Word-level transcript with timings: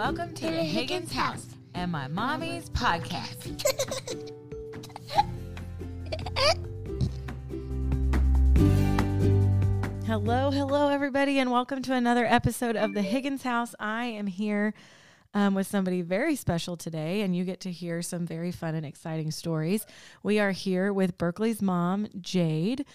Welcome 0.00 0.32
to 0.36 0.46
the 0.46 0.62
Higgins 0.62 1.12
House 1.12 1.46
and 1.74 1.92
my 1.92 2.08
mommy's 2.08 2.70
podcast. 2.70 3.60
hello, 10.06 10.50
hello, 10.50 10.88
everybody, 10.88 11.38
and 11.38 11.52
welcome 11.52 11.82
to 11.82 11.92
another 11.92 12.24
episode 12.24 12.76
of 12.76 12.94
the 12.94 13.02
Higgins 13.02 13.42
House. 13.42 13.74
I 13.78 14.06
am 14.06 14.26
here 14.26 14.72
um, 15.34 15.54
with 15.54 15.66
somebody 15.66 16.00
very 16.00 16.34
special 16.34 16.78
today, 16.78 17.20
and 17.20 17.36
you 17.36 17.44
get 17.44 17.60
to 17.60 17.70
hear 17.70 18.00
some 18.00 18.24
very 18.24 18.52
fun 18.52 18.74
and 18.74 18.86
exciting 18.86 19.30
stories. 19.30 19.84
We 20.22 20.38
are 20.40 20.52
here 20.52 20.94
with 20.94 21.18
Berkli's 21.18 21.60
mom, 21.60 22.08
Jade. 22.18 22.86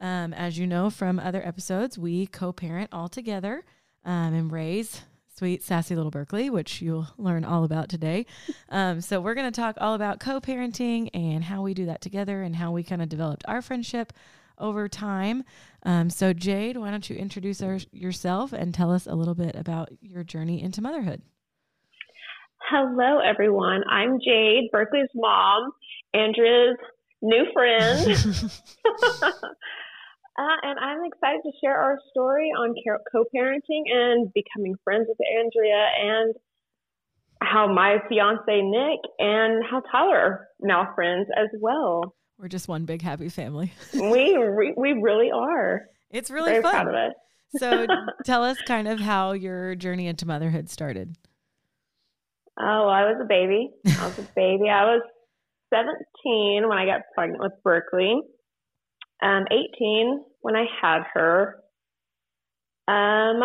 Um, 0.00 0.32
as 0.32 0.56
you 0.56 0.68
know 0.68 0.90
from 0.90 1.18
other 1.18 1.44
episodes, 1.44 1.98
we 1.98 2.28
co 2.28 2.52
parent 2.52 2.90
all 2.92 3.08
together 3.08 3.64
um, 4.04 4.32
and 4.32 4.52
raise 4.52 5.02
sweet, 5.34 5.62
sassy 5.62 5.96
little 5.96 6.10
Berkli, 6.10 6.50
which 6.50 6.82
you'll 6.82 7.08
learn 7.18 7.44
all 7.44 7.64
about 7.64 7.88
today. 7.88 8.26
Um, 8.68 9.02
so, 9.02 9.20
we're 9.20 9.34
going 9.34 9.50
to 9.52 9.60
talk 9.60 9.76
all 9.82 9.92
about 9.92 10.18
co 10.18 10.40
parenting 10.40 11.10
and 11.12 11.44
how 11.44 11.60
we 11.60 11.74
do 11.74 11.84
that 11.86 12.00
together 12.00 12.42
and 12.42 12.56
how 12.56 12.72
we 12.72 12.82
kind 12.82 13.02
of 13.02 13.10
developed 13.10 13.44
our 13.46 13.60
friendship 13.60 14.14
over 14.56 14.88
time. 14.88 15.44
Um, 15.82 16.08
so, 16.08 16.32
Jade, 16.32 16.78
why 16.78 16.90
don't 16.90 17.08
you 17.10 17.16
introduce 17.16 17.60
our, 17.60 17.78
yourself 17.92 18.54
and 18.54 18.72
tell 18.72 18.90
us 18.90 19.06
a 19.06 19.14
little 19.14 19.34
bit 19.34 19.54
about 19.56 19.90
your 20.00 20.24
journey 20.24 20.62
into 20.62 20.80
motherhood? 20.80 21.20
Hello, 22.70 23.18
everyone. 23.18 23.82
I'm 23.90 24.18
Jade, 24.24 24.70
Berkli's 24.72 25.10
mom, 25.14 25.72
Andrea's 26.14 26.76
new 27.20 27.44
friend. 27.52 28.06
Uh, 30.42 30.56
and 30.62 30.78
I'm 30.80 31.04
excited 31.04 31.40
to 31.44 31.52
share 31.62 31.76
our 31.76 31.98
story 32.10 32.48
on 32.48 32.74
co 33.12 33.24
parenting 33.34 33.82
and 33.92 34.32
becoming 34.32 34.74
friends 34.82 35.06
with 35.08 35.18
Andrea 35.38 35.86
and 36.00 36.34
how 37.40 37.72
my 37.72 37.98
fiance 38.08 38.42
Nick 38.48 38.98
and 39.20 39.62
how 39.70 39.82
Tyler 39.92 40.16
are 40.16 40.48
now 40.60 40.88
friends 40.96 41.28
as 41.36 41.48
well. 41.60 42.14
We're 42.38 42.48
just 42.48 42.66
one 42.66 42.86
big 42.86 43.02
happy 43.02 43.28
family. 43.28 43.72
we 43.94 44.36
re- 44.36 44.74
we 44.76 44.94
really 44.94 45.30
are. 45.30 45.82
It's 46.10 46.30
really 46.30 46.52
Very 46.52 46.62
fun. 46.62 46.72
proud 46.72 46.88
of 46.88 46.94
it. 46.94 47.12
so 47.58 47.86
tell 48.24 48.42
us 48.42 48.58
kind 48.66 48.88
of 48.88 48.98
how 48.98 49.32
your 49.32 49.76
journey 49.76 50.08
into 50.08 50.26
motherhood 50.26 50.68
started. 50.68 51.14
Oh, 52.58 52.88
I 52.88 53.04
was 53.04 53.18
a 53.22 53.26
baby. 53.26 53.70
I 53.86 54.06
was 54.06 54.18
a 54.18 54.28
baby. 54.34 54.68
I 54.68 54.84
was 54.86 55.02
17 55.72 56.68
when 56.68 56.78
I 56.78 56.84
got 56.84 57.02
pregnant 57.14 57.40
with 57.42 57.52
Berkli 57.64 58.16
um, 59.22 59.44
18 59.50 60.24
when 60.40 60.56
I 60.56 60.64
had 60.80 61.02
her. 61.14 61.56
Um, 62.88 63.40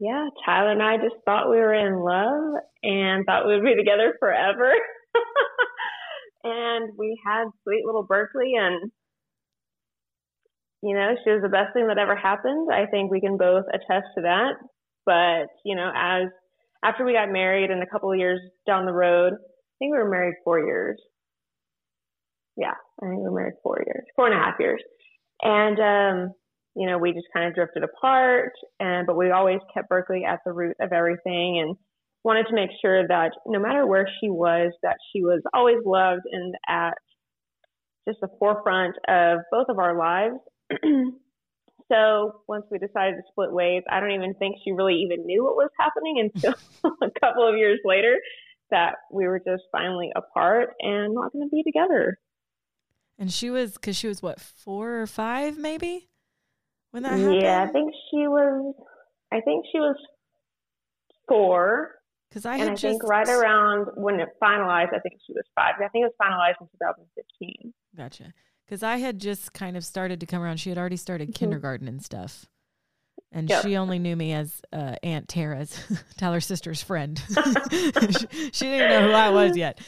yeah, 0.00 0.28
Tyler 0.44 0.72
and 0.72 0.82
I 0.82 0.96
just 0.96 1.22
thought 1.24 1.50
we 1.50 1.58
were 1.58 1.74
in 1.74 2.00
love 2.00 2.62
and 2.82 3.24
thought 3.24 3.46
we'd 3.46 3.62
be 3.62 3.76
together 3.76 4.14
forever. 4.18 4.72
and 6.44 6.90
we 6.98 7.20
had 7.24 7.44
sweet 7.62 7.84
little 7.84 8.06
Berkli, 8.06 8.58
and 8.58 8.90
you 10.82 10.96
know, 10.96 11.14
she 11.22 11.30
was 11.30 11.42
the 11.42 11.48
best 11.48 11.72
thing 11.74 11.86
that 11.86 11.98
ever 11.98 12.16
happened. 12.16 12.72
I 12.72 12.86
think 12.86 13.10
we 13.10 13.20
can 13.20 13.36
both 13.36 13.64
attest 13.72 14.06
to 14.16 14.22
that. 14.22 14.54
But 15.06 15.54
you 15.64 15.76
know, 15.76 15.92
as 15.94 16.28
after 16.82 17.04
we 17.04 17.12
got 17.12 17.30
married 17.30 17.70
and 17.70 17.82
a 17.82 17.86
couple 17.86 18.10
of 18.10 18.18
years 18.18 18.40
down 18.66 18.86
the 18.86 18.92
road, 18.92 19.34
I 19.34 19.74
think 19.78 19.92
we 19.92 19.98
were 19.98 20.10
married 20.10 20.34
four 20.44 20.58
years 20.58 21.00
yeah, 22.56 22.74
I 23.02 23.06
think 23.06 23.18
we 23.18 23.24
were 23.24 23.30
married 23.32 23.54
four 23.62 23.82
years, 23.86 24.04
four 24.16 24.26
and 24.26 24.34
a 24.34 24.38
half 24.38 24.54
years. 24.60 24.82
And, 25.42 25.78
um, 25.78 26.34
you 26.74 26.86
know, 26.86 26.98
we 26.98 27.12
just 27.12 27.26
kind 27.34 27.46
of 27.46 27.54
drifted 27.54 27.82
apart 27.82 28.52
and, 28.80 29.06
but 29.06 29.16
we 29.16 29.30
always 29.30 29.58
kept 29.74 29.90
Berkli 29.90 30.24
at 30.26 30.40
the 30.44 30.52
root 30.52 30.76
of 30.80 30.92
everything 30.92 31.60
and 31.60 31.76
wanted 32.24 32.46
to 32.46 32.54
make 32.54 32.70
sure 32.80 33.06
that 33.08 33.32
no 33.46 33.58
matter 33.58 33.86
where 33.86 34.08
she 34.20 34.28
was, 34.30 34.72
that 34.82 34.96
she 35.12 35.22
was 35.22 35.42
always 35.52 35.78
loved 35.84 36.22
and 36.30 36.54
at 36.68 36.94
just 38.08 38.20
the 38.20 38.28
forefront 38.38 38.96
of 39.08 39.40
both 39.50 39.66
of 39.68 39.78
our 39.78 39.96
lives. 39.96 40.36
so 41.90 42.42
once 42.48 42.64
we 42.70 42.78
decided 42.78 43.16
to 43.16 43.22
split 43.30 43.52
ways, 43.52 43.82
I 43.90 44.00
don't 44.00 44.12
even 44.12 44.34
think 44.34 44.56
she 44.64 44.72
really 44.72 45.02
even 45.06 45.26
knew 45.26 45.44
what 45.44 45.56
was 45.56 45.70
happening 45.78 46.30
until 46.34 46.54
a 47.02 47.20
couple 47.20 47.48
of 47.48 47.56
years 47.56 47.80
later 47.84 48.16
that 48.70 48.94
we 49.12 49.26
were 49.26 49.38
just 49.38 49.64
finally 49.70 50.10
apart 50.16 50.70
and 50.80 51.14
not 51.14 51.32
going 51.32 51.48
to 51.48 51.50
be 51.50 51.62
together. 51.62 52.18
And 53.18 53.32
she 53.32 53.50
was 53.50 53.74
because 53.74 53.96
she 53.96 54.08
was 54.08 54.22
what 54.22 54.40
four 54.40 55.00
or 55.00 55.06
five 55.06 55.58
maybe 55.58 56.08
when 56.90 57.02
that 57.02 57.18
happened. 57.18 57.42
Yeah, 57.42 57.66
I 57.68 57.72
think 57.72 57.92
she 58.10 58.26
was. 58.28 58.74
I 59.32 59.40
think 59.40 59.64
she 59.72 59.78
was 59.78 59.96
four. 61.28 61.90
Because 62.28 62.46
I 62.46 62.56
and 62.56 62.70
I 62.70 62.74
just, 62.74 62.82
think 62.82 63.02
right 63.04 63.28
around 63.28 63.88
when 63.94 64.18
it 64.18 64.28
finalized, 64.42 64.94
I 64.94 65.00
think 65.00 65.20
she 65.26 65.34
was 65.34 65.44
five. 65.54 65.74
I 65.76 65.88
think 65.88 66.04
it 66.04 66.12
was 66.12 66.14
finalized 66.20 66.60
in 66.62 66.68
2015. 66.78 67.74
Gotcha. 67.94 68.32
Because 68.64 68.82
I 68.82 68.96
had 68.96 69.18
just 69.18 69.52
kind 69.52 69.76
of 69.76 69.84
started 69.84 70.20
to 70.20 70.26
come 70.26 70.40
around. 70.40 70.58
She 70.58 70.70
had 70.70 70.78
already 70.78 70.96
started 70.96 71.28
mm-hmm. 71.28 71.38
kindergarten 71.38 71.88
and 71.88 72.02
stuff. 72.02 72.46
And 73.30 73.48
yep. 73.48 73.62
she 73.62 73.76
only 73.76 73.98
knew 73.98 74.14
me 74.16 74.32
as 74.32 74.60
uh, 74.72 74.96
Aunt 75.02 75.28
Tara's, 75.28 75.78
Tyler's 76.18 76.46
sister's 76.46 76.82
friend. 76.82 77.20
she, 77.70 78.26
she, 78.52 78.64
didn't 78.66 78.90
know 78.90 79.08
who 79.08 79.12
I 79.12 79.30
was 79.30 79.56
yet. 79.56 79.80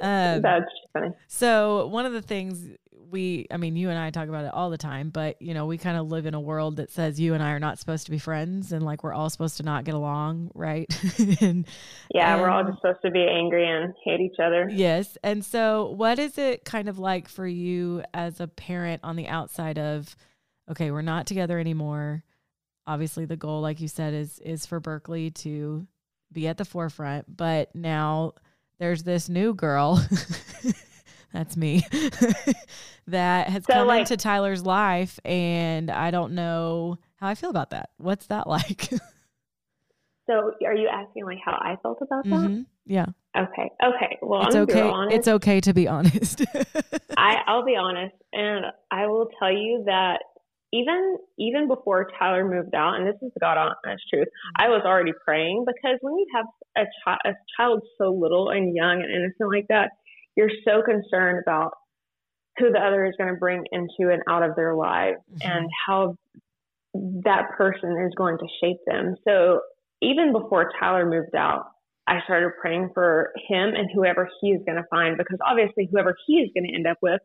Um, 0.00 0.42
That's 0.42 0.70
funny. 0.92 1.10
So 1.28 1.86
one 1.88 2.06
of 2.06 2.12
the 2.12 2.22
things 2.22 2.70
we, 3.12 3.46
I 3.50 3.58
mean, 3.58 3.76
you 3.76 3.90
and 3.90 3.98
I 3.98 4.10
talk 4.10 4.28
about 4.28 4.44
it 4.44 4.52
all 4.52 4.70
the 4.70 4.78
time, 4.78 5.10
but 5.10 5.40
you 5.40 5.54
know, 5.54 5.66
we 5.66 5.78
kind 5.78 5.96
of 5.96 6.08
live 6.08 6.26
in 6.26 6.34
a 6.34 6.40
world 6.40 6.76
that 6.76 6.90
says 6.90 7.20
you 7.20 7.34
and 7.34 7.42
I 7.42 7.50
are 7.50 7.60
not 7.60 7.78
supposed 7.78 8.06
to 8.06 8.10
be 8.10 8.18
friends, 8.18 8.72
and 8.72 8.84
like 8.84 9.04
we're 9.04 9.12
all 9.12 9.30
supposed 9.30 9.58
to 9.58 9.62
not 9.62 9.84
get 9.84 9.94
along, 9.94 10.50
right? 10.54 10.86
and 11.40 11.66
yeah, 12.12 12.40
we're 12.40 12.48
all 12.48 12.64
just 12.64 12.78
supposed 12.78 13.02
to 13.04 13.10
be 13.10 13.24
angry 13.24 13.68
and 13.68 13.94
hate 14.02 14.20
each 14.20 14.40
other. 14.42 14.68
Yes. 14.72 15.16
And 15.22 15.44
so, 15.44 15.90
what 15.90 16.18
is 16.18 16.38
it 16.38 16.64
kind 16.64 16.88
of 16.88 16.98
like 16.98 17.28
for 17.28 17.46
you 17.46 18.02
as 18.14 18.40
a 18.40 18.48
parent 18.48 19.02
on 19.04 19.16
the 19.16 19.28
outside 19.28 19.78
of, 19.78 20.16
okay, 20.70 20.90
we're 20.90 21.02
not 21.02 21.26
together 21.26 21.58
anymore. 21.58 22.24
Obviously, 22.86 23.26
the 23.26 23.36
goal, 23.36 23.60
like 23.60 23.80
you 23.80 23.88
said, 23.88 24.14
is 24.14 24.38
is 24.40 24.66
for 24.66 24.80
Berkli 24.80 25.32
to 25.34 25.86
be 26.32 26.48
at 26.48 26.56
the 26.56 26.64
forefront, 26.64 27.36
but 27.36 27.74
now 27.74 28.32
there's 28.82 29.04
this 29.04 29.28
new 29.28 29.54
girl. 29.54 30.04
that's 31.32 31.56
me 31.56 31.86
that 33.06 33.48
has 33.48 33.64
so 33.64 33.72
come 33.72 33.86
like, 33.86 34.00
into 34.00 34.16
Tyler's 34.16 34.66
life 34.66 35.20
and 35.24 35.88
I 35.88 36.10
don't 36.10 36.34
know 36.34 36.98
how 37.14 37.28
I 37.28 37.36
feel 37.36 37.48
about 37.48 37.70
that. 37.70 37.90
What's 37.98 38.26
that 38.26 38.46
like? 38.48 38.90
so 40.26 40.52
are 40.66 40.74
you 40.74 40.88
asking 40.88 41.24
like 41.26 41.38
how 41.44 41.52
I 41.52 41.76
felt 41.80 41.98
about 42.02 42.24
that? 42.24 42.30
Mm-hmm. 42.30 42.62
Yeah. 42.84 43.06
Okay. 43.36 43.70
Okay. 43.84 44.18
Well, 44.20 44.46
it's 44.48 44.56
I'm 44.56 44.62
okay. 44.62 45.14
It's 45.14 45.28
okay 45.28 45.60
to 45.60 45.72
be 45.72 45.86
honest. 45.86 46.42
I, 47.16 47.36
I'll 47.46 47.64
be 47.64 47.76
honest 47.76 48.16
and 48.32 48.64
I 48.90 49.06
will 49.06 49.28
tell 49.38 49.52
you 49.52 49.84
that 49.86 50.24
even 50.72 51.18
even 51.38 51.68
before 51.68 52.10
Tyler 52.18 52.48
moved 52.48 52.74
out, 52.74 52.94
and 52.94 53.06
this 53.06 53.16
is 53.22 53.30
God 53.40 53.58
honest 53.58 54.04
truth, 54.12 54.28
I 54.56 54.68
was 54.68 54.82
already 54.84 55.12
praying 55.24 55.64
because 55.66 55.98
when 56.00 56.14
you 56.14 56.26
have 56.34 56.46
a, 56.76 56.84
chi- 57.04 57.30
a 57.30 57.32
child 57.56 57.82
so 57.98 58.10
little 58.10 58.48
and 58.50 58.74
young 58.74 59.02
and 59.02 59.10
innocent 59.10 59.50
like 59.52 59.68
that, 59.68 59.90
you're 60.36 60.50
so 60.64 60.82
concerned 60.82 61.42
about 61.46 61.72
who 62.58 62.70
the 62.70 62.78
other 62.78 63.04
is 63.06 63.14
going 63.18 63.32
to 63.32 63.38
bring 63.38 63.64
into 63.72 64.12
and 64.12 64.22
out 64.28 64.42
of 64.42 64.56
their 64.56 64.74
lives 64.74 65.18
mm-hmm. 65.30 65.50
and 65.50 65.68
how 65.86 66.16
that 66.94 67.50
person 67.56 68.04
is 68.06 68.12
going 68.16 68.36
to 68.38 68.46
shape 68.62 68.78
them. 68.86 69.16
So 69.26 69.60
even 70.02 70.32
before 70.32 70.70
Tyler 70.78 71.08
moved 71.08 71.34
out, 71.34 71.64
I 72.06 72.20
started 72.24 72.50
praying 72.60 72.90
for 72.92 73.32
him 73.48 73.70
and 73.74 73.88
whoever 73.94 74.28
he 74.40 74.48
is 74.48 74.60
going 74.66 74.76
to 74.76 74.88
find 74.90 75.16
because 75.16 75.38
obviously 75.46 75.88
whoever 75.90 76.14
he 76.26 76.34
is 76.34 76.50
going 76.54 76.68
to 76.68 76.74
end 76.74 76.86
up 76.86 76.98
with 77.00 77.20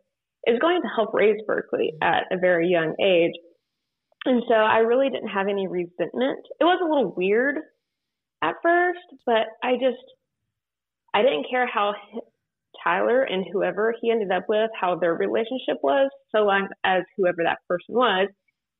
is 0.46 0.60
going 0.60 0.82
to 0.82 0.88
help 0.96 1.14
raise 1.14 1.40
Berkli 1.48 1.90
at 2.02 2.24
a 2.32 2.38
very 2.38 2.68
young 2.70 2.96
age. 3.02 3.34
And 4.26 4.44
so 4.48 4.54
I 4.54 4.80
really 4.80 5.10
didn't 5.10 5.30
have 5.30 5.48
any 5.48 5.68
resentment. 5.68 6.40
It 6.60 6.64
was 6.64 6.80
a 6.82 6.88
little 6.88 7.14
weird 7.16 7.58
at 8.44 8.56
first, 8.62 9.00
but 9.26 9.48
I 9.64 9.74
just 9.74 10.04
I 11.14 11.22
didn't 11.22 11.48
care 11.50 11.68
how 11.68 11.96
Tyler 12.84 13.24
and 13.24 13.46
whoever 13.52 13.94
he 14.02 14.12
ended 14.12 14.32
up 14.32 14.44
with, 14.48 14.70
how 14.80 14.96
their 14.96 15.16
relationship 15.16 15.78
was, 15.82 16.10
so 16.36 16.44
long 16.44 16.68
as 16.84 17.04
whoever 17.16 17.44
that 17.44 17.60
person 17.68 17.96
was 17.96 18.30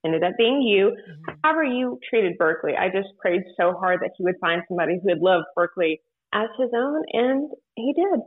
ended 0.06 0.24
up 0.24 0.34
being 0.38 0.62
you. 0.62 0.92
Mm-hmm. 0.92 1.34
However, 1.44 1.64
you 1.64 2.00
treated 2.10 2.38
Berkli, 2.38 2.78
I 2.78 2.88
just 2.90 3.10
prayed 3.20 3.42
so 3.60 3.74
hard 3.74 4.02
that 4.02 4.12
he 4.18 4.24
would 4.24 4.40
find 4.40 4.62
somebody 4.68 5.00
who 5.02 5.10
would 5.10 5.22
love 5.22 5.44
Berkli 5.58 6.00
as 6.34 6.50
his 6.60 6.70
own, 6.76 7.04
and 7.14 7.50
he 7.76 7.94
did. 7.94 8.20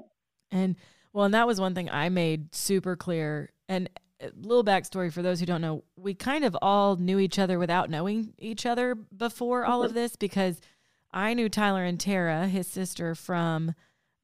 And 0.51 0.77
well, 1.13 1.25
and 1.25 1.35
that 1.35 1.47
was 1.47 1.61
one 1.61 1.75
thing 1.75 1.91
I 1.91 2.09
made 2.09 2.55
super 2.55 2.97
clear. 2.97 3.53
And 3.69 3.89
a 4.21 4.31
little 4.41 4.65
backstory 4.65 5.13
for 5.13 5.23
those 5.23 5.41
who 5.41 5.47
don't 5.47 5.61
know, 5.61 5.85
we 5.97 6.15
kind 6.15 6.45
of 6.45 6.57
all 6.61 6.97
knew 6.97 7.19
each 7.19 7.39
other 7.39 7.59
without 7.59 7.91
knowing 7.91 8.35
each 8.39 8.67
other 8.67 8.95
before 8.95 9.65
all 9.65 9.83
of 9.83 9.91
mm-hmm. 9.91 9.97
this 9.97 10.17
because 10.17 10.61
I 11.13 11.35
knew 11.35 11.49
Tyler 11.49 11.85
and 11.85 11.99
Tara, 11.99 12.47
his 12.47 12.67
sister, 12.67 13.15
from 13.15 13.75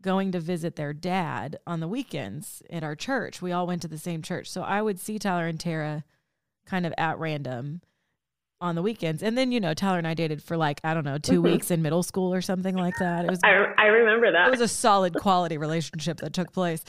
going 0.02 0.30
to 0.32 0.40
visit 0.40 0.76
their 0.76 0.92
dad 0.92 1.58
on 1.66 1.80
the 1.80 1.88
weekends 1.88 2.62
at 2.70 2.84
our 2.84 2.94
church. 2.94 3.42
We 3.42 3.52
all 3.52 3.66
went 3.66 3.82
to 3.82 3.88
the 3.88 3.98
same 3.98 4.22
church. 4.22 4.48
So 4.48 4.62
I 4.62 4.82
would 4.82 5.00
see 5.00 5.18
Tyler 5.18 5.46
and 5.46 5.58
Tara 5.58 6.04
kind 6.64 6.86
of 6.86 6.94
at 6.98 7.18
random. 7.18 7.80
On 8.60 8.74
the 8.74 8.82
weekends. 8.82 9.22
And 9.22 9.36
then, 9.36 9.52
you 9.52 9.60
know, 9.60 9.74
Tyler 9.74 9.98
and 9.98 10.06
I 10.06 10.14
dated 10.14 10.42
for 10.42 10.56
like, 10.56 10.80
I 10.82 10.94
don't 10.94 11.04
know, 11.04 11.18
2 11.18 11.32
mm-hmm. 11.32 11.42
weeks 11.42 11.70
in 11.70 11.82
middle 11.82 12.02
school 12.02 12.32
or 12.32 12.40
something 12.40 12.74
like 12.74 12.94
that. 12.98 13.24
It 13.24 13.30
was 13.30 13.40
I, 13.44 13.72
I 13.78 13.86
remember 13.86 14.32
that. 14.32 14.48
It 14.48 14.50
was 14.50 14.60
a 14.60 14.68
solid 14.68 15.14
quality 15.14 15.58
relationship 15.58 16.18
that 16.18 16.32
took 16.32 16.52
place. 16.52 16.82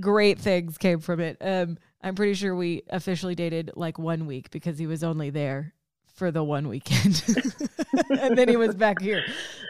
Great 0.00 0.38
things 0.38 0.78
came 0.78 1.00
from 1.00 1.20
it. 1.20 1.36
Um 1.40 1.78
I'm 2.04 2.16
pretty 2.16 2.34
sure 2.34 2.54
we 2.56 2.82
officially 2.90 3.36
dated 3.36 3.70
like 3.76 3.98
one 3.98 4.26
week 4.26 4.50
because 4.50 4.78
he 4.78 4.88
was 4.88 5.04
only 5.04 5.30
there 5.30 5.72
for 6.14 6.32
the 6.32 6.42
one 6.42 6.68
weekend. 6.68 7.22
and 8.10 8.36
then 8.36 8.48
he 8.48 8.56
was 8.56 8.74
back 8.74 9.00
here. 9.00 9.22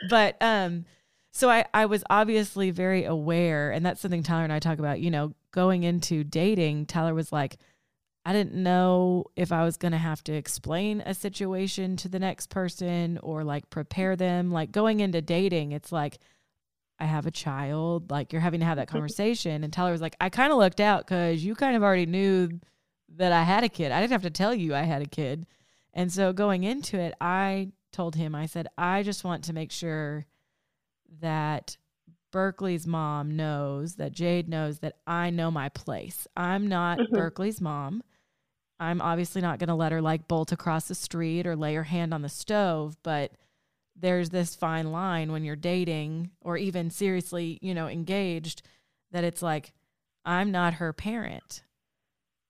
But 0.08 0.36
um 0.40 0.86
so 1.34 1.48
I, 1.48 1.64
I 1.72 1.86
was 1.86 2.04
obviously 2.10 2.70
very 2.70 3.04
aware, 3.04 3.70
and 3.70 3.84
that's 3.84 4.02
something 4.02 4.22
Tyler 4.22 4.44
and 4.44 4.52
I 4.52 4.58
talk 4.58 4.78
about, 4.78 5.00
you 5.00 5.10
know, 5.10 5.32
going 5.50 5.82
into 5.82 6.24
dating, 6.24 6.84
Tyler 6.84 7.14
was 7.14 7.32
like, 7.32 7.56
I 8.24 8.32
didn't 8.32 8.54
know 8.54 9.24
if 9.34 9.50
I 9.50 9.64
was 9.64 9.76
going 9.76 9.92
to 9.92 9.98
have 9.98 10.22
to 10.24 10.32
explain 10.32 11.00
a 11.00 11.14
situation 11.14 11.96
to 11.98 12.08
the 12.08 12.20
next 12.20 12.50
person 12.50 13.18
or 13.22 13.42
like 13.42 13.68
prepare 13.68 14.14
them. 14.14 14.52
Like 14.52 14.70
going 14.70 15.00
into 15.00 15.20
dating, 15.20 15.72
it's 15.72 15.90
like, 15.90 16.18
I 17.00 17.06
have 17.06 17.26
a 17.26 17.32
child. 17.32 18.12
Like 18.12 18.32
you're 18.32 18.42
having 18.42 18.60
to 18.60 18.66
have 18.66 18.76
that 18.76 18.88
conversation. 18.88 19.64
And 19.64 19.72
Tyler 19.72 19.90
was 19.90 20.00
like, 20.00 20.16
I 20.20 20.28
kind 20.28 20.52
of 20.52 20.58
looked 20.58 20.80
out 20.80 21.04
because 21.04 21.44
you 21.44 21.56
kind 21.56 21.76
of 21.76 21.82
already 21.82 22.06
knew 22.06 22.60
that 23.16 23.32
I 23.32 23.42
had 23.42 23.64
a 23.64 23.68
kid. 23.68 23.90
I 23.90 24.00
didn't 24.00 24.12
have 24.12 24.22
to 24.22 24.30
tell 24.30 24.54
you 24.54 24.74
I 24.74 24.82
had 24.82 25.02
a 25.02 25.06
kid. 25.06 25.46
And 25.92 26.10
so 26.10 26.32
going 26.32 26.62
into 26.64 26.98
it, 26.98 27.14
I 27.20 27.72
told 27.92 28.14
him, 28.14 28.34
I 28.34 28.46
said, 28.46 28.68
I 28.78 29.02
just 29.02 29.24
want 29.24 29.44
to 29.44 29.52
make 29.52 29.72
sure 29.72 30.26
that 31.20 31.76
Berkli's 32.32 32.86
mom 32.86 33.36
knows, 33.36 33.96
that 33.96 34.12
Jade 34.12 34.48
knows 34.48 34.78
that 34.78 34.96
I 35.06 35.30
know 35.30 35.50
my 35.50 35.68
place. 35.68 36.26
I'm 36.36 36.68
not 36.68 36.98
mm-hmm. 36.98 37.14
Berkli's 37.14 37.60
mom. 37.60 38.02
I'm 38.82 39.00
obviously 39.00 39.40
not 39.40 39.60
going 39.60 39.68
to 39.68 39.74
let 39.74 39.92
her 39.92 40.02
like 40.02 40.26
bolt 40.26 40.50
across 40.50 40.88
the 40.88 40.96
street 40.96 41.46
or 41.46 41.54
lay 41.54 41.74
her 41.76 41.84
hand 41.84 42.12
on 42.12 42.22
the 42.22 42.28
stove, 42.28 42.96
but 43.04 43.30
there's 43.94 44.30
this 44.30 44.56
fine 44.56 44.90
line 44.90 45.30
when 45.30 45.44
you're 45.44 45.54
dating 45.54 46.30
or 46.40 46.56
even 46.56 46.90
seriously, 46.90 47.58
you 47.62 47.74
know, 47.74 47.86
engaged 47.86 48.62
that 49.12 49.22
it's 49.22 49.40
like 49.40 49.72
I'm 50.24 50.50
not 50.50 50.74
her 50.74 50.92
parent. 50.92 51.62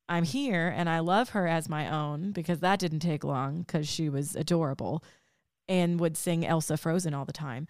I'm 0.08 0.24
here 0.24 0.72
and 0.74 0.88
I 0.88 1.00
love 1.00 1.30
her 1.30 1.46
as 1.46 1.68
my 1.68 1.90
own 1.90 2.32
because 2.32 2.60
that 2.60 2.78
didn't 2.78 3.00
take 3.00 3.24
long 3.24 3.64
cuz 3.64 3.86
she 3.86 4.08
was 4.08 4.34
adorable 4.34 5.04
and 5.68 6.00
would 6.00 6.16
sing 6.16 6.46
Elsa 6.46 6.78
Frozen 6.78 7.12
all 7.12 7.26
the 7.26 7.32
time. 7.32 7.66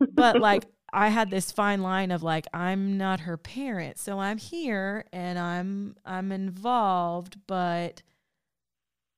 But 0.00 0.40
like 0.40 0.64
I 0.92 1.08
had 1.08 1.30
this 1.30 1.50
fine 1.50 1.82
line 1.82 2.10
of 2.10 2.22
like 2.22 2.46
I'm 2.54 2.96
not 2.96 3.20
her 3.20 3.36
parent, 3.36 3.98
so 3.98 4.18
I'm 4.18 4.38
here 4.38 5.04
and 5.12 5.38
I'm 5.38 5.96
I'm 6.04 6.32
involved, 6.32 7.36
but 7.46 8.02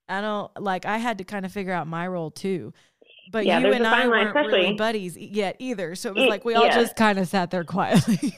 I 0.08 0.20
don't 0.20 0.50
like 0.60 0.86
I 0.86 0.98
had 0.98 1.18
to 1.18 1.24
kind 1.24 1.44
of 1.44 1.52
figure 1.52 1.72
out 1.72 1.86
my 1.86 2.06
role 2.06 2.30
too. 2.30 2.72
But 3.30 3.44
yeah, 3.44 3.58
you 3.58 3.72
and 3.72 3.86
I 3.86 4.08
weren't 4.08 4.34
line, 4.34 4.46
really 4.46 4.72
buddies 4.74 5.16
yet 5.16 5.56
either, 5.58 5.94
so 5.94 6.10
it 6.10 6.16
was 6.16 6.28
like 6.28 6.44
we 6.44 6.54
all 6.54 6.64
yeah. 6.64 6.74
just 6.74 6.96
kind 6.96 7.18
of 7.18 7.28
sat 7.28 7.50
there 7.50 7.64
quietly. 7.64 8.16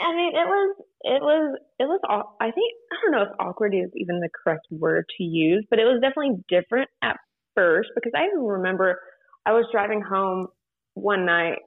I 0.00 0.14
mean, 0.14 0.32
it 0.34 0.46
was 0.46 0.76
it 1.02 1.22
was 1.22 1.58
it 1.78 1.84
was 1.84 2.00
all. 2.08 2.36
I 2.40 2.50
think 2.52 2.72
I 2.92 2.96
don't 3.02 3.12
know 3.12 3.22
if 3.22 3.32
awkward 3.40 3.74
is 3.74 3.90
even 3.96 4.20
the 4.20 4.28
correct 4.44 4.66
word 4.70 5.06
to 5.18 5.24
use, 5.24 5.66
but 5.68 5.78
it 5.80 5.84
was 5.84 6.00
definitely 6.00 6.44
different 6.48 6.88
at 7.02 7.16
first 7.56 7.90
because 7.94 8.12
I 8.14 8.26
even 8.26 8.44
remember 8.44 9.00
I 9.44 9.52
was 9.52 9.66
driving 9.72 10.00
home 10.00 10.48
one 10.94 11.26
night. 11.26 11.58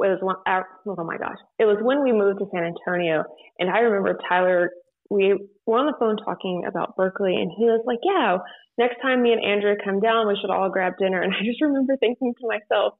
It 0.00 0.10
was 0.10 0.18
one. 0.20 0.36
Oh 0.46 1.04
my 1.04 1.16
gosh! 1.16 1.38
It 1.58 1.64
was 1.64 1.78
when 1.80 2.02
we 2.02 2.12
moved 2.12 2.40
to 2.40 2.46
San 2.52 2.64
Antonio, 2.64 3.24
and 3.58 3.70
I 3.70 3.78
remember 3.80 4.18
Tyler. 4.28 4.70
We 5.08 5.38
were 5.66 5.78
on 5.78 5.86
the 5.86 5.96
phone 5.98 6.16
talking 6.16 6.64
about 6.66 6.96
Berkli, 6.96 7.36
and 7.36 7.50
he 7.56 7.64
was 7.64 7.84
like, 7.86 8.00
"Yeah, 8.02 8.38
next 8.76 9.00
time 9.00 9.22
me 9.22 9.32
and 9.32 9.42
Andrea 9.42 9.76
come 9.82 10.00
down, 10.00 10.26
we 10.28 10.36
should 10.40 10.50
all 10.50 10.68
grab 10.68 10.94
dinner." 10.98 11.22
And 11.24 11.32
I 11.32 11.44
just 11.44 11.62
remember 11.62 11.96
thinking 11.96 12.34
to 12.40 12.46
myself, 12.46 12.94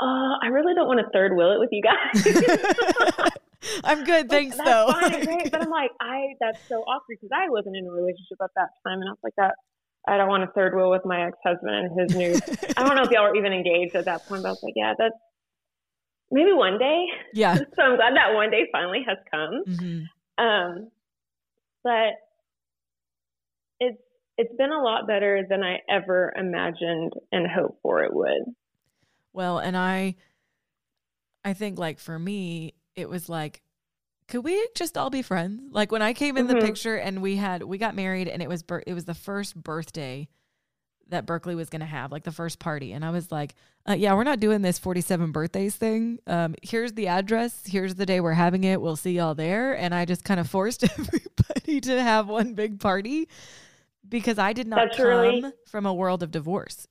uh, 0.00 0.38
I 0.40 0.48
really 0.48 0.74
don't 0.74 0.86
want 0.86 1.00
to 1.00 1.10
third 1.12 1.36
wheel 1.36 1.52
it 1.52 1.58
with 1.58 1.70
you 1.72 1.82
guys. 1.82 2.22
I'm 3.84 4.04
good, 4.04 4.30
thanks 4.30 4.56
that's 4.56 4.68
though. 4.68 4.92
Fine, 4.92 5.24
great. 5.24 5.50
But 5.52 5.62
I'm 5.62 5.70
like, 5.70 5.90
I 6.00 6.38
that's 6.40 6.60
so 6.68 6.82
awkward 6.86 7.18
because 7.20 7.34
I 7.34 7.50
wasn't 7.50 7.76
in 7.76 7.86
a 7.86 7.90
relationship 7.90 8.38
at 8.42 8.50
that 8.54 8.70
time, 8.86 9.00
and 9.02 9.08
I 9.08 9.12
was 9.12 9.24
like, 9.24 9.34
that 9.36 9.54
I 10.08 10.16
don't 10.16 10.28
want 10.28 10.44
a 10.44 10.48
third 10.48 10.74
wheel 10.74 10.90
with 10.90 11.04
my 11.04 11.26
ex 11.26 11.36
husband 11.44 11.74
and 11.74 12.00
his 12.00 12.16
new. 12.16 12.34
I 12.76 12.86
don't 12.86 12.96
know 12.96 13.02
if 13.02 13.10
y'all 13.10 13.24
were 13.24 13.36
even 13.36 13.52
engaged 13.52 13.94
at 13.94 14.06
that 14.06 14.26
point, 14.26 14.42
but 14.42 14.48
I 14.48 14.52
was 14.52 14.62
like, 14.62 14.74
yeah, 14.76 14.94
that's 14.98 15.14
maybe 16.30 16.52
one 16.52 16.78
day. 16.78 17.06
Yeah. 17.34 17.54
so 17.76 17.82
I'm 17.82 17.96
glad 17.96 18.16
that 18.16 18.34
one 18.34 18.50
day 18.50 18.68
finally 18.72 19.04
has 19.06 19.18
come. 19.30 19.62
Mm-hmm. 19.66 20.44
Um, 20.44 20.90
but 21.84 22.14
it's 23.80 24.00
it's 24.36 24.54
been 24.56 24.70
a 24.70 24.82
lot 24.82 25.06
better 25.06 25.44
than 25.48 25.62
I 25.62 25.78
ever 25.88 26.32
imagined 26.36 27.14
and 27.32 27.46
hoped 27.46 27.82
for 27.82 28.04
it 28.04 28.14
would. 28.14 28.54
Well, 29.32 29.58
and 29.58 29.76
I 29.76 30.16
I 31.44 31.54
think 31.54 31.78
like 31.78 31.98
for 31.98 32.18
me, 32.18 32.74
it 32.94 33.08
was 33.08 33.28
like 33.28 33.62
could 34.28 34.44
we 34.44 34.68
just 34.74 34.96
all 34.96 35.10
be 35.10 35.22
friends? 35.22 35.62
Like 35.72 35.90
when 35.90 36.02
I 36.02 36.12
came 36.12 36.36
in 36.36 36.46
mm-hmm. 36.46 36.58
the 36.58 36.64
picture 36.64 36.96
and 36.96 37.22
we 37.22 37.36
had 37.36 37.62
we 37.62 37.78
got 37.78 37.94
married 37.94 38.28
and 38.28 38.42
it 38.42 38.48
was 38.48 38.62
it 38.86 38.94
was 38.94 39.06
the 39.06 39.14
first 39.14 39.56
birthday 39.56 40.28
that 41.08 41.26
Berkli 41.26 41.56
was 41.56 41.70
going 41.70 41.80
to 41.80 41.86
have, 41.86 42.12
like 42.12 42.24
the 42.24 42.32
first 42.32 42.58
party, 42.58 42.92
and 42.92 43.02
I 43.02 43.10
was 43.10 43.32
like, 43.32 43.54
uh, 43.88 43.94
"Yeah, 43.94 44.14
we're 44.14 44.24
not 44.24 44.40
doing 44.40 44.60
this 44.60 44.78
47 44.78 45.32
birthdays 45.32 45.74
thing. 45.74 46.18
Um, 46.26 46.54
here's 46.62 46.92
the 46.92 47.08
address. 47.08 47.62
Here's 47.66 47.94
the 47.94 48.04
day 48.04 48.20
we're 48.20 48.34
having 48.34 48.64
it. 48.64 48.80
We'll 48.80 48.96
see 48.96 49.12
y'all 49.12 49.34
there." 49.34 49.72
And 49.72 49.94
I 49.94 50.04
just 50.04 50.24
kind 50.24 50.38
of 50.38 50.48
forced 50.50 50.84
everybody 50.84 51.80
to 51.80 52.02
have 52.02 52.28
one 52.28 52.54
big 52.54 52.78
party 52.80 53.28
because 54.06 54.38
I 54.38 54.52
did 54.52 54.68
not 54.68 54.88
That's 54.88 54.96
come 54.98 55.06
really... 55.06 55.44
from 55.66 55.86
a 55.86 55.94
world 55.94 56.22
of 56.22 56.30
divorce. 56.30 56.86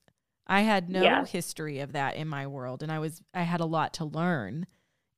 I 0.48 0.62
had 0.62 0.90
no 0.90 1.02
yeah. 1.02 1.26
history 1.26 1.80
of 1.80 1.92
that 1.94 2.16
in 2.16 2.28
my 2.28 2.48
world, 2.48 2.82
and 2.82 2.92
I 2.92 3.00
was 3.00 3.22
I 3.34 3.44
had 3.44 3.60
a 3.60 3.66
lot 3.66 3.94
to 3.96 4.06
learn 4.06 4.66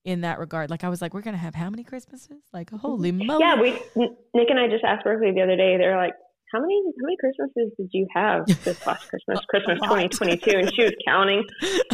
in 0.06 0.22
that 0.22 0.40
regard. 0.40 0.70
Like 0.70 0.84
I 0.84 0.90
was 0.90 1.02
like, 1.02 1.14
we're 1.14 1.22
gonna 1.22 1.38
have 1.38 1.56
how 1.56 1.70
many 1.70 1.84
Christmases? 1.84 2.44
Like 2.54 2.70
holy 2.72 3.12
moly! 3.12 3.40
Yeah, 3.40 3.60
we 3.60 3.72
Nick 4.34 4.50
and 4.50 4.60
I 4.60 4.68
just 4.68 4.84
asked 4.84 5.06
Berkli 5.06 5.34
the 5.34 5.42
other 5.42 5.56
day. 5.56 5.78
They're 5.78 5.98
like, 5.98 6.14
how 6.52 6.60
many 6.62 6.82
how 6.86 7.06
many 7.06 7.18
Christmases 7.18 7.72
did 7.78 7.90
you 7.92 8.08
have 8.14 8.46
this 8.64 8.86
last 8.88 9.10
Christmas, 9.10 9.40
Christmas 9.50 9.80
2022? 9.82 10.58
And 10.58 10.74
she 10.74 10.84
was 10.84 10.94
counting, 11.06 11.44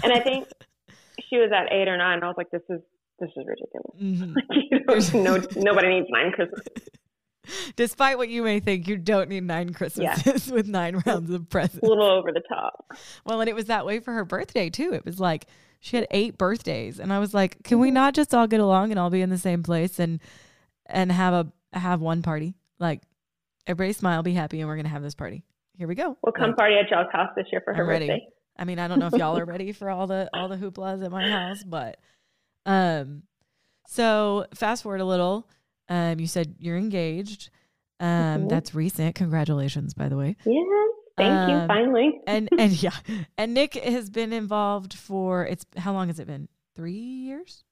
and 0.04 0.13
I 0.13 0.19
think 0.22 0.48
she 1.30 1.38
was 1.38 1.52
at 1.52 1.72
eight 1.74 1.88
or 1.88 1.98
nine. 1.98 2.24
I 2.24 2.28
was 2.28 2.36
like, 2.38 2.52
this 2.52 2.62
is 2.69 2.81
this 3.19 3.30
is 3.36 3.46
ridiculous. 3.46 4.02
Mm-hmm. 4.02 5.24
no, 5.24 5.62
nobody 5.62 5.88
needs 5.90 6.08
nine 6.10 6.31
Christmases. 6.31 6.90
Despite 7.75 8.18
what 8.18 8.30
you 8.30 8.42
may 8.42 8.60
think, 8.60 8.88
you 8.88 8.98
don't 8.98 9.30
need 9.30 9.44
nine 9.44 9.72
Christmases 9.72 10.48
yeah. 10.48 10.54
with 10.54 10.68
nine 10.68 11.01
rounds 11.06 11.30
of 11.30 11.48
presents. 11.48 11.86
A 11.86 11.86
little 11.86 12.10
over 12.10 12.31
the 12.31 12.42
top. 12.50 12.91
Well, 13.24 13.39
and 13.39 13.50
it 13.50 13.53
was 13.53 13.65
that 13.65 13.86
way 13.86 14.00
for 14.00 14.13
her 14.13 14.25
birthday 14.25 14.70
too. 14.70 14.94
It 14.94 15.06
was 15.06 15.20
like 15.20 15.46
she 15.79 15.98
had 15.98 16.08
eight 16.12 16.38
birthdays, 16.38 17.00
and 17.00 17.13
I 17.13 17.20
was 17.20 17.34
like, 17.34 17.63
"Can 17.63 17.79
we 17.79 17.91
not 17.91 18.13
just 18.13 18.34
all 18.34 18.48
get 18.48 18.60
along 18.60 18.91
and 18.91 19.00
all 19.00 19.10
be 19.10 19.22
in 19.22 19.29
the 19.29 19.38
same 19.38 19.63
place 19.63 20.00
and 20.00 20.20
and 20.86 21.12
have 21.12 21.34
a 21.34 21.77
have 21.77 22.01
one 22.01 22.22
party? 22.22 22.55
Like, 22.79 23.01
everybody 23.67 23.94
smile, 23.94 24.24
be 24.24 24.34
happy, 24.34 24.60
and 24.62 24.70
we're 24.70 24.75
gonna 24.75 24.89
have 24.89 25.03
this 25.03 25.15
party. 25.15 25.44
Here 25.77 25.88
we 25.88 25.96
go. 25.96 26.17
We'll 26.24 26.34
come 26.34 26.51
like, 26.51 26.58
party 26.58 26.75
at 26.75 26.89
y'all's 26.89 27.12
house 27.12 27.29
this 27.36 27.48
year 27.51 27.62
for 27.63 27.74
her 27.74 27.84
I'm 27.84 27.88
birthday. 27.88 28.08
Ready. 28.08 28.27
I 28.58 28.63
mean, 28.63 28.79
I 28.79 28.88
don't 28.88 29.00
know 29.00 29.08
if 29.08 29.13
y'all 29.13 29.38
are 29.38 29.46
ready 29.46 29.72
for 29.72 29.89
all 29.89 30.08
the 30.08 30.29
all 30.34 30.48
the 30.48 30.58
hooplas 30.58 31.03
at 31.03 31.12
my 31.12 31.29
house, 31.29 31.63
but 31.63 31.98
um, 32.65 33.24
so 33.88 34.46
fast 34.53 34.84
forward 34.84 35.01
a 35.01 35.05
little. 35.05 35.48
Um, 35.89 36.20
you 36.20 36.27
said 36.27 36.55
you're 36.60 36.77
engaged. 36.77 37.50
Um, 38.00 38.08
mm-hmm. 38.08 38.48
that's 38.48 38.75
recent. 38.75 39.15
Congratulations, 39.15 39.94
by 39.94 40.10
the 40.10 40.17
way. 40.17 40.36
Yeah. 40.46 40.62
Thank 41.17 41.31
um, 41.31 41.50
you. 41.50 41.67
Finally. 41.67 42.22
and 42.27 42.50
and 42.57 42.84
yeah, 42.84 42.95
and 43.38 43.53
Nick 43.53 43.75
has 43.75 44.10
been 44.10 44.34
involved 44.34 44.93
for 44.93 45.45
it's 45.45 45.65
how 45.77 45.93
long 45.93 46.07
has 46.07 46.19
it 46.19 46.27
been? 46.27 46.48
Three 46.75 46.93
years. 46.93 47.63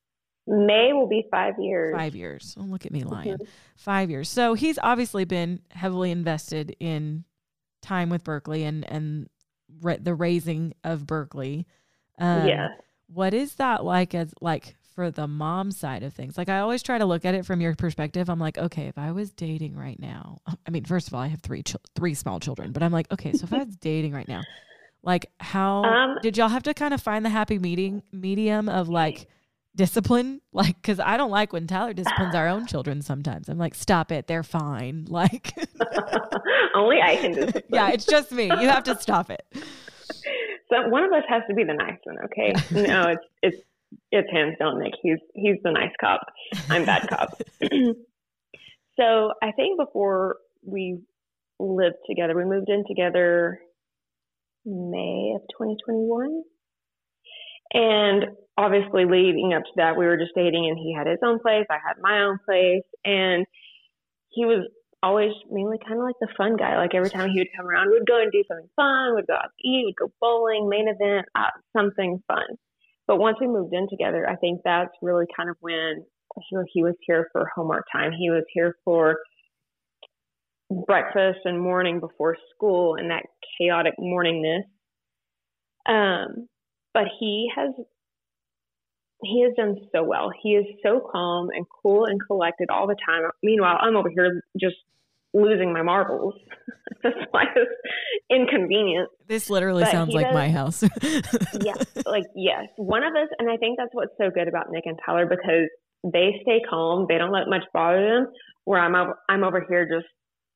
May 0.45 0.91
will 0.91 1.07
be 1.07 1.25
five 1.31 1.53
years. 1.57 1.95
Five 1.95 2.15
years. 2.15 2.55
Oh, 2.59 2.63
look 2.63 2.85
at 2.85 2.91
me 2.91 3.03
lying. 3.03 3.33
Mm-hmm. 3.33 3.43
Five 3.77 4.09
years. 4.09 4.29
So 4.29 4.55
he's 4.55 4.77
obviously 4.81 5.23
been 5.23 5.61
heavily 5.71 6.11
invested 6.11 6.75
in 6.79 7.23
time 7.81 8.09
with 8.09 8.23
Berkli 8.23 8.63
and 8.63 8.89
and 8.89 9.29
re- 9.81 9.99
the 9.99 10.13
raising 10.13 10.73
of 10.83 11.01
Berkli. 11.01 11.65
Um, 12.19 12.47
yeah. 12.47 12.67
What 13.07 13.33
is 13.33 13.55
that 13.55 13.83
like 13.85 14.15
as 14.15 14.33
like 14.41 14.75
for 14.93 15.11
the 15.11 15.27
mom 15.27 15.71
side 15.71 16.03
of 16.03 16.13
things. 16.13 16.37
Like 16.37 16.49
I 16.49 16.59
always 16.59 16.83
try 16.83 16.97
to 16.97 17.05
look 17.05 17.25
at 17.25 17.35
it 17.35 17.45
from 17.45 17.61
your 17.61 17.75
perspective. 17.75 18.29
I'm 18.29 18.39
like, 18.39 18.57
okay, 18.57 18.87
if 18.87 18.97
I 18.97 19.11
was 19.11 19.31
dating 19.31 19.75
right 19.75 19.99
now, 19.99 20.37
I 20.67 20.71
mean, 20.71 20.85
first 20.85 21.07
of 21.07 21.13
all, 21.13 21.21
I 21.21 21.27
have 21.27 21.41
three 21.41 21.63
ch- 21.63 21.75
three 21.95 22.13
small 22.13 22.39
children, 22.39 22.71
but 22.71 22.83
I'm 22.83 22.91
like, 22.91 23.11
okay, 23.11 23.33
so 23.33 23.43
if 23.45 23.53
I 23.53 23.63
was 23.63 23.75
dating 23.75 24.13
right 24.13 24.27
now, 24.27 24.41
like 25.03 25.25
how 25.39 25.83
um, 25.83 26.17
did 26.21 26.37
y'all 26.37 26.49
have 26.49 26.63
to 26.63 26.73
kind 26.73 26.93
of 26.93 27.01
find 27.01 27.25
the 27.25 27.29
happy 27.29 27.59
meeting 27.59 28.03
medium 28.11 28.69
of 28.69 28.89
like 28.89 29.27
discipline? 29.75 30.39
Like, 30.55 30.79
cause 30.83 30.99
I 30.99 31.17
don't 31.17 31.31
like 31.31 31.51
when 31.51 31.65
Tyler 31.65 31.93
disciplines 31.93 32.35
our 32.35 32.47
own 32.47 32.67
children 32.67 33.01
sometimes. 33.01 33.49
I'm 33.49 33.57
like, 33.57 33.73
stop 33.73 34.11
it, 34.11 34.27
they're 34.27 34.43
fine. 34.43 35.07
Like, 35.09 35.51
only 36.75 37.01
I 37.01 37.15
can 37.15 37.31
discipline. 37.31 37.63
yeah, 37.69 37.89
it's 37.89 38.05
just 38.05 38.31
me. 38.31 38.45
You 38.45 38.69
have 38.69 38.83
to 38.83 38.95
stop 39.01 39.31
it. 39.31 39.43
So 40.69 40.87
one 40.89 41.03
of 41.03 41.11
us 41.11 41.23
has 41.27 41.41
to 41.49 41.55
be 41.55 41.63
the 41.63 41.73
nice 41.73 41.97
one, 42.03 42.17
okay? 42.25 42.53
No, 42.71 43.07
it's 43.09 43.25
it's 43.41 43.57
it's 44.13 44.31
hands 44.31 44.55
down 44.59 44.79
Nick. 44.79 44.93
He's 45.01 45.19
he's 45.33 45.57
the 45.63 45.71
nice 45.71 45.91
cop. 45.99 46.21
I'm 46.69 46.85
bad 46.85 47.07
cop. 47.09 47.41
so 48.99 49.33
I 49.41 49.51
think 49.51 49.79
before 49.79 50.37
we 50.65 50.99
lived 51.59 51.97
together. 52.07 52.35
We 52.35 52.45
moved 52.45 52.69
in 52.69 52.83
together 52.87 53.59
May 54.65 55.33
of 55.35 55.41
2021. 55.57 56.43
And 57.73 58.25
obviously, 58.57 59.05
leading 59.05 59.53
up 59.53 59.63
to 59.63 59.71
that, 59.77 59.97
we 59.97 60.05
were 60.05 60.17
just 60.17 60.35
dating, 60.35 60.67
and 60.69 60.77
he 60.77 60.93
had 60.95 61.07
his 61.07 61.19
own 61.25 61.39
place. 61.39 61.65
I 61.69 61.79
had 61.85 62.01
my 62.01 62.23
own 62.23 62.37
place. 62.45 62.85
And 63.03 63.45
he 64.29 64.45
was 64.45 64.67
always 65.01 65.31
mainly 65.51 65.77
kind 65.85 65.99
of 65.99 66.05
like 66.05 66.15
the 66.21 66.33
fun 66.37 66.55
guy. 66.55 66.77
Like 66.77 66.95
every 66.95 67.09
time 67.09 67.29
he 67.29 67.39
would 67.39 67.55
come 67.55 67.67
around, 67.67 67.91
we'd 67.91 68.07
go 68.07 68.21
and 68.21 68.31
do 68.31 68.43
something 68.47 68.69
fun. 68.75 69.15
We'd 69.15 69.27
go 69.27 69.35
out 69.35 69.51
to 69.51 69.67
eat, 69.67 69.85
we'd 69.85 69.95
go 69.99 70.11
bowling, 70.21 70.69
main 70.69 70.87
event, 70.87 71.25
uh, 71.35 71.51
something 71.75 72.23
fun. 72.27 72.57
But 73.07 73.19
once 73.19 73.37
we 73.39 73.47
moved 73.47 73.73
in 73.73 73.87
together, 73.89 74.27
I 74.29 74.35
think 74.37 74.61
that's 74.63 74.91
really 75.01 75.25
kind 75.35 75.49
of 75.49 75.57
when 75.59 76.05
he, 76.49 76.57
he 76.73 76.83
was 76.83 76.95
here 77.01 77.27
for 77.31 77.49
homework 77.55 77.85
time. 77.91 78.11
He 78.11 78.29
was 78.29 78.43
here 78.53 78.75
for 78.85 79.17
breakfast 80.87 81.39
and 81.45 81.59
morning 81.59 81.99
before 81.99 82.37
school 82.55 82.95
and 82.95 83.11
that 83.11 83.23
chaotic 83.57 83.93
morningness. 83.99 84.63
Um, 85.87 86.47
but 86.93 87.03
he 87.19 87.49
has 87.55 87.69
he 89.21 89.43
has 89.43 89.53
done 89.55 89.77
so 89.93 90.03
well. 90.03 90.31
He 90.41 90.51
is 90.51 90.65
so 90.83 91.01
calm 91.11 91.49
and 91.55 91.65
cool 91.81 92.05
and 92.05 92.19
collected 92.27 92.69
all 92.69 92.87
the 92.87 92.95
time. 93.07 93.23
Meanwhile, 93.41 93.77
I'm 93.81 93.95
over 93.95 94.09
here 94.09 94.43
just 94.59 94.75
losing 95.33 95.73
my 95.73 95.81
marbles. 95.81 96.35
That's 97.03 97.15
why 97.31 97.43
it's 97.55 97.71
inconvenient. 98.29 99.09
This 99.27 99.49
literally 99.49 99.83
but 99.83 99.91
sounds 99.91 100.13
like 100.13 100.27
does, 100.27 100.33
my 100.33 100.49
house. 100.49 100.83
yes, 101.61 101.85
like 102.05 102.23
yes. 102.35 102.65
One 102.77 103.03
of 103.03 103.13
us, 103.13 103.27
and 103.39 103.49
I 103.49 103.57
think 103.57 103.77
that's 103.77 103.89
what's 103.93 104.13
so 104.17 104.29
good 104.29 104.47
about 104.47 104.67
Nick 104.69 104.83
and 104.85 104.97
Tyler 105.05 105.25
because 105.25 105.67
they 106.03 106.39
stay 106.43 106.61
calm. 106.69 107.05
They 107.09 107.17
don't 107.17 107.31
let 107.31 107.49
much 107.49 107.63
bother 107.73 108.01
them. 108.01 108.27
Where 108.65 108.79
I'm, 108.79 108.95
over, 108.95 109.15
I'm 109.27 109.43
over 109.43 109.65
here 109.67 109.85
just 109.85 110.07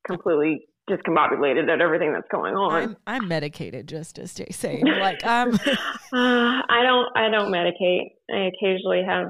completely 0.08 0.62
discombobulated 0.90 1.70
at 1.70 1.82
everything 1.82 2.14
that's 2.14 2.28
going 2.32 2.56
on. 2.56 2.84
I'm, 2.84 2.98
I'm 3.06 3.28
medicated 3.28 3.88
just 3.88 4.16
to 4.16 4.28
stay 4.28 4.48
sane. 4.52 4.86
Like 4.86 5.26
I'm. 5.26 5.54
uh, 5.54 5.58
I 6.14 6.82
don't. 6.84 7.10
I 7.18 7.30
don't 7.30 7.52
medicate. 7.52 8.12
I 8.32 8.50
occasionally 8.54 9.02
have 9.06 9.28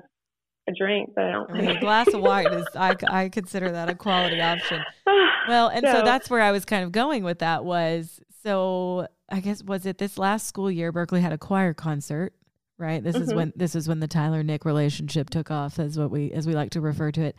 a 0.68 0.74
drink, 0.74 1.12
but 1.16 1.26
I 1.26 1.32
don't. 1.32 1.52
I 1.52 1.54
mean, 1.54 1.70
a 1.70 1.80
glass 1.80 2.08
of 2.14 2.22
wine 2.22 2.54
is. 2.54 2.66
I, 2.76 2.96
I 3.10 3.30
consider 3.30 3.72
that 3.72 3.90
a 3.90 3.96
quality 3.96 4.42
option. 4.42 4.84
Well, 5.48 5.70
and 5.70 5.86
so, 5.86 5.94
so 5.94 6.02
that's 6.02 6.30
where 6.30 6.42
I 6.42 6.52
was 6.52 6.66
kind 6.66 6.84
of 6.84 6.92
going 6.92 7.24
with 7.24 7.40
that 7.40 7.64
was 7.64 8.20
so 8.44 9.08
I 9.30 9.40
guess 9.40 9.64
was 9.64 9.86
it 9.86 9.98
this 9.98 10.18
last 10.18 10.46
school 10.46 10.70
year 10.70 10.92
Berkli 10.92 11.22
had 11.22 11.32
a 11.32 11.38
choir 11.38 11.74
concert 11.74 12.34
right? 12.78 13.04
This 13.04 13.16
mm-hmm. 13.16 13.24
is 13.24 13.34
when 13.34 13.54
this 13.56 13.76
is 13.76 13.88
when 13.88 14.00
the 14.00 14.08
Tyler 14.08 14.44
Nick 14.44 14.66
relationship 14.66 15.30
took 15.30 15.52
off, 15.52 15.80
as 15.80 15.98
what 15.98 16.12
we 16.12 16.32
as 16.32 16.48
we 16.48 16.54
like 16.54 16.72
to 16.72 16.82
refer 16.82 17.12
to 17.12 17.22
it. 17.22 17.36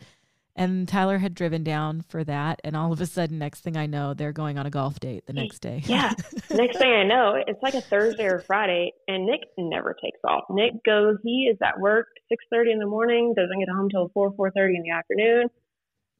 And 0.59 0.89
Tyler 0.89 1.19
had 1.19 1.35
driven 1.35 1.63
down 1.63 2.01
for 2.01 2.21
that, 2.25 2.59
and 2.65 2.75
all 2.75 2.91
of 2.91 2.99
a 2.99 3.05
sudden, 3.05 3.39
next 3.39 3.61
thing 3.61 3.77
I 3.77 3.85
know, 3.85 4.13
they're 4.13 4.33
going 4.33 4.59
on 4.59 4.65
a 4.65 4.69
golf 4.69 4.99
date 4.99 5.25
the 5.25 5.31
next 5.31 5.59
day. 5.59 5.81
Yeah, 5.85 6.11
next 6.51 6.77
thing 6.77 6.91
I 6.91 7.05
know, 7.05 7.41
it's 7.47 7.63
like 7.63 7.75
a 7.75 7.81
Thursday 7.81 8.25
or 8.25 8.39
Friday, 8.39 8.91
and 9.07 9.25
Nick 9.25 9.39
never 9.57 9.95
takes 10.03 10.19
off. 10.27 10.43
Nick 10.49 10.83
goes, 10.83 11.15
he 11.23 11.49
is 11.49 11.57
at 11.63 11.79
work 11.79 12.07
six 12.27 12.43
thirty 12.51 12.73
in 12.73 12.79
the 12.79 12.85
morning, 12.85 13.33
doesn't 13.37 13.57
get 13.57 13.69
home 13.69 13.87
till 13.89 14.09
four 14.13 14.33
four 14.35 14.51
thirty 14.51 14.75
in 14.75 14.83
the 14.83 14.91
afternoon. 14.91 15.47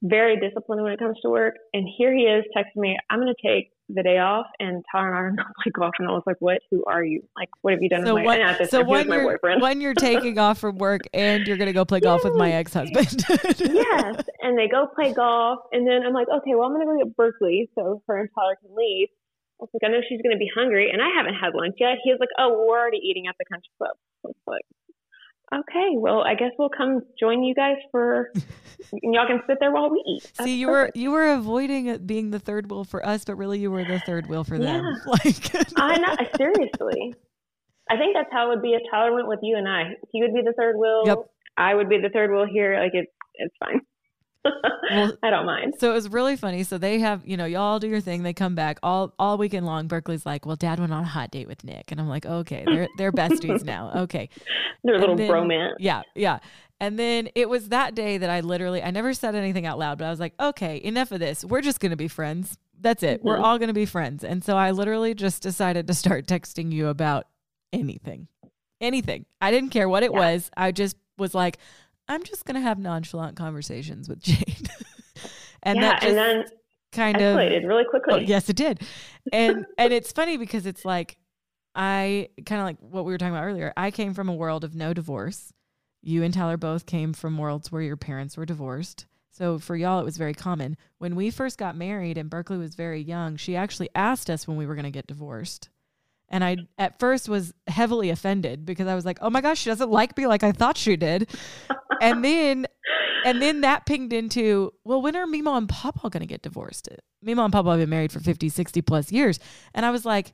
Very 0.02 0.38
disciplined 0.38 0.82
when 0.82 0.92
it 0.92 0.98
comes 0.98 1.18
to 1.22 1.28
work, 1.28 1.54
and 1.74 1.86
here 1.98 2.14
he 2.14 2.22
is 2.22 2.44
texting 2.56 2.80
me, 2.80 2.96
"I'm 3.10 3.20
going 3.20 3.34
to 3.34 3.48
take 3.48 3.72
the 3.94 4.02
day 4.02 4.18
off 4.18 4.46
and 4.58 4.84
Tyler 4.90 5.08
and 5.08 5.16
I 5.16 5.20
are 5.20 5.32
not 5.44 5.46
play 5.62 5.72
golf 5.72 5.94
and 5.98 6.08
I 6.08 6.12
was 6.12 6.22
like, 6.26 6.36
What? 6.40 6.60
Who 6.70 6.84
are 6.86 7.04
you? 7.04 7.22
Like 7.36 7.48
what 7.62 7.72
have 7.72 7.82
you 7.82 7.88
done 7.88 8.04
so 8.04 8.14
with 8.14 8.24
my 8.24 8.38
when, 8.38 8.68
so 8.68 8.84
when 8.84 9.08
you're, 9.08 9.38
when 9.58 9.80
you're 9.80 9.94
taking 9.94 10.38
off 10.38 10.58
from 10.58 10.78
work 10.78 11.02
and 11.12 11.46
you're 11.46 11.56
gonna 11.56 11.72
go 11.72 11.84
play 11.84 12.00
golf 12.00 12.24
with 12.24 12.34
my 12.34 12.52
ex 12.52 12.72
husband. 12.74 13.24
yes. 13.58 14.22
And 14.42 14.58
they 14.58 14.68
go 14.68 14.86
play 14.94 15.12
golf 15.12 15.60
and 15.72 15.86
then 15.86 16.02
I'm 16.06 16.12
like, 16.12 16.28
Okay, 16.28 16.54
well 16.54 16.68
I'm 16.68 16.72
gonna 16.72 16.86
go 16.86 16.98
get 16.98 17.16
Berkli 17.16 17.68
so 17.74 18.02
her 18.06 18.18
and 18.18 18.28
Tyler 18.34 18.56
can 18.60 18.74
leave. 18.74 19.08
I 19.60 19.64
was 19.64 19.70
like, 19.74 19.88
I 19.88 19.92
know 19.92 20.00
she's 20.08 20.22
gonna 20.22 20.38
be 20.38 20.50
hungry 20.54 20.90
and 20.90 21.02
I 21.02 21.08
haven't 21.16 21.34
had 21.34 21.54
lunch 21.54 21.76
yet. 21.78 21.98
He 22.02 22.10
was 22.10 22.20
like, 22.20 22.30
Oh, 22.38 22.50
well, 22.50 22.68
we're 22.68 22.78
already 22.78 23.00
eating 23.02 23.26
at 23.28 23.34
the 23.38 23.44
country 23.44 23.70
club. 23.78 23.96
I 24.24 24.28
was 24.28 24.36
like, 24.46 24.64
okay, 25.54 25.90
well, 25.94 26.22
I 26.22 26.34
guess 26.34 26.50
we'll 26.58 26.70
come 26.70 27.02
join 27.18 27.42
you 27.42 27.54
guys 27.54 27.76
for 27.90 28.32
y'all 29.02 29.26
can 29.26 29.42
sit 29.46 29.58
there 29.60 29.72
while 29.72 29.90
we 29.90 30.02
eat. 30.06 30.22
That's 30.36 30.44
See, 30.44 30.56
you 30.56 30.68
perfect. 30.68 30.96
were 30.96 31.00
you 31.00 31.10
were 31.10 31.32
avoiding 31.32 31.98
being 32.06 32.30
the 32.30 32.38
third 32.38 32.70
wheel 32.70 32.84
for 32.84 33.04
us, 33.04 33.24
but 33.24 33.36
really 33.36 33.58
you 33.58 33.70
were 33.70 33.84
the 33.84 34.00
third 34.00 34.28
wheel 34.28 34.44
for 34.44 34.58
them. 34.58 34.84
Like 35.06 35.52
I 35.76 35.96
know, 35.98 36.16
seriously. 36.36 37.14
I 37.90 37.96
think 37.96 38.14
that's 38.14 38.30
how 38.32 38.46
it 38.46 38.54
would 38.54 38.62
be 38.62 38.70
if 38.74 38.82
Tyler 38.90 39.12
went 39.14 39.26
with 39.26 39.40
you 39.42 39.56
and 39.56 39.68
I. 39.68 39.94
He 40.12 40.22
would 40.22 40.32
be 40.32 40.42
the 40.42 40.54
third 40.56 40.76
wheel. 40.76 41.02
Yep. 41.06 41.18
I 41.56 41.74
would 41.74 41.88
be 41.88 41.98
the 41.98 42.10
third 42.10 42.30
wheel 42.30 42.46
here. 42.50 42.78
Like 42.80 42.92
it's 42.94 43.10
it's 43.34 43.54
fine 43.58 43.80
well, 44.44 45.12
I 45.22 45.30
don't 45.30 45.46
mind. 45.46 45.74
So 45.78 45.90
it 45.90 45.94
was 45.94 46.08
really 46.08 46.36
funny. 46.36 46.62
So 46.62 46.78
they 46.78 46.98
have, 47.00 47.26
you 47.26 47.36
know, 47.36 47.44
y'all 47.44 47.78
do 47.78 47.88
your 47.88 48.00
thing. 48.00 48.22
They 48.22 48.32
come 48.32 48.54
back 48.54 48.78
all 48.82 49.14
all 49.18 49.38
weekend 49.38 49.66
long. 49.66 49.88
Berkli's 49.88 50.24
like, 50.24 50.46
well, 50.46 50.56
Dad 50.56 50.78
went 50.78 50.92
on 50.92 51.04
a 51.04 51.06
hot 51.06 51.30
date 51.30 51.48
with 51.48 51.64
Nick, 51.64 51.90
and 51.90 52.00
I'm 52.00 52.08
like, 52.08 52.26
okay, 52.26 52.64
they're 52.66 52.88
they're 52.98 53.12
besties 53.12 53.64
now. 53.64 53.92
Okay, 54.02 54.28
they're 54.84 54.96
a 54.96 54.98
little 54.98 55.16
then, 55.16 55.30
bromance. 55.30 55.74
Yeah, 55.78 56.02
yeah. 56.14 56.38
And 56.82 56.98
then 56.98 57.28
it 57.34 57.48
was 57.48 57.68
that 57.68 57.94
day 57.94 58.16
that 58.16 58.30
I 58.30 58.40
literally, 58.40 58.82
I 58.82 58.90
never 58.90 59.12
said 59.12 59.34
anything 59.34 59.66
out 59.66 59.78
loud, 59.78 59.98
but 59.98 60.06
I 60.06 60.10
was 60.10 60.18
like, 60.18 60.32
okay, 60.40 60.80
enough 60.82 61.12
of 61.12 61.20
this. 61.20 61.44
We're 61.44 61.60
just 61.60 61.78
gonna 61.78 61.96
be 61.96 62.08
friends. 62.08 62.56
That's 62.80 63.02
it. 63.02 63.18
Mm-hmm. 63.18 63.28
We're 63.28 63.38
all 63.38 63.58
gonna 63.58 63.74
be 63.74 63.86
friends. 63.86 64.24
And 64.24 64.42
so 64.42 64.56
I 64.56 64.70
literally 64.70 65.14
just 65.14 65.42
decided 65.42 65.86
to 65.88 65.94
start 65.94 66.26
texting 66.26 66.72
you 66.72 66.88
about 66.88 67.26
anything, 67.72 68.28
anything. 68.80 69.26
I 69.40 69.50
didn't 69.50 69.70
care 69.70 69.88
what 69.88 70.02
it 70.02 70.12
yeah. 70.12 70.18
was. 70.18 70.50
I 70.56 70.72
just 70.72 70.96
was 71.18 71.34
like, 71.34 71.58
I'm 72.10 72.24
just 72.24 72.44
going 72.44 72.56
to 72.56 72.60
have 72.60 72.76
nonchalant 72.76 73.36
conversations 73.36 74.08
with 74.08 74.20
Jane. 74.20 74.66
and 75.62 75.78
yeah, 75.78 75.90
that 75.90 76.04
and 76.04 76.16
then 76.16 76.44
kind 76.90 77.16
escalated 77.16 77.62
of 77.62 77.68
really 77.68 77.84
quickly. 77.84 78.14
Oh, 78.14 78.16
yes, 78.16 78.48
it 78.48 78.56
did. 78.56 78.82
And 79.32 79.64
and 79.78 79.92
it's 79.92 80.10
funny 80.10 80.36
because 80.36 80.66
it's 80.66 80.84
like 80.84 81.16
I 81.76 82.30
kind 82.44 82.60
of 82.60 82.66
like 82.66 82.78
what 82.80 83.04
we 83.04 83.12
were 83.12 83.18
talking 83.18 83.32
about 83.32 83.44
earlier. 83.44 83.72
I 83.76 83.92
came 83.92 84.12
from 84.12 84.28
a 84.28 84.34
world 84.34 84.64
of 84.64 84.74
no 84.74 84.92
divorce. 84.92 85.52
You 86.02 86.24
and 86.24 86.34
Tyler 86.34 86.56
both 86.56 86.84
came 86.84 87.12
from 87.12 87.38
worlds 87.38 87.70
where 87.70 87.82
your 87.82 87.96
parents 87.96 88.36
were 88.36 88.46
divorced. 88.46 89.06
So 89.30 89.60
for 89.60 89.76
y'all, 89.76 90.00
it 90.00 90.04
was 90.04 90.16
very 90.16 90.34
common. 90.34 90.76
When 90.98 91.14
we 91.14 91.30
first 91.30 91.58
got 91.58 91.76
married 91.76 92.18
and 92.18 92.28
Berkli 92.28 92.58
was 92.58 92.74
very 92.74 93.00
young, 93.00 93.36
she 93.36 93.54
actually 93.54 93.90
asked 93.94 94.28
us 94.28 94.48
when 94.48 94.56
we 94.56 94.66
were 94.66 94.74
going 94.74 94.84
to 94.84 94.90
get 94.90 95.06
divorced. 95.06 95.68
And 96.30 96.44
I 96.44 96.58
at 96.78 96.98
first 96.98 97.28
was 97.28 97.52
heavily 97.66 98.10
offended 98.10 98.64
because 98.64 98.86
I 98.86 98.94
was 98.94 99.04
like, 99.04 99.18
"Oh 99.20 99.30
my 99.30 99.40
gosh, 99.40 99.58
she 99.58 99.70
doesn't 99.70 99.90
like 99.90 100.16
me 100.16 100.26
like 100.26 100.42
I 100.42 100.52
thought 100.52 100.76
she 100.76 100.96
did." 100.96 101.28
and 102.00 102.24
then 102.24 102.66
and 103.24 103.40
then 103.42 103.62
that 103.62 103.86
pinged 103.86 104.12
into, 104.12 104.72
"Well, 104.84 105.02
when 105.02 105.16
are 105.16 105.26
Mimo 105.26 105.56
and 105.56 105.68
Papa 105.68 106.08
going 106.10 106.20
to 106.20 106.26
get 106.26 106.42
divorced?" 106.42 106.88
Mimo 107.24 107.44
and 107.44 107.52
Papa 107.52 107.70
have 107.70 107.80
been 107.80 107.90
married 107.90 108.12
for 108.12 108.20
50, 108.20 108.48
60 108.48 108.82
plus 108.82 109.12
years. 109.12 109.38
And 109.74 109.84
I 109.84 109.90
was 109.90 110.04
like, 110.04 110.32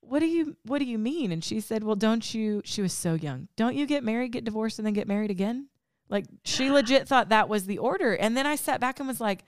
"What 0.00 0.20
do 0.20 0.26
you 0.26 0.56
what 0.64 0.78
do 0.78 0.84
you 0.84 0.98
mean?" 0.98 1.32
And 1.32 1.42
she 1.42 1.60
said, 1.60 1.84
"Well, 1.84 1.96
don't 1.96 2.34
you 2.34 2.62
she 2.64 2.82
was 2.82 2.92
so 2.92 3.14
young. 3.14 3.48
Don't 3.56 3.76
you 3.76 3.86
get 3.86 4.04
married, 4.04 4.32
get 4.32 4.44
divorced 4.44 4.78
and 4.78 4.86
then 4.86 4.94
get 4.94 5.08
married 5.08 5.30
again?" 5.30 5.68
Like 6.08 6.26
she 6.44 6.70
legit 6.70 7.06
thought 7.06 7.28
that 7.28 7.48
was 7.48 7.66
the 7.66 7.78
order. 7.78 8.14
And 8.14 8.36
then 8.36 8.46
I 8.46 8.56
sat 8.56 8.80
back 8.80 8.98
and 8.98 9.08
was 9.08 9.20
like, 9.20 9.44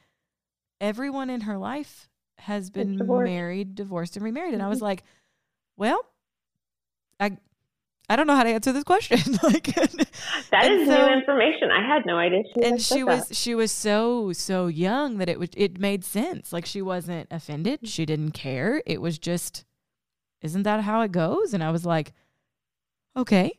"Everyone 0.81 1.31
in 1.31 1.43
her 1.43 1.57
life 1.57 2.09
has 2.39 2.71
been 2.71 2.97
divorced. 2.97 3.31
married, 3.31 3.75
divorced 3.75 4.17
and 4.17 4.25
remarried." 4.25 4.55
And. 4.55 4.63
I 4.63 4.69
was 4.69 4.79
mm-hmm. 4.79 4.87
like, 4.87 5.05
well, 5.81 6.05
I 7.19 7.39
I 8.11 8.17
don't 8.17 8.27
know 8.27 8.37
how 8.37 8.43
to 8.43 8.51
answer 8.51 8.71
this 8.71 8.85
question. 8.85 9.19
like 9.43 9.65
that 9.65 10.71
is 10.71 10.87
so, 10.87 11.07
new 11.07 11.13
information. 11.13 11.71
I 11.71 11.87
had 11.87 12.05
no 12.05 12.19
idea. 12.19 12.43
She 12.53 12.63
and 12.63 12.83
she 12.83 13.03
was 13.03 13.29
that. 13.29 13.35
she 13.35 13.55
was 13.55 13.73
so 13.73 14.33
so 14.35 14.67
young 14.67 15.19
that 15.19 15.31
it 15.31 15.39
was 15.39 15.49
it 15.57 15.81
made 15.81 16.05
sense. 16.05 16.53
Like 16.53 16.67
she 16.67 16.83
wasn't 16.83 17.29
offended. 17.31 17.79
Mm-hmm. 17.79 17.87
She 17.87 18.05
didn't 18.05 18.33
care. 18.33 18.83
It 18.85 19.01
was 19.01 19.19
just, 19.19 19.65
isn't 20.43 20.65
that 20.65 20.83
how 20.83 21.01
it 21.01 21.13
goes? 21.13 21.55
And 21.55 21.65
I 21.65 21.71
was 21.71 21.87
like, 21.87 22.13
okay, 23.17 23.53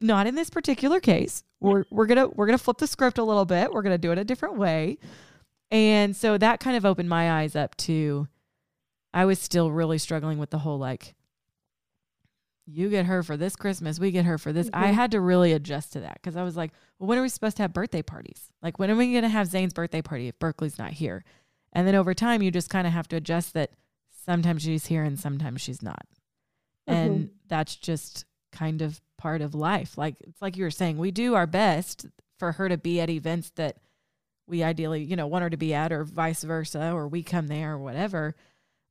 not 0.00 0.26
in 0.26 0.34
this 0.34 0.50
particular 0.50 0.98
case. 0.98 1.44
We're 1.60 1.84
we're 1.90 2.06
gonna 2.06 2.26
we're 2.26 2.46
gonna 2.46 2.58
flip 2.58 2.78
the 2.78 2.88
script 2.88 3.18
a 3.18 3.24
little 3.24 3.44
bit. 3.44 3.72
We're 3.72 3.82
gonna 3.82 3.98
do 3.98 4.10
it 4.10 4.18
a 4.18 4.24
different 4.24 4.56
way. 4.56 4.98
And 5.70 6.16
so 6.16 6.36
that 6.38 6.58
kind 6.58 6.76
of 6.76 6.84
opened 6.84 7.08
my 7.08 7.42
eyes 7.42 7.54
up 7.54 7.76
to. 7.76 8.26
I 9.12 9.24
was 9.26 9.38
still 9.38 9.70
really 9.70 9.98
struggling 9.98 10.38
with 10.38 10.50
the 10.50 10.58
whole 10.58 10.78
like 10.78 11.14
you 12.66 12.88
get 12.88 13.06
her 13.06 13.22
for 13.22 13.36
this 13.36 13.56
Christmas, 13.56 13.98
we 13.98 14.10
get 14.10 14.24
her 14.24 14.38
for 14.38 14.52
this. 14.52 14.68
Mm-hmm. 14.68 14.84
I 14.84 14.88
had 14.88 15.10
to 15.12 15.20
really 15.20 15.52
adjust 15.52 15.92
to 15.94 16.00
that 16.00 16.14
because 16.14 16.36
I 16.36 16.42
was 16.42 16.56
like, 16.56 16.72
well, 16.98 17.08
when 17.08 17.18
are 17.18 17.22
we 17.22 17.28
supposed 17.28 17.56
to 17.56 17.62
have 17.62 17.72
birthday 17.72 18.02
parties? 18.02 18.50
Like, 18.62 18.78
when 18.78 18.90
are 18.90 18.96
we 18.96 19.12
going 19.12 19.22
to 19.22 19.28
have 19.28 19.48
Zane's 19.48 19.72
birthday 19.72 20.02
party 20.02 20.28
if 20.28 20.38
Berkli's 20.38 20.78
not 20.78 20.92
here? 20.92 21.24
And 21.72 21.86
then 21.86 21.94
over 21.94 22.14
time, 22.14 22.42
you 22.42 22.50
just 22.50 22.70
kind 22.70 22.86
of 22.86 22.92
have 22.92 23.08
to 23.08 23.16
adjust 23.16 23.54
that 23.54 23.72
sometimes 24.24 24.62
she's 24.62 24.86
here 24.86 25.02
and 25.02 25.18
sometimes 25.18 25.60
she's 25.60 25.82
not. 25.82 26.06
Mm-hmm. 26.88 26.94
And 26.94 27.30
that's 27.48 27.76
just 27.76 28.24
kind 28.52 28.82
of 28.82 29.00
part 29.18 29.40
of 29.40 29.54
life. 29.54 29.96
Like, 29.96 30.16
it's 30.20 30.42
like 30.42 30.56
you 30.56 30.64
were 30.64 30.70
saying, 30.70 30.98
we 30.98 31.10
do 31.10 31.34
our 31.34 31.46
best 31.46 32.06
for 32.38 32.52
her 32.52 32.68
to 32.68 32.76
be 32.76 33.00
at 33.00 33.10
events 33.10 33.50
that 33.56 33.76
we 34.46 34.62
ideally, 34.62 35.02
you 35.02 35.16
know, 35.16 35.26
want 35.26 35.42
her 35.42 35.50
to 35.50 35.56
be 35.56 35.74
at, 35.74 35.92
or 35.92 36.04
vice 36.04 36.42
versa, 36.42 36.92
or 36.92 37.06
we 37.06 37.22
come 37.22 37.46
there 37.46 37.74
or 37.74 37.78
whatever. 37.78 38.34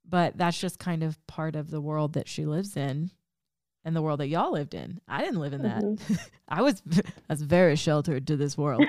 But 0.08 0.38
that's 0.38 0.60
just 0.60 0.80
kind 0.80 1.04
of 1.04 1.26
part 1.28 1.56
of 1.56 1.70
the 1.70 1.82
world 1.82 2.14
that 2.14 2.28
she 2.28 2.46
lives 2.46 2.78
in 2.78 3.12
and 3.86 3.96
the 3.96 4.02
world 4.02 4.20
that 4.20 4.28
y'all 4.28 4.52
lived 4.52 4.74
in. 4.74 5.00
I 5.08 5.22
didn't 5.22 5.40
live 5.40 5.54
in 5.54 5.64
that. 5.64 5.82
Mm-hmm. 5.82 6.14
I 6.50 6.62
was 6.62 6.82
I 6.98 7.34
was 7.34 7.42
very 7.42 7.76
sheltered 7.76 8.28
to 8.28 8.38
this 8.38 8.58
world. 8.58 8.84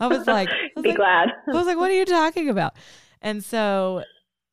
I 0.00 0.06
was 0.06 0.26
like, 0.26 0.48
I 0.52 0.70
was 0.76 0.82
be 0.82 0.88
like, 0.90 0.98
glad. 0.98 1.28
I 1.48 1.52
was 1.52 1.66
like, 1.66 1.78
what 1.78 1.90
are 1.90 1.94
you 1.94 2.04
talking 2.04 2.48
about? 2.48 2.74
And 3.22 3.42
so 3.42 4.04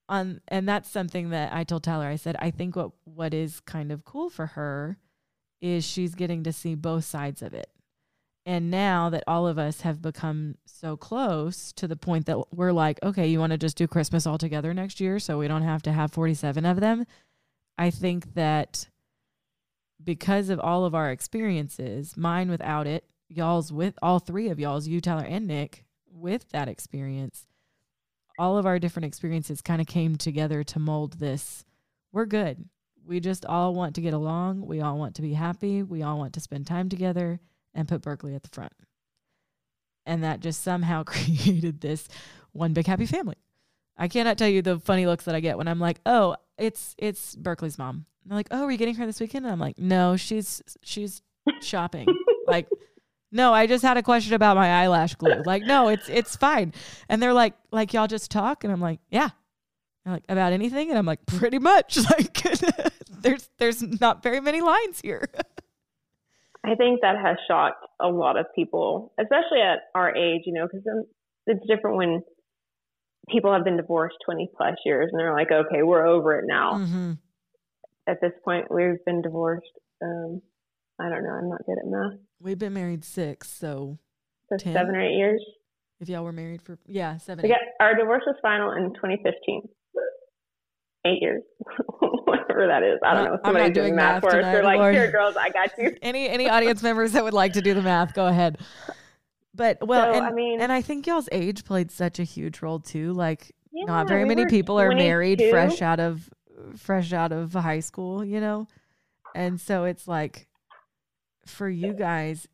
on 0.09 0.41
and 0.47 0.67
that's 0.67 0.89
something 0.89 1.29
that 1.29 1.53
I 1.53 1.63
told 1.63 1.83
Tyler. 1.83 2.07
I 2.07 2.15
said 2.15 2.35
I 2.39 2.51
think 2.51 2.75
what 2.75 2.91
what 3.03 3.33
is 3.33 3.59
kind 3.61 3.91
of 3.91 4.05
cool 4.05 4.29
for 4.29 4.47
her 4.47 4.97
is 5.61 5.85
she's 5.85 6.15
getting 6.15 6.43
to 6.43 6.53
see 6.53 6.75
both 6.75 7.05
sides 7.05 7.41
of 7.41 7.53
it. 7.53 7.69
And 8.43 8.71
now 8.71 9.09
that 9.11 9.23
all 9.27 9.47
of 9.47 9.59
us 9.59 9.81
have 9.81 10.01
become 10.01 10.55
so 10.65 10.97
close 10.97 11.71
to 11.73 11.87
the 11.87 11.95
point 11.95 12.25
that 12.25 12.51
we're 12.51 12.71
like, 12.71 12.97
okay, 13.03 13.27
you 13.27 13.39
want 13.39 13.51
to 13.51 13.57
just 13.57 13.77
do 13.77 13.87
Christmas 13.87 14.25
all 14.25 14.39
together 14.39 14.73
next 14.73 14.99
year 14.99 15.19
so 15.19 15.37
we 15.37 15.47
don't 15.47 15.61
have 15.61 15.83
to 15.83 15.91
have 15.91 16.11
47 16.11 16.65
of 16.65 16.79
them. 16.79 17.05
I 17.77 17.91
think 17.91 18.33
that 18.33 18.87
because 20.03 20.49
of 20.49 20.59
all 20.59 20.85
of 20.85 20.95
our 20.95 21.11
experiences, 21.11 22.15
mine 22.17 22.49
without 22.49 22.87
it, 22.87 23.05
y'all's 23.29 23.71
with 23.71 23.97
all 24.01 24.19
three 24.19 24.49
of 24.49 24.59
y'all's, 24.59 24.87
you, 24.87 25.01
Tyler, 25.01 25.25
and 25.25 25.47
Nick, 25.47 25.85
with 26.13 26.49
that 26.49 26.67
experience, 26.67 27.47
all 28.37 28.57
of 28.57 28.65
our 28.65 28.79
different 28.79 29.05
experiences 29.05 29.61
kind 29.61 29.81
of 29.81 29.87
came 29.87 30.15
together 30.15 30.63
to 30.63 30.79
mold 30.79 31.13
this. 31.13 31.65
We're 32.11 32.25
good. 32.25 32.65
We 33.05 33.19
just 33.19 33.45
all 33.45 33.73
want 33.73 33.95
to 33.95 34.01
get 34.01 34.13
along. 34.13 34.65
We 34.65 34.81
all 34.81 34.97
want 34.97 35.15
to 35.15 35.21
be 35.21 35.33
happy. 35.33 35.83
We 35.83 36.03
all 36.03 36.17
want 36.17 36.33
to 36.33 36.39
spend 36.39 36.67
time 36.67 36.89
together 36.89 37.39
and 37.73 37.87
put 37.87 38.01
Berkli 38.01 38.35
at 38.35 38.43
the 38.43 38.49
front. 38.49 38.73
And 40.05 40.23
that 40.23 40.39
just 40.39 40.61
somehow 40.61 41.03
created 41.05 41.81
this 41.81 42.07
one 42.51 42.73
big 42.73 42.87
happy 42.87 43.05
family. 43.05 43.37
I 43.97 44.07
cannot 44.07 44.37
tell 44.37 44.47
you 44.47 44.61
the 44.61 44.79
funny 44.79 45.05
looks 45.05 45.25
that 45.25 45.35
I 45.35 45.41
get 45.41 45.57
when 45.57 45.67
I'm 45.67 45.79
like, 45.79 45.99
"Oh, 46.05 46.35
it's 46.57 46.95
it's 46.97 47.35
Berkli's 47.35 47.77
mom." 47.77 48.05
And 48.23 48.31
they're 48.31 48.37
like, 48.37 48.47
"Oh, 48.51 48.65
are 48.65 48.71
you 48.71 48.77
getting 48.77 48.95
her 48.95 49.05
this 49.05 49.19
weekend?" 49.19 49.45
And 49.45 49.51
I'm 49.51 49.59
like, 49.59 49.77
"No, 49.77 50.15
she's 50.15 50.61
she's 50.83 51.21
shopping." 51.61 52.07
like 52.47 52.67
no, 53.31 53.53
I 53.53 53.65
just 53.65 53.83
had 53.83 53.97
a 53.97 54.03
question 54.03 54.33
about 54.33 54.57
my 54.57 54.67
eyelash 54.67 55.15
glue. 55.15 55.41
Like, 55.45 55.63
no, 55.63 55.87
it's 55.87 56.09
it's 56.09 56.35
fine. 56.35 56.73
And 57.07 57.21
they're 57.21 57.33
like, 57.33 57.53
like 57.71 57.93
y'all 57.93 58.07
just 58.07 58.29
talk, 58.29 58.63
and 58.63 58.73
I'm 58.73 58.81
like, 58.81 58.99
yeah. 59.09 59.29
They're 60.03 60.13
like 60.13 60.25
about 60.27 60.51
anything, 60.51 60.89
and 60.89 60.97
I'm 60.97 61.05
like, 61.05 61.25
pretty 61.25 61.59
much. 61.59 61.97
Like, 62.09 62.43
there's 63.21 63.49
there's 63.57 63.81
not 64.01 64.23
very 64.23 64.41
many 64.41 64.61
lines 64.61 64.99
here. 64.99 65.29
I 66.63 66.75
think 66.75 67.01
that 67.01 67.15
has 67.23 67.37
shocked 67.47 67.85
a 67.99 68.07
lot 68.07 68.37
of 68.37 68.47
people, 68.53 69.13
especially 69.19 69.61
at 69.61 69.79
our 69.95 70.13
age. 70.15 70.41
You 70.45 70.53
know, 70.53 70.67
because 70.67 71.05
it's 71.47 71.65
different 71.67 71.97
when 71.97 72.23
people 73.29 73.53
have 73.53 73.63
been 73.63 73.77
divorced 73.77 74.17
20 74.25 74.49
plus 74.57 74.75
years, 74.85 75.09
and 75.11 75.19
they're 75.19 75.33
like, 75.33 75.51
okay, 75.51 75.83
we're 75.83 76.05
over 76.05 76.37
it 76.39 76.45
now. 76.47 76.73
Mm-hmm. 76.73 77.11
At 78.11 78.19
this 78.19 78.33
point, 78.43 78.69
we've 78.69 79.03
been 79.05 79.21
divorced. 79.21 79.71
Um, 80.01 80.41
I 80.99 81.07
don't 81.07 81.23
know. 81.23 81.29
I'm 81.29 81.47
not 81.47 81.65
good 81.65 81.77
at 81.77 81.85
math. 81.85 82.19
We've 82.41 82.59
been 82.59 82.73
married 82.73 83.05
six, 83.05 83.49
so, 83.49 83.97
so 84.49 84.57
seven 84.57 84.95
or 84.95 85.01
eight 85.01 85.15
years. 85.15 85.41
If 86.01 86.09
y'all 86.09 86.25
were 86.25 86.33
married 86.33 86.61
for 86.61 86.77
yeah, 86.87 87.17
seven. 87.17 87.43
We 87.43 87.49
got, 87.49 87.59
our 87.79 87.95
divorce 87.95 88.23
was 88.27 88.35
final 88.41 88.71
in 88.71 88.93
2015. 88.95 89.61
Eight 91.05 91.21
years, 91.21 91.41
whatever 92.25 92.67
that 92.67 92.83
is. 92.83 92.99
I 93.03 93.13
don't 93.13 93.25
know. 93.25 93.39
Somebody 93.45 93.71
doing, 93.71 93.73
doing 93.73 93.95
math, 93.95 94.21
math 94.21 94.31
for 94.31 94.39
us. 94.39 94.43
They're 94.43 94.63
like, 94.63 94.77
Lord. 94.77 94.93
"Here, 94.93 95.09
girls, 95.09 95.35
I 95.35 95.49
got 95.49 95.71
you." 95.77 95.95
any 96.03 96.29
any 96.29 96.47
audience 96.47 96.83
members 96.83 97.13
that 97.13 97.23
would 97.23 97.33
like 97.33 97.53
to 97.53 97.61
do 97.61 97.73
the 97.73 97.81
math, 97.81 98.13
go 98.13 98.27
ahead. 98.27 98.59
But 99.55 99.87
well, 99.87 100.13
so, 100.13 100.17
and, 100.17 100.25
I 100.27 100.31
mean, 100.31 100.61
and 100.61 100.71
I 100.71 100.81
think 100.81 101.07
y'all's 101.07 101.27
age 101.31 101.65
played 101.65 101.89
such 101.89 102.19
a 102.19 102.23
huge 102.23 102.61
role 102.61 102.79
too. 102.79 103.13
Like, 103.13 103.51
yeah, 103.71 103.85
not 103.85 104.07
very 104.07 104.23
we 104.23 104.35
many 104.35 104.45
people 104.45 104.79
are 104.79 104.93
married 104.93 105.41
fresh 105.49 105.81
out 105.81 105.99
of 105.99 106.29
fresh 106.75 107.13
out 107.13 107.31
of 107.31 107.53
high 107.53 107.79
school, 107.79 108.23
you 108.23 108.39
know, 108.39 108.67
and 109.35 109.59
so 109.59 109.85
it's 109.85 110.07
like 110.07 110.47
for 111.45 111.69
you 111.69 111.93
guys, 111.93 112.47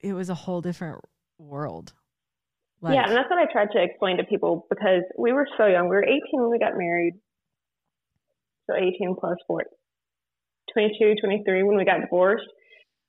it 0.00 0.12
was 0.12 0.30
a 0.30 0.34
whole 0.34 0.60
different 0.60 1.00
world. 1.38 1.92
Like, 2.80 2.94
yeah, 2.94 3.06
and 3.06 3.16
that's 3.16 3.30
what 3.30 3.38
I 3.38 3.50
tried 3.50 3.70
to 3.72 3.82
explain 3.82 4.16
to 4.16 4.24
people 4.24 4.66
because 4.68 5.02
we 5.16 5.32
were 5.32 5.46
so 5.56 5.66
young. 5.66 5.88
We 5.88 5.96
were 5.96 6.04
18 6.04 6.20
when 6.32 6.50
we 6.50 6.58
got 6.58 6.76
married. 6.76 7.14
So 8.68 8.76
18 8.76 9.16
plus 9.18 9.36
4, 9.46 9.64
22, 10.72 11.14
23 11.20 11.62
when 11.62 11.76
we 11.76 11.84
got 11.84 12.00
divorced. 12.00 12.46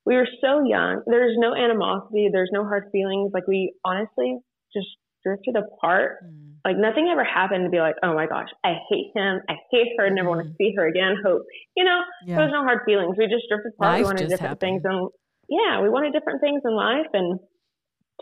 We 0.05 0.15
were 0.15 0.27
so 0.41 0.63
young. 0.65 1.01
There's 1.07 1.35
no 1.37 1.55
animosity. 1.55 2.29
There's 2.31 2.49
no 2.51 2.63
hard 2.65 2.89
feelings. 2.91 3.31
Like 3.33 3.47
we 3.47 3.73
honestly 3.83 4.37
just 4.73 4.87
drifted 5.23 5.55
apart. 5.55 6.17
Mm. 6.25 6.52
Like 6.65 6.77
nothing 6.77 7.09
ever 7.11 7.25
happened 7.25 7.65
to 7.65 7.69
be 7.69 7.79
like, 7.79 7.95
oh 8.03 8.13
my 8.13 8.25
gosh, 8.25 8.47
I 8.63 8.75
hate 8.89 9.11
him. 9.13 9.41
I 9.49 9.55
hate 9.69 9.93
her. 9.97 10.05
I 10.05 10.09
never 10.09 10.29
mm. 10.29 10.37
want 10.37 10.47
to 10.47 10.53
see 10.57 10.73
her 10.77 10.87
again. 10.87 11.17
Hope, 11.23 11.43
you 11.75 11.83
know, 11.83 11.99
yeah. 12.25 12.37
there 12.37 12.45
was 12.45 12.53
no 12.53 12.63
hard 12.63 12.79
feelings. 12.85 13.17
We 13.17 13.25
just 13.25 13.49
drifted 13.49 13.73
apart. 13.77 13.99
We 13.99 14.05
wanted 14.05 14.29
different 14.29 14.41
happened. 14.41 14.59
things. 14.59 14.81
And 14.85 15.09
yeah, 15.49 15.81
we 15.81 15.89
wanted 15.89 16.13
different 16.13 16.39
things 16.39 16.61
in 16.63 16.73
life. 16.73 17.07
And 17.11 17.39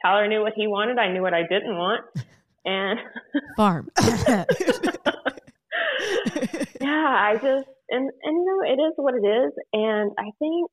Tyler 0.02 0.28
knew 0.28 0.42
what 0.42 0.54
he 0.56 0.66
wanted. 0.66 0.98
I 0.98 1.12
knew 1.12 1.22
what 1.22 1.34
I 1.34 1.44
didn't 1.44 1.78
want. 1.78 2.02
And 2.64 3.00
farm. 3.58 3.90
yeah, 4.00 4.06
I 6.80 7.40
just, 7.42 7.66
and, 7.90 8.12
and 8.22 8.38
you 8.38 8.46
know, 8.46 8.62
it 8.72 8.80
is 8.80 8.94
what 8.98 9.16
it 9.16 9.26
is. 9.26 9.52
And 9.74 10.12
I 10.20 10.30
think, 10.38 10.70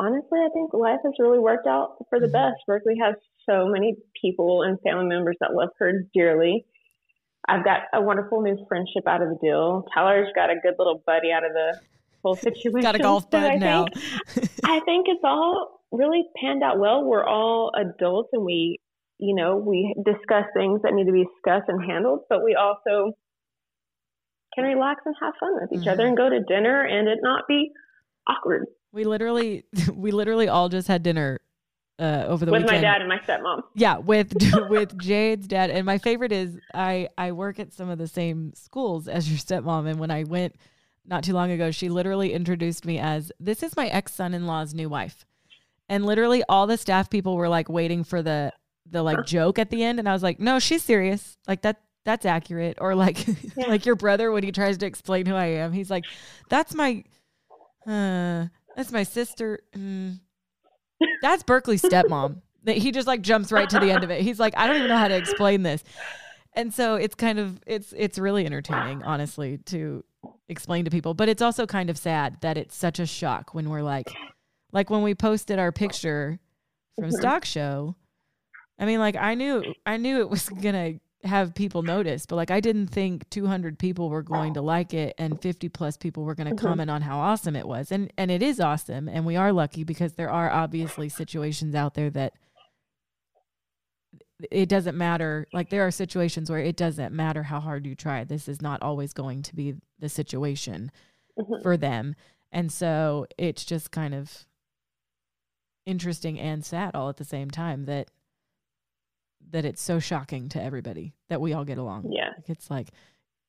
honestly, 0.00 0.40
I 0.40 0.48
think 0.52 0.74
life 0.74 0.98
has 1.04 1.12
really 1.20 1.38
worked 1.38 1.68
out 1.68 2.04
for 2.10 2.18
the 2.18 2.26
mm-hmm. 2.26 2.32
best. 2.32 2.56
Berkeley 2.66 2.96
has 3.00 3.14
so 3.48 3.68
many 3.68 3.94
people 4.20 4.62
and 4.62 4.80
family 4.80 5.06
members 5.06 5.36
that 5.40 5.54
love 5.54 5.68
her 5.78 5.92
dearly. 6.12 6.66
I've 7.48 7.64
got 7.64 7.82
a 7.92 8.00
wonderful 8.00 8.42
new 8.42 8.56
friendship 8.68 9.06
out 9.06 9.22
of 9.22 9.28
the 9.28 9.38
deal. 9.40 9.86
Tyler's 9.94 10.28
got 10.34 10.50
a 10.50 10.56
good 10.62 10.74
little 10.78 11.02
buddy 11.06 11.30
out 11.32 11.44
of 11.44 11.52
the 11.52 11.80
whole 12.22 12.34
situation. 12.34 12.80
got 12.80 12.96
a 12.96 12.98
golf 12.98 13.30
bud 13.30 13.44
I 13.44 13.56
now. 13.56 13.86
Think, 13.86 14.50
I 14.64 14.80
think 14.80 15.06
it's 15.08 15.20
all 15.22 15.80
really 15.92 16.24
panned 16.40 16.62
out 16.62 16.78
well. 16.78 17.04
We're 17.04 17.24
all 17.24 17.72
adults 17.76 18.30
and 18.32 18.44
we, 18.44 18.78
you 19.18 19.34
know, 19.34 19.56
we 19.56 19.94
discuss 20.04 20.44
things 20.56 20.82
that 20.82 20.92
need 20.92 21.06
to 21.06 21.12
be 21.12 21.24
discussed 21.24 21.68
and 21.68 21.82
handled, 21.84 22.20
but 22.28 22.42
we 22.44 22.56
also 22.56 23.12
can 24.54 24.64
relax 24.64 25.02
and 25.04 25.14
have 25.20 25.34
fun 25.38 25.54
with 25.60 25.72
each 25.72 25.80
mm-hmm. 25.80 25.90
other 25.90 26.06
and 26.06 26.16
go 26.16 26.28
to 26.28 26.40
dinner 26.40 26.82
and 26.82 27.08
it 27.08 27.18
not 27.22 27.44
be 27.46 27.70
awkward. 28.28 28.66
We 28.92 29.04
literally, 29.04 29.64
we 29.94 30.10
literally 30.10 30.48
all 30.48 30.68
just 30.68 30.88
had 30.88 31.02
dinner 31.02 31.40
uh, 31.98 32.24
over 32.28 32.44
the 32.44 32.52
with 32.52 32.62
weekend. 32.62 32.82
my 32.82 32.88
dad 32.88 33.00
and 33.00 33.08
my 33.08 33.18
stepmom. 33.18 33.62
Yeah, 33.74 33.98
with 33.98 34.34
with 34.68 34.98
Jade's 34.98 35.46
dad, 35.46 35.70
and 35.70 35.86
my 35.86 35.98
favorite 35.98 36.32
is 36.32 36.58
I 36.74 37.08
I 37.16 37.32
work 37.32 37.58
at 37.58 37.72
some 37.72 37.88
of 37.88 37.98
the 37.98 38.08
same 38.08 38.52
schools 38.54 39.08
as 39.08 39.28
your 39.28 39.38
stepmom, 39.38 39.88
and 39.88 39.98
when 39.98 40.10
I 40.10 40.24
went 40.24 40.56
not 41.04 41.24
too 41.24 41.32
long 41.32 41.50
ago, 41.50 41.70
she 41.70 41.88
literally 41.88 42.32
introduced 42.32 42.84
me 42.84 42.98
as 42.98 43.32
this 43.40 43.62
is 43.62 43.76
my 43.76 43.88
ex 43.88 44.12
son 44.12 44.34
in 44.34 44.46
law's 44.46 44.74
new 44.74 44.88
wife, 44.88 45.24
and 45.88 46.04
literally 46.04 46.42
all 46.48 46.66
the 46.66 46.76
staff 46.76 47.08
people 47.08 47.36
were 47.36 47.48
like 47.48 47.68
waiting 47.68 48.04
for 48.04 48.22
the 48.22 48.52
the 48.88 49.02
like 49.02 49.24
joke 49.24 49.58
at 49.58 49.70
the 49.70 49.82
end, 49.82 49.98
and 49.98 50.08
I 50.08 50.12
was 50.12 50.22
like, 50.22 50.38
no, 50.38 50.58
she's 50.58 50.82
serious, 50.82 51.38
like 51.48 51.62
that 51.62 51.80
that's 52.04 52.26
accurate, 52.26 52.78
or 52.80 52.94
like 52.94 53.26
yeah. 53.56 53.68
like 53.68 53.86
your 53.86 53.96
brother 53.96 54.30
when 54.32 54.42
he 54.42 54.52
tries 54.52 54.76
to 54.78 54.86
explain 54.86 55.24
who 55.24 55.34
I 55.34 55.46
am, 55.46 55.72
he's 55.72 55.90
like, 55.90 56.04
that's 56.50 56.74
my 56.74 57.04
uh 57.86 58.46
that's 58.76 58.92
my 58.92 59.02
sister. 59.02 59.60
Mm 59.74 60.20
that's 61.22 61.42
Berkli's 61.42 61.82
stepmom. 61.82 62.40
He 62.66 62.90
just 62.90 63.06
like 63.06 63.22
jumps 63.22 63.52
right 63.52 63.68
to 63.70 63.78
the 63.78 63.90
end 63.90 64.02
of 64.02 64.10
it. 64.10 64.22
He's 64.22 64.40
like, 64.40 64.54
I 64.56 64.66
don't 64.66 64.76
even 64.76 64.88
know 64.88 64.96
how 64.96 65.08
to 65.08 65.16
explain 65.16 65.62
this. 65.62 65.84
And 66.54 66.72
so 66.72 66.96
it's 66.96 67.14
kind 67.14 67.38
of 67.38 67.60
it's 67.66 67.94
it's 67.96 68.18
really 68.18 68.46
entertaining, 68.46 69.02
honestly, 69.02 69.58
to 69.66 70.02
explain 70.48 70.84
to 70.86 70.90
people. 70.90 71.14
But 71.14 71.28
it's 71.28 71.42
also 71.42 71.66
kind 71.66 71.90
of 71.90 71.98
sad 71.98 72.38
that 72.40 72.56
it's 72.56 72.74
such 72.74 72.98
a 72.98 73.06
shock 73.06 73.54
when 73.54 73.70
we're 73.70 73.82
like 73.82 74.10
like 74.72 74.90
when 74.90 75.02
we 75.02 75.14
posted 75.14 75.58
our 75.58 75.70
picture 75.70 76.38
from 76.96 77.10
mm-hmm. 77.10 77.16
stock 77.16 77.44
show. 77.44 77.94
I 78.78 78.86
mean, 78.86 78.98
like 78.98 79.16
I 79.16 79.34
knew 79.34 79.62
I 79.84 79.96
knew 79.96 80.20
it 80.20 80.28
was 80.28 80.48
gonna 80.48 80.94
have 81.26 81.54
people 81.54 81.82
notice, 81.82 82.26
but 82.26 82.36
like 82.36 82.50
I 82.50 82.60
didn't 82.60 82.88
think 82.88 83.28
200 83.30 83.78
people 83.78 84.08
were 84.08 84.22
going 84.22 84.54
to 84.54 84.62
like 84.62 84.94
it 84.94 85.14
and 85.18 85.40
50 85.40 85.68
plus 85.68 85.96
people 85.96 86.24
were 86.24 86.34
going 86.34 86.48
to 86.48 86.54
mm-hmm. 86.54 86.66
comment 86.66 86.90
on 86.90 87.02
how 87.02 87.18
awesome 87.18 87.56
it 87.56 87.66
was. 87.66 87.92
And 87.92 88.12
and 88.16 88.30
it 88.30 88.42
is 88.42 88.60
awesome 88.60 89.08
and 89.08 89.26
we 89.26 89.36
are 89.36 89.52
lucky 89.52 89.84
because 89.84 90.14
there 90.14 90.30
are 90.30 90.50
obviously 90.50 91.08
situations 91.08 91.74
out 91.74 91.94
there 91.94 92.10
that 92.10 92.34
it 94.50 94.68
doesn't 94.68 94.96
matter 94.96 95.46
like 95.52 95.70
there 95.70 95.86
are 95.86 95.90
situations 95.90 96.50
where 96.50 96.60
it 96.60 96.76
doesn't 96.76 97.14
matter 97.14 97.42
how 97.42 97.60
hard 97.60 97.86
you 97.86 97.94
try. 97.94 98.24
This 98.24 98.48
is 98.48 98.60
not 98.60 98.82
always 98.82 99.12
going 99.12 99.42
to 99.42 99.54
be 99.54 99.74
the 99.98 100.08
situation 100.08 100.90
mm-hmm. 101.38 101.62
for 101.62 101.76
them. 101.76 102.14
And 102.52 102.70
so 102.70 103.26
it's 103.38 103.64
just 103.64 103.90
kind 103.90 104.14
of 104.14 104.46
interesting 105.84 106.38
and 106.38 106.64
sad 106.64 106.94
all 106.94 107.08
at 107.08 107.16
the 107.16 107.24
same 107.24 107.50
time 107.50 107.84
that 107.86 108.10
that 109.50 109.64
it's 109.64 109.82
so 109.82 109.98
shocking 109.98 110.48
to 110.50 110.62
everybody 110.62 111.14
that 111.28 111.40
we 111.40 111.52
all 111.52 111.64
get 111.64 111.78
along. 111.78 112.10
Yeah. 112.12 112.30
Like 112.36 112.48
it's 112.48 112.70
like, 112.70 112.88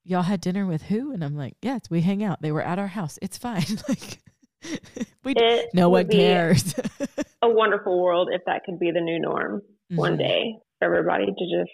y'all 0.04 0.24
had 0.24 0.42
dinner 0.42 0.66
with 0.66 0.84
who? 0.84 1.12
And 1.12 1.24
I'm 1.24 1.36
like, 1.36 1.56
yes, 1.62 1.82
we 1.90 2.02
hang 2.02 2.24
out. 2.24 2.42
They 2.42 2.52
were 2.52 2.62
at 2.62 2.80
our 2.80 2.88
house. 2.88 3.20
It's 3.22 3.38
fine. 3.38 3.66
like, 3.90 4.20
we 5.24 5.34
it 5.36 5.70
no 5.74 5.90
one 5.90 6.08
cares. 6.08 6.76
a 7.42 7.50
wonderful 7.50 8.02
world 8.02 8.30
if 8.32 8.42
that 8.46 8.64
could 8.66 8.80
be 8.80 8.92
the 8.92 9.02
new 9.02 9.20
norm 9.20 9.62
mm-hmm. 9.62 9.96
one 9.96 10.18
day 10.18 10.56
for 10.80 10.86
everybody 10.86 11.26
to 11.26 11.32
just 11.32 11.72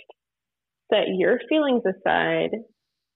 set 0.92 1.06
your 1.16 1.40
feelings 1.48 1.84
aside. 1.86 2.50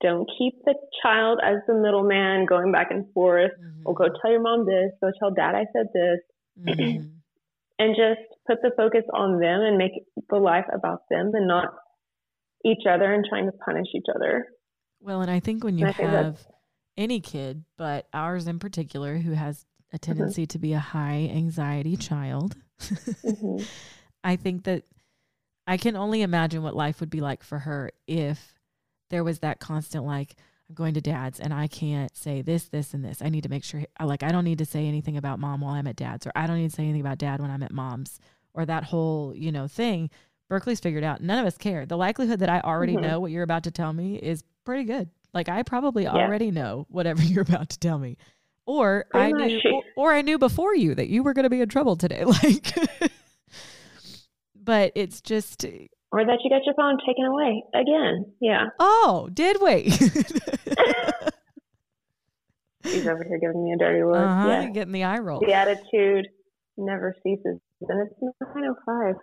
Don't 0.02 0.30
keep 0.38 0.54
the 0.64 0.76
child 1.02 1.40
as 1.44 1.58
the 1.68 1.74
middleman 1.74 2.46
going 2.46 2.72
back 2.72 2.92
and 2.92 3.12
forth. 3.14 3.52
Mm-hmm. 3.52 3.82
Or 3.86 3.96
go 3.96 4.06
tell 4.22 4.32
your 4.32 4.42
mom 4.42 4.66
this. 4.66 4.92
Go 5.02 5.12
tell 5.20 5.32
dad 5.32 5.56
I 5.56 5.66
said 5.74 5.88
this. 5.94 6.20
Mm-hmm 6.68 7.17
and 7.80 7.96
just 7.96 8.22
put 8.48 8.58
the 8.62 8.72
focus 8.76 9.04
on 9.14 9.40
them 9.40 9.62
and 9.62 9.78
make 9.78 9.92
the 10.30 10.38
life 10.38 10.66
about 10.74 11.02
them 11.10 11.32
and 11.34 11.48
not 11.48 11.70
each 12.66 12.86
other 12.90 13.14
and 13.14 13.26
trying 13.28 13.46
to 13.46 13.52
punish 13.66 13.88
each 13.96 14.06
other. 14.14 14.46
Well, 15.00 15.22
and 15.22 15.30
I 15.30 15.40
think 15.40 15.64
when 15.64 15.78
you 15.78 15.86
have 15.86 16.40
any 16.96 17.20
kid, 17.20 17.64
but 17.78 18.08
ours 18.14 18.48
in 18.48 18.60
particular, 18.60 19.18
who 19.18 19.34
has 19.34 19.66
a 19.94 19.96
mm-hmm. 19.96 20.12
tendency 20.12 20.44
mm-hmm. 20.44 20.48
to 20.50 20.60
be 20.60 20.74
a 20.74 20.80
high 20.80 21.30
anxiety 21.34 21.96
child, 21.96 22.56
mm-hmm. 22.80 23.64
I 24.24 24.36
think 24.36 24.64
that 24.64 24.84
I 25.68 25.78
can 25.78 25.96
only 25.96 26.22
imagine 26.22 26.64
what 26.64 26.76
life 26.76 27.00
would 27.00 27.10
be 27.10 27.22
like 27.22 27.44
for 27.44 27.60
her 27.60 27.92
if 28.08 28.54
there 29.10 29.24
was 29.24 29.40
that 29.40 29.60
constant, 29.60 30.06
like, 30.06 30.36
I'm 30.70 30.76
going 30.76 30.94
to 30.96 31.02
dad's 31.02 31.40
and 31.40 31.54
I 31.54 31.68
can't 31.68 32.16
say 32.16 32.42
this, 32.42 32.66
this, 32.70 32.94
and 32.94 33.04
this. 33.04 33.22
I 33.22 33.30
need 33.30 33.44
to 33.44 33.50
make 33.50 33.64
sure, 33.64 33.84
like, 34.02 34.24
I 34.24 34.30
don't 34.30 34.44
need 34.44 34.58
to 34.58 34.66
say 34.66 34.86
anything 34.86 35.18
about 35.18 35.40
mom 35.40 35.62
while 35.62 35.74
I'm 35.74 35.88
at 35.88 35.96
dad's, 35.96 36.28
or 36.28 36.32
I 36.36 36.48
don't 36.48 36.58
need 36.58 36.70
to 36.70 36.76
say 36.76 36.84
anything 36.84 37.02
about 37.02 37.18
dad 37.18 37.42
when 37.42 37.52
I'm 37.52 37.64
at 37.64 37.72
mom's, 37.72 38.20
or 38.54 38.66
that 38.66 38.84
whole, 38.84 39.34
you 39.36 39.52
know, 39.52 39.68
thing. 39.68 40.10
Berkli's 40.50 40.80
figured 40.80 41.04
out. 41.04 41.22
None 41.22 41.40
of 41.40 41.46
us 41.46 41.58
care. 41.58 41.86
The 41.86 41.98
likelihood 41.98 42.40
that 42.40 42.50
I 42.50 42.62
already 42.62 42.94
mm-hmm. 42.94 43.04
know 43.04 43.20
what 43.20 43.32
you're 43.32 43.44
about 43.44 43.64
to 43.64 43.72
tell 43.72 43.92
me 43.92 44.16
is 44.16 44.44
pretty 44.64 44.86
good. 44.86 45.10
Like 45.34 45.50
I 45.50 45.64
probably 45.64 46.04
yeah. 46.04 46.14
already 46.14 46.52
know 46.52 46.86
whatever 46.90 47.22
you're 47.24 47.44
about 47.44 47.70
to 47.70 47.80
tell 47.80 48.00
me. 48.00 48.18
Or 48.66 49.06
I 49.14 49.32
knew 49.32 49.62
or, 49.64 49.84
or, 49.96 50.14
I 50.14 50.22
knew 50.22 50.38
before 50.38 50.76
you 50.76 50.94
that 50.96 51.08
you 51.08 51.24
were 51.24 51.34
going 51.34 51.44
to 51.44 51.50
be 51.50 51.62
in 51.62 51.70
trouble 51.70 51.96
today. 51.96 52.26
Like 52.44 52.76
But 54.56 54.92
it's 54.96 55.22
just 55.22 55.66
or 56.12 56.26
that 56.26 56.40
you 56.44 56.50
got 56.50 56.66
your 56.66 56.74
phone 56.76 56.98
taken 57.06 57.26
away 57.26 57.64
again. 57.74 58.26
Yeah. 58.40 58.68
Oh, 58.80 59.30
did 59.34 59.58
we? 59.62 59.90
He's 62.84 63.08
over 63.08 63.24
here 63.24 63.40
giving 63.40 63.64
me 63.64 63.74
a 63.74 63.78
dirty 63.78 64.04
look. 64.04 64.16
Uh-huh, 64.18 64.48
yeah. 64.48 64.70
Getting 64.70 64.94
the 64.94 65.04
eye 65.04 65.20
roll. 65.20 65.40
The 65.40 65.54
attitude 65.54 66.28
never 66.78 67.14
ceases. 67.24 67.60
And 67.82 68.08
it's 68.08 68.14
905. 68.56 69.16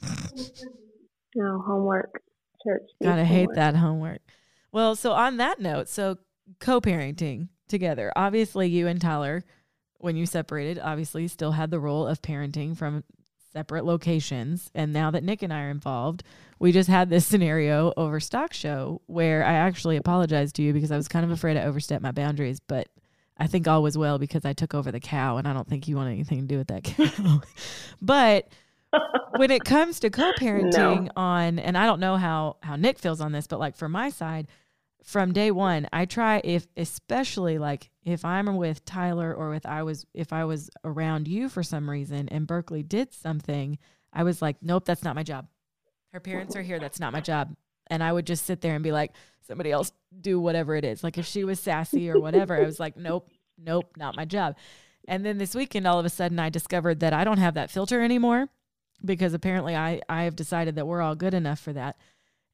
no, 1.34 1.62
homework. 1.66 2.22
Church. 2.64 2.82
Gotta 3.02 3.24
hate 3.24 3.50
that 3.54 3.74
homework. 3.76 4.20
Well, 4.72 4.96
so 4.96 5.12
on 5.12 5.36
that 5.36 5.60
note, 5.60 5.88
so 5.88 6.18
co 6.60 6.80
parenting 6.80 7.48
together. 7.68 8.12
Obviously, 8.16 8.68
you 8.68 8.86
and 8.86 9.00
Tyler, 9.00 9.44
when 9.98 10.16
you 10.16 10.26
separated, 10.26 10.78
obviously 10.78 11.28
still 11.28 11.52
had 11.52 11.70
the 11.70 11.80
role 11.80 12.06
of 12.06 12.22
parenting 12.22 12.76
from 12.76 13.04
separate 13.54 13.84
locations. 13.84 14.70
And 14.74 14.92
now 14.92 15.10
that 15.12 15.24
Nick 15.24 15.42
and 15.42 15.52
I 15.52 15.62
are 15.62 15.70
involved, 15.70 16.22
we 16.58 16.72
just 16.72 16.88
had 16.88 17.08
this 17.08 17.26
scenario 17.30 17.92
over 17.96 18.20
stock 18.20 18.52
show 18.52 19.00
where 19.06 19.44
I 19.44 19.54
actually 19.54 19.96
apologized 19.96 20.56
to 20.56 20.62
you 20.62 20.72
because 20.72 20.90
I 20.90 20.96
was 20.96 21.08
kind 21.08 21.24
of 21.24 21.30
afraid 21.30 21.56
I 21.56 21.64
overstepped 21.64 22.02
my 22.02 22.12
boundaries, 22.12 22.60
but 22.60 22.88
I 23.38 23.46
think 23.46 23.66
all 23.66 23.82
was 23.82 23.96
well 23.96 24.18
because 24.18 24.44
I 24.44 24.52
took 24.52 24.74
over 24.74 24.92
the 24.92 25.00
cow 25.00 25.38
and 25.38 25.48
I 25.48 25.52
don't 25.52 25.68
think 25.68 25.88
you 25.88 25.96
want 25.96 26.10
anything 26.10 26.40
to 26.42 26.46
do 26.46 26.58
with 26.58 26.68
that 26.68 26.84
cow. 26.84 27.40
but 28.02 28.48
when 29.36 29.50
it 29.50 29.64
comes 29.64 29.98
to 30.00 30.10
co-parenting 30.10 31.04
no. 31.04 31.10
on 31.16 31.58
and 31.58 31.76
I 31.76 31.86
don't 31.86 31.98
know 31.98 32.16
how 32.16 32.58
how 32.62 32.76
Nick 32.76 32.98
feels 32.98 33.20
on 33.20 33.32
this, 33.32 33.46
but 33.46 33.58
like 33.58 33.76
for 33.76 33.88
my 33.88 34.10
side, 34.10 34.46
from 35.04 35.34
day 35.34 35.50
one, 35.50 35.86
I 35.92 36.06
try 36.06 36.40
if 36.42 36.66
especially 36.78 37.58
like 37.58 37.90
if 38.04 38.24
I'm 38.24 38.56
with 38.56 38.84
Tyler 38.86 39.34
or 39.34 39.50
with 39.50 39.66
I 39.66 39.82
was 39.82 40.06
if 40.14 40.32
I 40.32 40.46
was 40.46 40.70
around 40.82 41.28
you 41.28 41.50
for 41.50 41.62
some 41.62 41.88
reason 41.88 42.28
and 42.30 42.48
Berkli 42.48 42.88
did 42.88 43.12
something, 43.12 43.78
I 44.14 44.22
was 44.22 44.40
like, 44.40 44.56
Nope, 44.62 44.86
that's 44.86 45.04
not 45.04 45.14
my 45.14 45.22
job. 45.22 45.46
Her 46.14 46.20
parents 46.20 46.56
are 46.56 46.62
here, 46.62 46.80
that's 46.80 46.98
not 46.98 47.12
my 47.12 47.20
job. 47.20 47.54
And 47.88 48.02
I 48.02 48.10
would 48.10 48.26
just 48.26 48.46
sit 48.46 48.62
there 48.62 48.74
and 48.74 48.82
be 48.82 48.92
like, 48.92 49.12
somebody 49.46 49.70
else 49.70 49.92
do 50.18 50.40
whatever 50.40 50.74
it 50.74 50.86
is. 50.86 51.04
Like 51.04 51.18
if 51.18 51.26
she 51.26 51.44
was 51.44 51.60
sassy 51.60 52.08
or 52.08 52.18
whatever, 52.18 52.56
I 52.56 52.64
was 52.64 52.80
like, 52.80 52.96
Nope, 52.96 53.28
nope, 53.58 53.90
not 53.98 54.16
my 54.16 54.24
job. 54.24 54.56
And 55.06 55.24
then 55.24 55.36
this 55.36 55.54
weekend 55.54 55.86
all 55.86 55.98
of 55.98 56.06
a 56.06 56.10
sudden 56.10 56.38
I 56.38 56.48
discovered 56.48 57.00
that 57.00 57.12
I 57.12 57.24
don't 57.24 57.38
have 57.38 57.54
that 57.54 57.70
filter 57.70 58.00
anymore 58.00 58.48
because 59.04 59.34
apparently 59.34 59.76
I, 59.76 60.00
I 60.08 60.22
have 60.22 60.34
decided 60.34 60.76
that 60.76 60.86
we're 60.86 61.02
all 61.02 61.14
good 61.14 61.34
enough 61.34 61.60
for 61.60 61.74
that. 61.74 61.98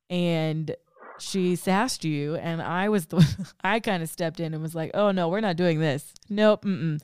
And 0.09 0.75
she 1.21 1.57
sassed 1.57 2.05
you 2.05 2.37
and 2.37 2.63
I 2.63 2.89
was 2.89 3.07
the 3.07 3.27
I 3.65 3.81
kind 3.81 4.03
of 4.03 4.09
stepped 4.09 4.41
in 4.41 4.55
and 4.55 4.63
was 4.63 4.75
like, 4.75 4.91
"Oh 4.95 5.11
no, 5.11 5.29
we're 5.29 5.41
not 5.41 5.57
doing 5.57 5.81
this." 5.81 6.15
Nope. 6.29 6.65
Mm-mm. 6.65 7.01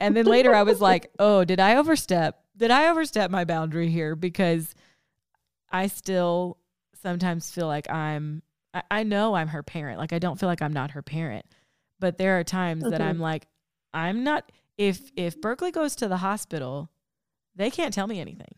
And 0.00 0.16
then 0.16 0.26
later 0.26 0.54
I 0.54 0.62
was 0.62 0.80
like, 0.80 1.10
"Oh, 1.18 1.44
did 1.44 1.60
I 1.60 1.76
overstep? 1.76 2.42
Did 2.56 2.70
I 2.70 2.88
overstep 2.88 3.30
my 3.30 3.44
boundary 3.44 3.88
here 3.88 4.14
because 4.14 4.74
I 5.70 5.86
still 5.86 6.58
sometimes 7.02 7.50
feel 7.50 7.66
like 7.66 7.90
I'm 7.90 8.42
I, 8.74 8.82
I 8.90 9.02
know 9.02 9.34
I'm 9.34 9.48
her 9.48 9.62
parent. 9.62 9.98
Like 9.98 10.12
I 10.12 10.18
don't 10.18 10.38
feel 10.38 10.48
like 10.48 10.62
I'm 10.62 10.72
not 10.72 10.92
her 10.92 11.02
parent. 11.02 11.46
But 11.98 12.18
there 12.18 12.38
are 12.38 12.44
times 12.44 12.82
that 12.84 13.00
I'm 13.00 13.18
like 13.18 13.46
I'm 13.94 14.24
not 14.24 14.50
if 14.76 15.10
if 15.16 15.40
Berkli 15.40 15.72
goes 15.72 15.94
to 15.96 16.08
the 16.08 16.18
hospital, 16.18 16.90
they 17.54 17.70
can't 17.70 17.94
tell 17.94 18.06
me 18.06 18.20
anything 18.20 18.54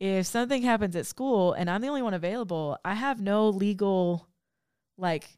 if 0.00 0.26
something 0.26 0.62
happens 0.62 0.96
at 0.96 1.06
school 1.06 1.52
and 1.52 1.70
I'm 1.70 1.82
the 1.82 1.88
only 1.88 2.02
one 2.02 2.14
available, 2.14 2.78
I 2.84 2.94
have 2.94 3.20
no 3.20 3.50
legal, 3.50 4.26
like, 4.96 5.28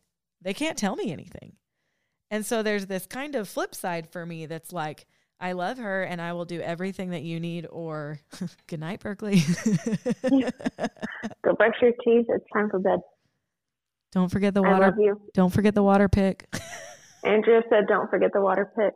they 0.40 0.54
can't 0.54 0.78
tell 0.78 0.96
me 0.96 1.12
anything. 1.12 1.56
And 2.30 2.46
so 2.46 2.62
there's 2.62 2.86
this 2.86 3.06
kind 3.06 3.34
of 3.34 3.48
flip 3.48 3.74
side 3.74 4.08
for 4.10 4.24
me 4.24 4.46
that's 4.46 4.72
like, 4.72 5.06
I 5.40 5.52
love 5.52 5.78
her 5.78 6.04
and 6.04 6.22
I 6.22 6.32
will 6.32 6.44
do 6.44 6.60
everything 6.60 7.10
that 7.10 7.22
you 7.22 7.40
need, 7.40 7.66
or 7.68 8.20
good 8.68 8.78
night, 8.78 9.00
Berkli. 9.00 9.42
Go 11.44 11.52
brush 11.54 11.74
your 11.82 11.92
teeth. 12.04 12.26
It's 12.28 12.44
time 12.54 12.70
for 12.70 12.78
bed. 12.78 13.00
Don't 14.12 14.30
forget 14.30 14.54
the 14.54 14.62
water. 14.62 14.94
Don't 15.34 15.52
forget 15.52 15.74
the 15.74 15.82
water 15.82 16.08
pick. 16.08 16.48
Andrea 17.24 17.62
said, 17.68 17.86
don't 17.88 18.08
forget 18.10 18.30
the 18.32 18.40
water 18.40 18.70
pick. 18.76 18.94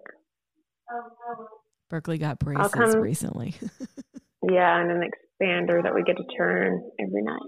Berkli 1.91 2.21
got 2.21 2.39
braces 2.39 2.95
recently. 2.97 3.55
yeah, 4.51 4.81
and 4.81 4.91
an 4.91 5.03
expander 5.41 5.83
that 5.83 5.95
we 5.95 6.03
get 6.03 6.17
to 6.17 6.25
turn 6.37 6.83
every 7.01 7.23
night. 7.23 7.41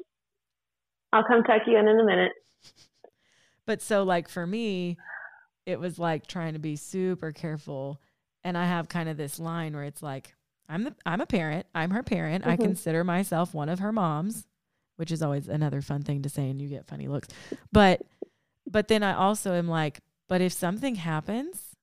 I'll 1.13 1.25
come 1.25 1.43
tuck 1.43 1.63
you 1.67 1.79
in 1.79 1.89
in 1.89 1.99
a 2.01 2.05
minute. 2.05 2.33
But 3.67 3.83
so, 3.83 4.03
like 4.03 4.29
for 4.29 4.47
me, 4.47 4.97
it 5.67 5.79
was 5.79 5.99
like 5.99 6.27
trying 6.27 6.55
to 6.55 6.59
be 6.59 6.77
super 6.77 7.33
careful, 7.33 8.01
and 8.45 8.57
I 8.57 8.67
have 8.67 8.89
kind 8.89 9.09
of 9.09 9.17
this 9.17 9.39
line 9.39 9.75
where 9.75 9.85
it's 9.85 10.03
like, 10.03 10.35
I'm 10.69 10.85
the 10.85 10.95
I'm 11.07 11.21
a 11.21 11.27
parent. 11.27 11.67
I'm 11.75 11.91
her 11.91 12.03
parent. 12.03 12.43
Mm-hmm. 12.43 12.53
I 12.53 12.57
consider 12.57 13.05
myself 13.05 13.55
one 13.55 13.69
of 13.69 13.79
her 13.79 13.93
moms, 13.93 14.47
which 14.97 15.13
is 15.13 15.23
always 15.23 15.49
another 15.49 15.83
fun 15.83 16.03
thing 16.03 16.23
to 16.23 16.29
say, 16.29 16.49
and 16.49 16.61
you 16.61 16.69
get 16.69 16.87
funny 16.87 17.09
looks. 17.09 17.29
But 17.73 18.03
but 18.67 18.89
then 18.89 19.03
I 19.03 19.15
also 19.15 19.55
am 19.55 19.69
like, 19.69 20.01
but 20.29 20.41
if 20.41 20.53
something 20.53 20.95
happens, 20.95 21.77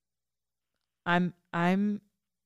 I'm 1.06 1.34
I'm 1.54 2.02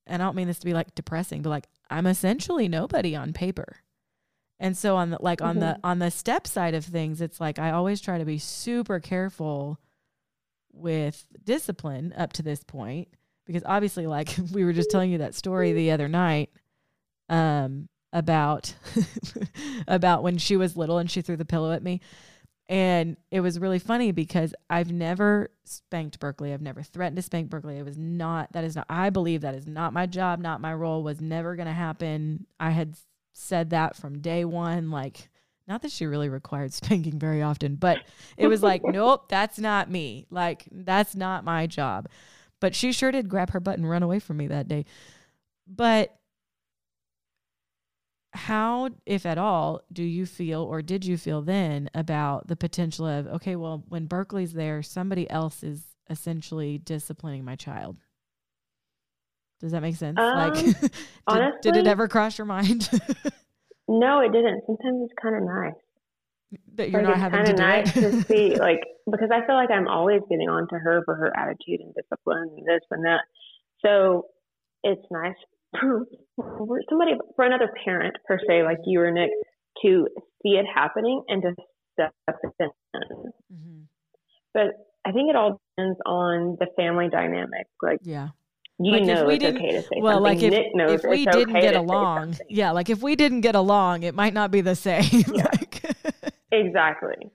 and 0.06 0.22
I 0.22 0.26
don't 0.26 0.36
mean 0.36 0.48
this 0.48 0.58
to 0.60 0.66
be 0.66 0.74
like 0.74 0.94
depressing, 0.94 1.42
but 1.42 1.50
like 1.50 1.68
I'm 1.90 2.06
essentially 2.06 2.68
nobody 2.68 3.14
on 3.16 3.32
paper. 3.32 3.78
And 4.58 4.76
so 4.76 4.96
on 4.96 5.10
the 5.10 5.18
like 5.20 5.42
on 5.42 5.56
mm-hmm. 5.56 5.60
the 5.60 5.80
on 5.82 5.98
the 5.98 6.10
step 6.10 6.46
side 6.46 6.74
of 6.74 6.84
things, 6.84 7.20
it's 7.20 7.40
like 7.40 7.58
I 7.58 7.70
always 7.70 8.00
try 8.00 8.18
to 8.18 8.24
be 8.24 8.38
super 8.38 9.00
careful 9.00 9.78
with 10.72 11.26
discipline 11.42 12.14
up 12.16 12.32
to 12.34 12.42
this 12.42 12.62
point 12.62 13.08
because 13.46 13.62
obviously 13.66 14.06
like 14.06 14.36
we 14.52 14.64
were 14.64 14.72
just 14.72 14.90
telling 14.90 15.10
you 15.10 15.18
that 15.18 15.34
story 15.34 15.72
the 15.72 15.90
other 15.90 16.08
night 16.08 16.50
um 17.28 17.88
about 18.12 18.74
about 19.88 20.22
when 20.22 20.38
she 20.38 20.56
was 20.56 20.76
little 20.76 20.98
and 20.98 21.10
she 21.10 21.22
threw 21.22 21.36
the 21.36 21.44
pillow 21.44 21.72
at 21.72 21.82
me 21.82 22.00
and 22.70 23.16
it 23.32 23.40
was 23.40 23.58
really 23.58 23.80
funny 23.80 24.12
because 24.12 24.54
I've 24.70 24.92
never 24.92 25.50
spanked 25.64 26.20
Berkli. 26.20 26.54
I've 26.54 26.62
never 26.62 26.84
threatened 26.84 27.16
to 27.16 27.22
spank 27.22 27.50
Berkli. 27.50 27.76
It 27.76 27.82
was 27.82 27.98
not, 27.98 28.52
that 28.52 28.62
is 28.62 28.76
not, 28.76 28.86
I 28.88 29.10
believe 29.10 29.40
that 29.40 29.56
is 29.56 29.66
not 29.66 29.92
my 29.92 30.06
job, 30.06 30.38
not 30.38 30.60
my 30.60 30.72
role, 30.72 31.02
was 31.02 31.20
never 31.20 31.56
going 31.56 31.66
to 31.66 31.72
happen. 31.72 32.46
I 32.60 32.70
had 32.70 32.94
said 33.32 33.70
that 33.70 33.96
from 33.96 34.20
day 34.20 34.44
one. 34.44 34.92
Like, 34.92 35.30
not 35.66 35.82
that 35.82 35.90
she 35.90 36.06
really 36.06 36.28
required 36.28 36.72
spanking 36.72 37.18
very 37.18 37.42
often, 37.42 37.74
but 37.74 37.98
it 38.36 38.46
was 38.46 38.62
like, 38.62 38.82
nope, 38.84 39.28
that's 39.28 39.58
not 39.58 39.90
me. 39.90 40.28
Like, 40.30 40.68
that's 40.70 41.16
not 41.16 41.42
my 41.42 41.66
job. 41.66 42.08
But 42.60 42.76
she 42.76 42.92
sure 42.92 43.10
did 43.10 43.28
grab 43.28 43.50
her 43.50 43.58
butt 43.58 43.78
and 43.78 43.90
run 43.90 44.04
away 44.04 44.20
from 44.20 44.36
me 44.36 44.46
that 44.46 44.68
day. 44.68 44.84
But 45.66 46.16
how, 48.32 48.90
if 49.06 49.26
at 49.26 49.38
all, 49.38 49.82
do 49.92 50.02
you 50.02 50.24
feel 50.24 50.62
or 50.62 50.82
did 50.82 51.04
you 51.04 51.16
feel 51.16 51.42
then 51.42 51.90
about 51.94 52.46
the 52.46 52.56
potential 52.56 53.06
of, 53.06 53.26
okay, 53.26 53.56
well, 53.56 53.84
when 53.88 54.06
Berkli's 54.06 54.52
there, 54.52 54.82
somebody 54.82 55.28
else 55.30 55.62
is 55.62 55.82
essentially 56.08 56.78
disciplining 56.78 57.44
my 57.44 57.56
child? 57.56 57.96
Does 59.60 59.72
that 59.72 59.82
make 59.82 59.96
sense? 59.96 60.18
Um, 60.18 60.36
like, 60.36 60.54
did, 60.64 60.92
honestly, 61.26 61.72
did 61.72 61.76
it 61.76 61.86
ever 61.86 62.08
cross 62.08 62.38
your 62.38 62.46
mind? 62.46 62.88
no, 63.88 64.20
it 64.20 64.32
didn't. 64.32 64.62
Sometimes 64.66 65.02
it's 65.04 65.12
kind 65.20 65.36
of 65.36 65.42
nice 65.42 65.74
that 66.74 66.90
you're 66.90 67.02
like 67.02 67.16
not 67.16 67.18
having 67.18 67.44
to 67.44 67.52
do 67.52 67.62
nice 67.62 67.96
it. 67.96 68.00
to 68.00 68.22
see, 68.28 68.56
like, 68.56 68.80
because 69.10 69.30
I 69.32 69.44
feel 69.46 69.54
like 69.54 69.70
I'm 69.70 69.88
always 69.88 70.20
getting 70.30 70.48
on 70.48 70.66
to 70.68 70.76
her 70.76 71.02
for 71.04 71.14
her 71.14 71.36
attitude 71.36 71.80
and 71.80 71.94
discipline 71.94 72.50
and 72.56 72.66
this 72.66 72.80
and 72.90 73.04
that. 73.04 73.20
So 73.84 74.26
it's 74.82 75.04
nice 75.10 75.34
for 75.78 76.80
somebody 76.88 77.12
for 77.36 77.44
another 77.44 77.70
parent 77.84 78.16
per 78.26 78.38
se, 78.46 78.62
like 78.64 78.78
you 78.84 79.00
or 79.00 79.10
Nick, 79.10 79.30
to 79.82 80.06
see 80.42 80.50
it 80.50 80.66
happening 80.72 81.22
and 81.28 81.42
to 81.42 81.54
step 81.94 82.12
in. 82.58 82.68
Mm-hmm. 83.52 83.80
But 84.52 84.66
I 85.04 85.12
think 85.12 85.30
it 85.30 85.36
all 85.36 85.60
depends 85.76 85.98
on 86.06 86.56
the 86.58 86.66
family 86.76 87.08
dynamic. 87.08 87.66
Like, 87.82 88.00
yeah. 88.02 88.28
You 88.82 88.92
like 88.92 89.02
know 89.02 89.28
it's 89.28 89.44
okay 89.44 89.72
to 89.72 89.82
say 89.82 89.88
well, 90.00 90.14
something. 90.16 90.22
like 90.22 90.42
if, 90.42 90.50
Nick 90.52 90.74
knows 90.74 91.04
if 91.04 91.10
we 91.10 91.26
didn't 91.26 91.54
okay 91.54 91.60
get 91.60 91.76
along, 91.76 92.38
yeah, 92.48 92.70
like 92.70 92.88
if 92.88 93.02
we 93.02 93.14
didn't 93.14 93.42
get 93.42 93.54
along, 93.54 94.04
it 94.04 94.14
might 94.14 94.32
not 94.32 94.50
be 94.50 94.62
the 94.62 94.74
same. 94.74 95.04
Yeah. 95.34 95.44
like, 95.44 95.82
exactly. 96.52 97.30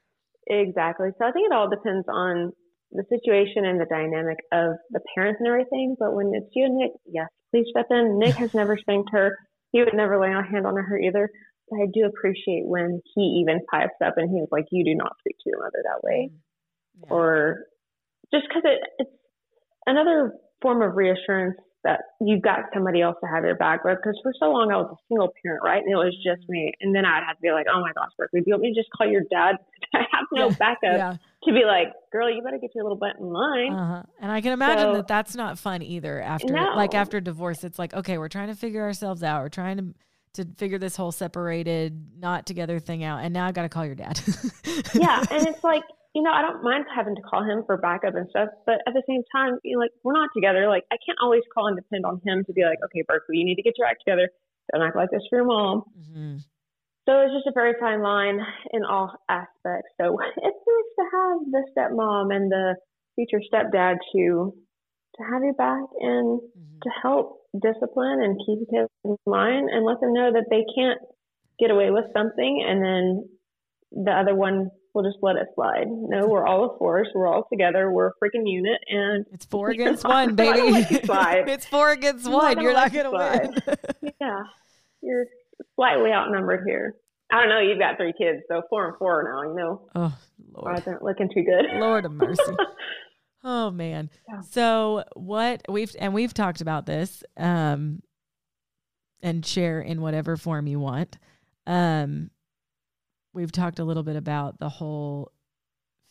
Exactly. 0.47 1.09
So 1.19 1.25
I 1.25 1.31
think 1.31 1.45
it 1.45 1.51
all 1.53 1.69
depends 1.69 2.07
on 2.07 2.51
the 2.91 3.03
situation 3.09 3.65
and 3.65 3.79
the 3.79 3.85
dynamic 3.85 4.37
of 4.51 4.75
the 4.91 5.01
parents 5.15 5.39
and 5.39 5.47
everything. 5.47 5.95
But 5.99 6.13
when 6.13 6.31
it's 6.33 6.49
you 6.53 6.65
and 6.65 6.77
Nick, 6.77 6.91
yes, 7.05 7.27
please 7.51 7.67
step 7.69 7.87
in. 7.89 8.19
Nick 8.19 8.35
has 8.35 8.53
never 8.53 8.77
spanked 8.77 9.09
her. 9.11 9.37
He 9.71 9.79
would 9.79 9.93
never 9.93 10.19
lay 10.19 10.29
a 10.29 10.41
hand 10.41 10.65
on 10.65 10.75
her 10.75 10.97
either. 10.99 11.29
But 11.69 11.77
I 11.81 11.85
do 11.91 12.05
appreciate 12.05 12.65
when 12.65 13.01
he 13.15 13.41
even 13.41 13.65
pipes 13.71 13.95
up 14.05 14.17
and 14.17 14.29
he's 14.29 14.47
like, 14.51 14.65
"You 14.71 14.85
do 14.85 14.95
not 14.95 15.17
speak 15.19 15.37
to 15.39 15.49
your 15.49 15.59
mother 15.59 15.83
that 15.83 16.03
way," 16.03 16.29
yeah. 17.01 17.09
or 17.09 17.65
just 18.31 18.45
because 18.47 18.63
it, 18.65 18.79
it's 18.99 19.11
another 19.85 20.33
form 20.61 20.81
of 20.81 20.95
reassurance 20.95 21.57
that 21.85 22.01
you've 22.19 22.41
got 22.41 22.61
somebody 22.73 23.01
else 23.01 23.15
to 23.23 23.29
have 23.29 23.45
your 23.45 23.55
back 23.55 23.85
with. 23.85 23.97
Because 24.03 24.19
for 24.21 24.33
so 24.39 24.51
long 24.51 24.71
I 24.71 24.77
was 24.77 24.89
a 24.91 24.99
single 25.07 25.31
parent, 25.41 25.63
right? 25.63 25.81
And 25.81 25.91
it 25.91 25.95
was 25.95 26.13
just 26.25 26.49
me. 26.49 26.73
And 26.81 26.93
then 26.93 27.05
I'd 27.05 27.23
have 27.25 27.37
to 27.37 27.41
be 27.41 27.51
like, 27.51 27.67
oh 27.73 27.79
my 27.79 27.93
gosh, 27.93 28.11
Berkli, 28.19 28.39
do 28.39 28.43
you 28.47 28.53
want 28.53 28.63
me 28.63 28.73
to 28.73 28.79
just 28.79 28.89
call 28.91 29.07
your 29.07 29.21
dad? 29.29 29.55
I 29.93 29.99
have 30.11 30.25
no 30.33 30.49
yeah, 30.49 30.55
backup 30.57 30.97
yeah. 30.97 31.17
to 31.43 31.53
be 31.53 31.63
like, 31.63 31.93
girl, 32.11 32.29
you 32.29 32.41
better 32.41 32.57
get 32.57 32.71
your 32.73 32.83
little 32.83 32.97
butt 32.97 33.15
in 33.19 33.31
line. 33.31 33.73
Uh-huh. 33.73 34.03
And 34.19 34.31
I 34.31 34.41
can 34.41 34.51
imagine 34.51 34.89
so, 34.89 34.93
that 34.95 35.07
that's 35.07 35.35
not 35.35 35.59
fun 35.59 35.83
either. 35.83 36.19
After 36.19 36.51
no. 36.51 36.73
like 36.75 36.95
after 36.95 37.21
divorce, 37.21 37.63
it's 37.63 37.79
like, 37.79 37.93
okay, 37.93 38.17
we're 38.17 38.29
trying 38.29 38.47
to 38.47 38.55
figure 38.55 38.81
ourselves 38.81 39.23
out. 39.23 39.43
We're 39.43 39.49
trying 39.49 39.77
to 39.77 39.85
to 40.33 40.45
figure 40.57 40.77
this 40.77 40.97
whole 40.97 41.13
separated, 41.13 42.19
not 42.19 42.45
together 42.45 42.79
thing 42.79 43.05
out. 43.05 43.23
And 43.23 43.33
now 43.33 43.45
I've 43.45 43.53
got 43.53 43.61
to 43.61 43.69
call 43.69 43.85
your 43.85 43.95
dad. 43.95 44.19
yeah, 44.93 45.23
and 45.31 45.47
it's 45.47 45.63
like 45.63 45.83
you 46.15 46.23
know, 46.23 46.31
I 46.31 46.41
don't 46.41 46.63
mind 46.63 46.85
having 46.95 47.15
to 47.15 47.21
call 47.21 47.43
him 47.43 47.63
for 47.67 47.75
backup 47.75 48.15
and 48.15 48.25
stuff, 48.29 48.47
but 48.65 48.79
at 48.87 48.93
the 48.93 49.03
same 49.07 49.21
time, 49.35 49.59
you 49.63 49.75
know, 49.75 49.83
like 49.83 49.91
we're 50.01 50.13
not 50.13 50.29
together. 50.33 50.67
Like 50.69 50.83
I 50.89 50.95
can't 51.05 51.19
always 51.21 51.43
call 51.53 51.67
and 51.67 51.75
depend 51.75 52.05
on 52.05 52.21
him 52.25 52.45
to 52.47 52.53
be 52.53 52.63
like, 52.63 52.79
okay, 52.85 53.03
Berkli, 53.03 53.35
you 53.35 53.43
need 53.43 53.55
to 53.55 53.61
get 53.61 53.77
your 53.77 53.85
act 53.85 54.01
together. 54.07 54.29
Don't 54.71 54.81
act 54.81 54.95
like 54.95 55.11
this 55.11 55.27
for 55.29 55.39
your 55.39 55.45
mom. 55.45 55.83
Mm-hmm. 55.99 56.37
So 57.05 57.19
it's 57.19 57.35
just 57.35 57.47
a 57.47 57.53
very 57.53 57.73
fine 57.79 58.01
line 58.01 58.39
in 58.71 58.85
all 58.85 59.11
aspects. 59.29 59.91
So 59.99 60.17
it's 60.37 60.63
nice 60.71 60.91
to 60.97 61.05
have 61.11 61.37
the 61.51 61.63
stepmom 61.75 62.33
and 62.33 62.49
the 62.49 62.75
future 63.15 63.43
stepdad 63.51 63.97
to 64.15 64.55
to 65.17 65.23
have 65.31 65.43
your 65.43 65.53
back 65.53 65.83
and 65.99 66.39
mm-hmm. 66.39 66.79
to 66.83 66.89
help 67.03 67.43
discipline 67.61 68.23
and 68.23 68.39
keep 68.45 68.69
kids 68.71 68.89
in 69.03 69.17
line 69.25 69.67
and 69.71 69.85
let 69.85 69.99
them 69.99 70.13
know 70.13 70.31
that 70.31 70.47
they 70.49 70.63
can't 70.75 70.99
get 71.59 71.71
away 71.71 71.91
with 71.91 72.05
something 72.15 72.63
and 72.67 72.83
then 72.83 73.29
the 73.91 74.11
other 74.11 74.35
one 74.35 74.69
we'll 74.95 75.03
just 75.03 75.21
let 75.21 75.35
it 75.35 75.47
slide. 75.53 75.85
No, 75.87 76.27
we're 76.27 76.47
all 76.47 76.73
a 76.73 76.77
force. 76.77 77.07
We're 77.13 77.27
all 77.27 77.45
together. 77.51 77.91
We're 77.91 78.07
a 78.07 78.11
freaking 78.13 78.49
unit, 78.49 78.79
and 78.87 79.25
it's 79.33 79.45
four 79.45 79.69
against 79.69 80.03
one, 80.07 80.35
baby. 80.35 80.59
it's 80.89 81.65
four 81.65 81.91
against 81.91 82.27
one. 82.27 82.61
You're 82.61 82.73
not 82.73 82.93
gonna 82.93 83.11
win. 83.11 83.53
yeah, 84.19 84.39
you're 85.01 85.25
slightly 85.75 86.11
outnumbered 86.11 86.63
here. 86.65 86.95
I 87.31 87.41
don't 87.41 87.49
know. 87.49 87.59
You've 87.59 87.79
got 87.79 87.97
three 87.97 88.13
kids, 88.17 88.43
so 88.47 88.61
four 88.69 88.87
and 88.87 88.97
four 88.97 89.23
now. 89.23 89.49
You 89.49 89.55
know. 89.55 89.81
Oh 89.93 90.17
Lord, 90.53 90.87
aren't 90.87 91.03
looking 91.03 91.29
too 91.33 91.43
good. 91.43 91.65
Lord 91.79 92.05
of 92.05 92.13
mercy. 92.13 92.55
oh 93.43 93.69
man. 93.71 94.09
Yeah. 94.27 94.41
So 94.41 95.03
what 95.15 95.61
we've 95.67 95.93
and 95.99 96.13
we've 96.13 96.33
talked 96.33 96.61
about 96.61 96.85
this, 96.85 97.23
um, 97.37 98.01
and 99.21 99.45
share 99.45 99.81
in 99.81 100.01
whatever 100.01 100.37
form 100.37 100.67
you 100.67 100.79
want. 100.79 101.17
Um, 101.67 102.29
we've 103.35 103.51
talked 103.51 103.79
a 103.79 103.83
little 103.83 104.01
bit 104.01 104.15
about 104.15 104.59
the 104.59 104.69
whole 104.69 105.31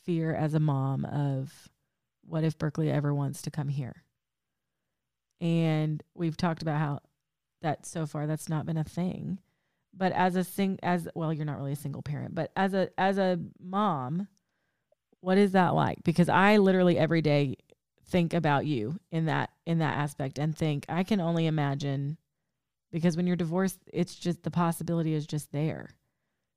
fear 0.05 0.35
as 0.35 0.55
a 0.55 0.61
mom 0.61 1.05
of 1.07 1.69
what 2.23 2.45
if 2.45 2.59
Berkli 2.59 2.93
ever 2.93 3.13
wants 3.15 3.43
to 3.43 3.51
come 3.51 3.69
here? 3.69 4.05
And 5.41 6.03
we've 6.15 6.37
talked 6.37 6.63
about 6.63 6.79
how 6.79 7.01
that 7.63 7.87
so 7.87 8.07
far 8.07 8.27
that's 8.27 8.49
not 8.49 8.67
been 8.67 8.77
a 8.77 8.85
thing. 8.85 9.39
But 9.97 10.13
as 10.13 10.37
a 10.37 10.45
sing 10.45 10.79
as 10.83 11.09
well, 11.15 11.33
you're 11.33 11.47
not 11.47 11.57
really 11.57 11.73
a 11.73 11.77
single 11.77 12.03
parent, 12.03 12.35
but 12.35 12.51
as 12.57 12.75
a 12.75 12.91
as 12.99 13.17
a 13.17 13.39
mom, 13.61 14.29
what 15.21 15.39
is 15.39 15.53
that 15.53 15.75
like? 15.75 16.03
Because 16.05 16.29
I 16.29 16.59
literally 16.59 16.99
every 16.99 17.23
day 17.23 17.57
think 18.07 18.35
about 18.35 18.67
you 18.67 18.99
in 19.11 19.27
that 19.27 19.51
in 19.67 19.79
that 19.79 19.97
aspect 19.97 20.39
and 20.39 20.57
think 20.57 20.85
I 20.89 21.05
can 21.05 21.21
only 21.21 21.47
imagine 21.47 22.19
because 22.91 23.17
when 23.17 23.27
you're 23.27 23.37
divorced, 23.37 23.79
it's 23.93 24.15
just 24.15 24.43
the 24.43 24.51
possibility 24.51 25.15
is 25.15 25.27
just 25.27 25.53
there. 25.53 25.91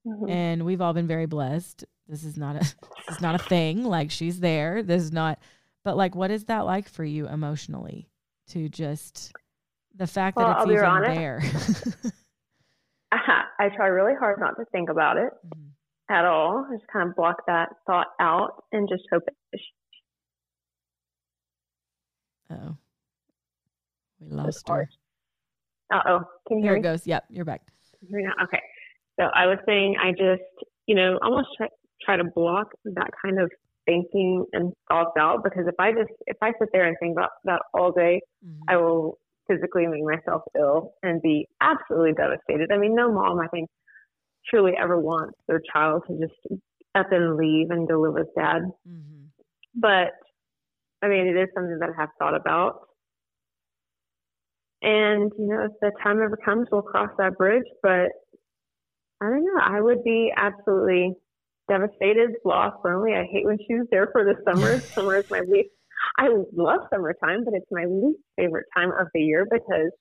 Mm-hmm. 0.07 0.29
And 0.29 0.65
we've 0.65 0.81
all 0.81 0.93
been 0.93 1.07
very 1.07 1.25
blessed. 1.25 1.85
This 2.07 2.23
is 2.23 2.37
not 2.37 2.55
a 2.55 2.59
this 3.07 3.17
is 3.17 3.21
not 3.21 3.35
a 3.35 3.39
thing. 3.39 3.83
Like 3.83 4.11
she's 4.11 4.39
there. 4.39 4.81
This 4.81 5.03
is 5.03 5.11
not 5.11 5.39
but 5.83 5.95
like 5.95 6.15
what 6.15 6.31
is 6.31 6.45
that 6.45 6.65
like 6.65 6.89
for 6.89 7.05
you 7.05 7.27
emotionally 7.27 8.09
to 8.49 8.67
just 8.69 9.31
the 9.95 10.07
fact 10.07 10.35
well, 10.35 10.47
that 10.47 10.57
it's 10.57 10.65
I'll 10.65 10.71
even 10.71 10.85
honest, 10.85 11.15
there? 11.15 11.41
I 13.59 13.69
try 13.75 13.87
really 13.87 14.13
hard 14.13 14.37
not 14.39 14.57
to 14.57 14.65
think 14.71 14.89
about 14.89 15.15
it 15.15 15.31
mm-hmm. 15.45 16.13
at 16.13 16.25
all. 16.25 16.67
I 16.69 16.75
just 16.75 16.87
kind 16.91 17.09
of 17.09 17.15
block 17.15 17.37
that 17.47 17.69
thought 17.85 18.07
out 18.19 18.65
and 18.73 18.87
just 18.89 19.03
hope 19.11 19.23
it. 19.27 19.61
Oh, 22.49 22.75
we 24.19 24.29
lost 24.29 24.67
her. 24.67 24.89
Uh 25.89 26.01
oh, 26.05 26.19
can 26.47 26.57
you 26.57 26.63
Here 26.63 26.73
hear 26.73 26.79
it 26.79 26.83
goes. 26.83 27.07
Yep, 27.07 27.25
you're 27.29 27.45
back. 27.45 27.61
Okay. 28.43 28.61
So 29.19 29.25
I 29.33 29.47
was 29.47 29.57
saying, 29.65 29.95
I 30.01 30.11
just, 30.11 30.43
you 30.85 30.95
know, 30.95 31.17
almost 31.21 31.47
try, 31.57 31.67
try 32.03 32.17
to 32.17 32.23
block 32.23 32.67
that 32.85 33.09
kind 33.23 33.39
of 33.39 33.51
thinking 33.85 34.45
and 34.53 34.73
thoughts 34.89 35.11
out 35.17 35.43
because 35.43 35.65
if 35.67 35.75
I 35.79 35.91
just, 35.91 36.11
if 36.27 36.37
I 36.41 36.51
sit 36.59 36.69
there 36.73 36.85
and 36.85 36.95
think 36.99 37.17
about 37.17 37.31
that 37.45 37.61
all 37.73 37.91
day, 37.91 38.21
mm-hmm. 38.45 38.61
I 38.67 38.77
will 38.77 39.17
physically 39.47 39.87
make 39.87 40.03
myself 40.03 40.41
ill 40.57 40.93
and 41.03 41.21
be 41.21 41.47
absolutely 41.61 42.13
devastated. 42.13 42.71
I 42.71 42.77
mean, 42.77 42.95
no 42.95 43.11
mom, 43.11 43.39
I 43.39 43.47
think, 43.47 43.69
truly 44.49 44.73
ever 44.81 44.99
wants 44.99 45.37
their 45.47 45.61
child 45.73 46.03
to 46.07 46.19
just 46.19 46.61
up 46.95 47.11
and 47.11 47.35
leave 47.37 47.69
and 47.69 47.87
go 47.87 47.99
live 47.99 48.13
with 48.13 48.27
dad. 48.35 48.61
Mm-hmm. 48.87 49.25
But 49.75 50.11
I 51.01 51.07
mean, 51.07 51.27
it 51.27 51.37
is 51.37 51.49
something 51.53 51.77
that 51.79 51.89
I 51.89 52.01
have 52.01 52.09
thought 52.19 52.35
about. 52.35 52.81
And, 54.81 55.31
you 55.37 55.47
know, 55.47 55.65
if 55.65 55.71
the 55.81 55.91
time 56.03 56.21
ever 56.21 56.37
comes, 56.37 56.67
we'll 56.71 56.81
cross 56.81 57.09
that 57.17 57.37
bridge. 57.37 57.65
But 57.81 58.09
I 59.21 59.25
don't 59.25 59.43
know. 59.43 59.61
I 59.61 59.81
would 59.81 60.03
be 60.03 60.31
absolutely 60.35 61.13
devastated, 61.69 62.35
lost, 62.45 62.77
lonely. 62.85 63.13
I 63.13 63.25
hate 63.31 63.45
when 63.45 63.57
she's 63.57 63.87
there 63.91 64.09
for 64.11 64.23
the 64.23 64.35
summer. 64.45 64.79
summer 64.93 65.17
is 65.17 65.29
my 65.29 65.41
least. 65.41 65.69
I 66.17 66.29
love 66.53 66.81
summertime, 66.91 67.43
but 67.43 67.53
it's 67.53 67.65
my 67.71 67.85
least 67.85 68.19
favorite 68.37 68.67
time 68.75 68.91
of 68.91 69.07
the 69.13 69.21
year 69.21 69.47
because, 69.49 69.91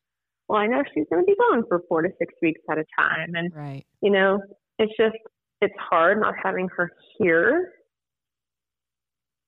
well, 0.48 0.60
I 0.60 0.66
know 0.66 0.82
she's 0.94 1.06
going 1.10 1.22
to 1.22 1.26
be 1.26 1.36
gone 1.36 1.64
for 1.68 1.82
four 1.88 2.02
to 2.02 2.10
six 2.18 2.34
weeks 2.42 2.60
at 2.70 2.78
a 2.78 2.84
time, 2.98 3.34
and 3.34 3.54
right. 3.54 3.84
you 4.02 4.10
know, 4.10 4.40
it's 4.78 4.92
just 4.98 5.16
it's 5.62 5.74
hard 5.78 6.20
not 6.20 6.34
having 6.42 6.68
her 6.76 6.92
here 7.18 7.72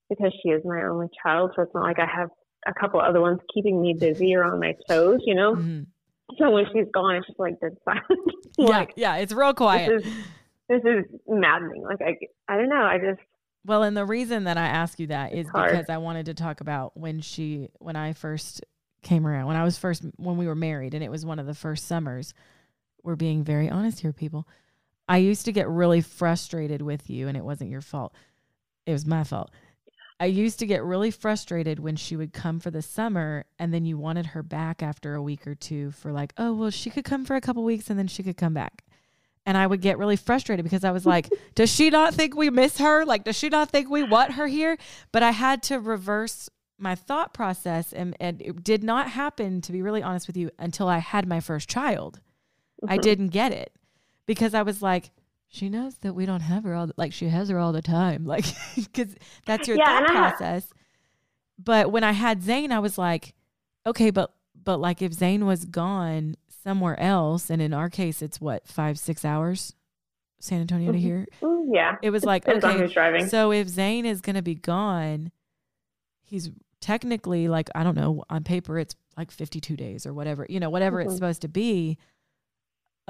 because 0.08 0.32
she 0.42 0.48
is 0.48 0.62
my 0.64 0.82
only 0.84 1.08
child. 1.22 1.52
So 1.54 1.62
it's 1.62 1.74
not 1.74 1.84
like 1.84 1.98
I 1.98 2.06
have 2.06 2.30
a 2.66 2.72
couple 2.72 3.00
other 3.00 3.20
ones 3.20 3.40
keeping 3.52 3.80
me 3.80 3.94
busy 3.94 4.34
or 4.34 4.44
on 4.44 4.60
my 4.60 4.74
toes, 4.88 5.20
you 5.24 5.34
know. 5.34 5.54
Mm-hmm. 5.54 5.82
So 6.36 6.50
when 6.50 6.66
she's 6.72 6.86
gone, 6.92 7.16
it's 7.16 7.26
just 7.26 7.38
like 7.38 7.58
dead 7.60 7.76
silent. 7.84 8.04
like, 8.58 8.92
yeah, 8.96 9.14
yeah, 9.16 9.22
it's 9.22 9.32
real 9.32 9.54
quiet. 9.54 9.88
This 9.88 10.06
is, 10.06 10.18
this 10.68 10.82
is 10.84 11.20
maddening. 11.26 11.82
Like 11.82 12.00
I, 12.00 12.16
I 12.52 12.56
don't 12.56 12.68
know. 12.68 12.82
I 12.82 12.98
just. 12.98 13.20
Well, 13.64 13.82
and 13.82 13.96
the 13.96 14.04
reason 14.04 14.44
that 14.44 14.56
I 14.56 14.66
ask 14.66 14.98
you 15.00 15.08
that 15.08 15.32
is 15.32 15.48
hard. 15.48 15.70
because 15.70 15.88
I 15.88 15.98
wanted 15.98 16.26
to 16.26 16.34
talk 16.34 16.60
about 16.60 16.96
when 16.96 17.20
she, 17.20 17.68
when 17.78 17.96
I 17.96 18.12
first 18.12 18.64
came 19.02 19.26
around, 19.26 19.46
when 19.46 19.56
I 19.56 19.64
was 19.64 19.78
first, 19.78 20.04
when 20.16 20.36
we 20.36 20.46
were 20.46 20.54
married, 20.54 20.94
and 20.94 21.02
it 21.02 21.10
was 21.10 21.26
one 21.26 21.38
of 21.38 21.46
the 21.46 21.54
first 21.54 21.86
summers. 21.86 22.34
We're 23.02 23.16
being 23.16 23.44
very 23.44 23.70
honest 23.70 24.00
here, 24.00 24.12
people. 24.12 24.46
I 25.08 25.18
used 25.18 25.46
to 25.46 25.52
get 25.52 25.68
really 25.68 26.00
frustrated 26.02 26.82
with 26.82 27.08
you, 27.08 27.28
and 27.28 27.36
it 27.36 27.44
wasn't 27.44 27.70
your 27.70 27.80
fault. 27.80 28.14
It 28.86 28.92
was 28.92 29.06
my 29.06 29.24
fault 29.24 29.50
I 30.20 30.26
used 30.26 30.58
to 30.58 30.66
get 30.66 30.82
really 30.82 31.10
frustrated 31.10 31.78
when 31.78 31.96
she 31.96 32.16
would 32.16 32.32
come 32.32 32.58
for 32.58 32.70
the 32.70 32.82
summer 32.82 33.44
and 33.58 33.72
then 33.72 33.84
you 33.84 33.96
wanted 33.96 34.26
her 34.26 34.42
back 34.42 34.82
after 34.82 35.14
a 35.14 35.22
week 35.22 35.46
or 35.46 35.54
two 35.54 35.92
for 35.92 36.12
like, 36.12 36.32
oh, 36.36 36.54
well, 36.54 36.70
she 36.70 36.90
could 36.90 37.04
come 37.04 37.24
for 37.24 37.36
a 37.36 37.40
couple 37.40 37.62
weeks 37.62 37.88
and 37.88 37.98
then 37.98 38.08
she 38.08 38.24
could 38.24 38.36
come 38.36 38.54
back. 38.54 38.84
And 39.46 39.56
I 39.56 39.66
would 39.66 39.80
get 39.80 39.96
really 39.96 40.16
frustrated 40.16 40.64
because 40.64 40.84
I 40.84 40.90
was 40.90 41.06
like, 41.06 41.28
does 41.54 41.72
she 41.72 41.90
not 41.90 42.14
think 42.14 42.36
we 42.36 42.50
miss 42.50 42.78
her? 42.78 43.04
Like, 43.04 43.24
does 43.24 43.36
she 43.36 43.48
not 43.48 43.70
think 43.70 43.88
we 43.88 44.02
want 44.02 44.32
her 44.32 44.48
here? 44.48 44.76
But 45.12 45.22
I 45.22 45.30
had 45.30 45.62
to 45.64 45.78
reverse 45.78 46.50
my 46.78 46.96
thought 46.96 47.32
process 47.32 47.92
and, 47.92 48.16
and 48.18 48.42
it 48.42 48.64
did 48.64 48.82
not 48.82 49.10
happen, 49.10 49.60
to 49.62 49.72
be 49.72 49.82
really 49.82 50.02
honest 50.02 50.26
with 50.26 50.36
you, 50.36 50.50
until 50.58 50.88
I 50.88 50.98
had 50.98 51.28
my 51.28 51.40
first 51.40 51.68
child. 51.68 52.20
Mm-hmm. 52.82 52.92
I 52.92 52.96
didn't 52.96 53.28
get 53.28 53.52
it 53.52 53.72
because 54.26 54.52
I 54.52 54.62
was 54.62 54.82
like, 54.82 55.10
she 55.48 55.68
knows 55.68 55.96
that 55.98 56.14
we 56.14 56.26
don't 56.26 56.40
have 56.40 56.64
her 56.64 56.74
all 56.74 56.86
the, 56.86 56.94
like 56.96 57.12
she 57.12 57.28
has 57.28 57.48
her 57.48 57.58
all 57.58 57.72
the 57.72 57.82
time 57.82 58.24
like 58.26 58.44
because 58.76 59.14
that's 59.46 59.66
your 59.68 59.76
yeah, 59.76 60.00
thought 60.00 60.08
process. 60.08 60.64
Have- 60.64 60.72
but 61.62 61.92
when 61.92 62.04
i 62.04 62.12
had 62.12 62.42
zane 62.42 62.72
i 62.72 62.78
was 62.78 62.98
like 62.98 63.34
okay 63.86 64.10
but 64.10 64.32
but 64.64 64.78
like 64.78 65.02
if 65.02 65.12
zane 65.12 65.46
was 65.46 65.64
gone 65.64 66.36
somewhere 66.62 66.98
else 67.00 67.50
and 67.50 67.62
in 67.62 67.72
our 67.72 67.88
case 67.88 68.22
it's 68.22 68.40
what 68.40 68.66
five 68.66 68.98
six 68.98 69.24
hours 69.24 69.74
san 70.40 70.60
antonio 70.60 70.92
to 70.92 70.98
mm-hmm. 70.98 71.06
here? 71.06 71.26
Mm, 71.42 71.68
yeah. 71.72 71.96
It 72.00 72.10
was 72.10 72.24
like 72.24 72.46
okay 72.46 73.26
so 73.26 73.50
if 73.50 73.68
zane 73.68 74.06
is 74.06 74.20
going 74.20 74.36
to 74.36 74.42
be 74.42 74.54
gone 74.54 75.32
he's 76.22 76.50
technically 76.80 77.48
like 77.48 77.68
i 77.74 77.82
don't 77.82 77.96
know 77.96 78.22
on 78.30 78.44
paper 78.44 78.78
it's 78.78 78.94
like 79.18 79.30
52 79.32 79.76
days 79.76 80.06
or 80.06 80.14
whatever 80.14 80.46
you 80.48 80.60
know 80.60 80.70
whatever 80.70 80.98
mm-hmm. 80.98 81.08
it's 81.08 81.16
supposed 81.16 81.42
to 81.42 81.48
be. 81.48 81.98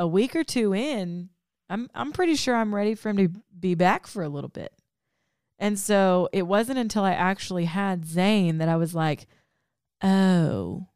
A 0.01 0.07
week 0.07 0.37
or 0.37 0.45
two 0.45 0.73
in 0.73 1.29
I'm 1.69 1.89
I'm 1.95 2.13
pretty 2.13 2.35
sure 2.35 2.55
I'm 2.55 2.75
ready 2.75 2.95
for 2.95 3.11
him 3.11 3.17
to 3.19 3.29
be 3.59 3.75
back 3.75 4.07
for 4.07 4.23
a 4.23 4.29
little 4.29 4.49
bit. 4.49 4.73
And 5.59 5.79
so 5.79 6.29
it 6.33 6.47
wasn't 6.47 6.79
until 6.79 7.05
I 7.05 7.13
actually 7.13 7.65
had 7.65 8.07
Zane 8.07 8.59
that 8.59 8.69
I 8.69 8.77
was 8.77 8.95
like, 8.95 9.27
oh, 10.03 10.87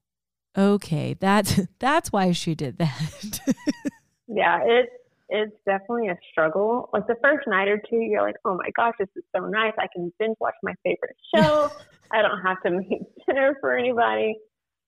okay, 0.57 1.15
that's 1.15 1.61
that's 1.79 2.13
why 2.13 2.33
she 2.33 2.55
did 2.55 2.79
that. 2.79 3.41
yeah, 4.29 4.61
it's 4.65 4.93
it's 5.29 5.57
definitely 5.65 6.09
a 6.09 6.19
struggle. 6.31 6.91
Like 6.93 7.07
the 7.07 7.17
first 7.23 7.47
night 7.47 7.69
or 7.69 7.79
two, 7.79 7.97
you're 7.97 8.23
like, 8.23 8.37
oh 8.45 8.55
my 8.55 8.71
gosh, 8.77 8.95
this 8.99 9.09
is 9.17 9.25
so 9.35 9.47
nice. 9.47 9.73
I 9.79 9.87
can 9.93 10.13
binge 10.19 10.37
watch 10.41 10.55
my 10.63 10.75
favorite 10.85 11.17
show. 11.35 11.71
I 12.11 12.21
don't 12.21 12.41
have 12.43 12.61
to 12.63 12.71
make 12.71 13.03
dinner 13.27 13.57
for 13.61 13.77
anybody. 13.77 14.37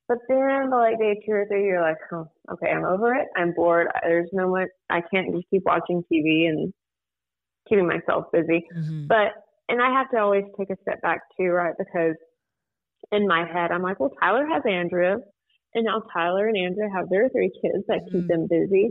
But 0.07 0.19
then 0.29 0.71
like 0.71 0.99
day 0.99 1.21
two 1.25 1.33
or 1.33 1.47
three, 1.47 1.65
you're 1.65 1.81
like, 1.81 1.97
oh, 2.13 2.27
okay, 2.53 2.71
I'm 2.71 2.85
over 2.85 3.15
it. 3.15 3.27
I'm 3.37 3.53
bored. 3.55 3.89
There's 4.03 4.29
no 4.33 4.51
much. 4.51 4.69
I 4.91 5.01
can't 5.01 5.35
just 5.35 5.49
keep 5.51 5.63
watching 5.65 6.05
TV 6.13 6.49
and 6.49 6.73
keeping 7.69 7.87
myself 7.87 8.27
busy. 8.33 8.67
Mm-hmm. 8.77 9.07
But 9.07 9.33
and 9.69 9.81
I 9.81 9.91
have 9.91 10.11
to 10.11 10.19
always 10.19 10.45
take 10.59 10.71
a 10.71 10.77
step 10.83 11.01
back 11.01 11.21
too, 11.39 11.49
right? 11.49 11.75
Because 11.79 12.17
in 13.13 13.27
my 13.27 13.47
head, 13.51 13.71
I'm 13.71 13.83
like, 13.83 13.99
well, 13.99 14.13
Tyler 14.21 14.47
has 14.47 14.63
Andrea, 14.69 15.17
and 15.75 15.85
now 15.85 16.03
Tyler 16.13 16.49
and 16.49 16.57
Andrea 16.57 16.91
have 16.95 17.09
their 17.09 17.31
three 17.31 17.51
kids 17.63 17.85
that 17.89 18.01
mm-hmm. 18.01 18.19
keep 18.19 18.29
them 18.29 18.47
busy. 18.49 18.91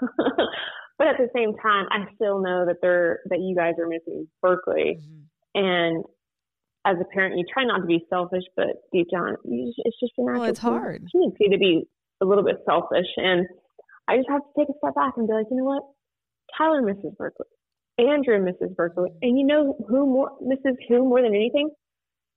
but 0.98 1.06
at 1.06 1.16
the 1.18 1.28
same 1.34 1.54
time, 1.62 1.86
I 1.90 2.04
still 2.16 2.40
know 2.40 2.66
that 2.66 2.76
they're 2.82 3.20
that 3.30 3.38
you 3.40 3.54
guys 3.54 3.74
are 3.78 3.86
missing 3.86 4.26
Berkli, 4.44 4.98
mm-hmm. 4.98 5.60
and 5.60 6.04
as 6.88 6.96
a 7.00 7.04
parent, 7.12 7.36
you 7.36 7.44
try 7.52 7.64
not 7.64 7.80
to 7.80 7.86
be 7.86 8.04
selfish, 8.08 8.44
but 8.56 8.80
deep 8.92 9.08
down, 9.10 9.36
just, 9.44 9.80
it's 9.84 10.00
just 10.00 10.12
a 10.16 10.22
natural. 10.22 10.40
Well, 10.40 10.50
it's 10.50 10.58
hard. 10.58 11.06
tendency 11.12 11.48
to 11.50 11.58
be 11.58 11.84
a 12.22 12.24
little 12.24 12.44
bit 12.44 12.56
selfish, 12.64 13.06
and 13.16 13.46
I 14.08 14.16
just 14.16 14.28
have 14.30 14.40
to 14.40 14.52
take 14.58 14.68
a 14.68 14.78
step 14.78 14.94
back 14.94 15.14
and 15.16 15.28
be 15.28 15.34
like, 15.34 15.46
you 15.50 15.58
know 15.58 15.64
what, 15.64 15.82
Tyler 16.56 16.80
misses 16.80 17.12
Berkli, 17.20 17.44
Andrea 17.98 18.40
misses 18.40 18.74
Berkli, 18.74 19.08
and 19.20 19.38
you 19.38 19.46
know 19.46 19.76
who 19.88 20.06
more 20.06 20.32
misses 20.40 20.76
who 20.88 21.04
more 21.04 21.20
than 21.20 21.34
anything? 21.34 21.68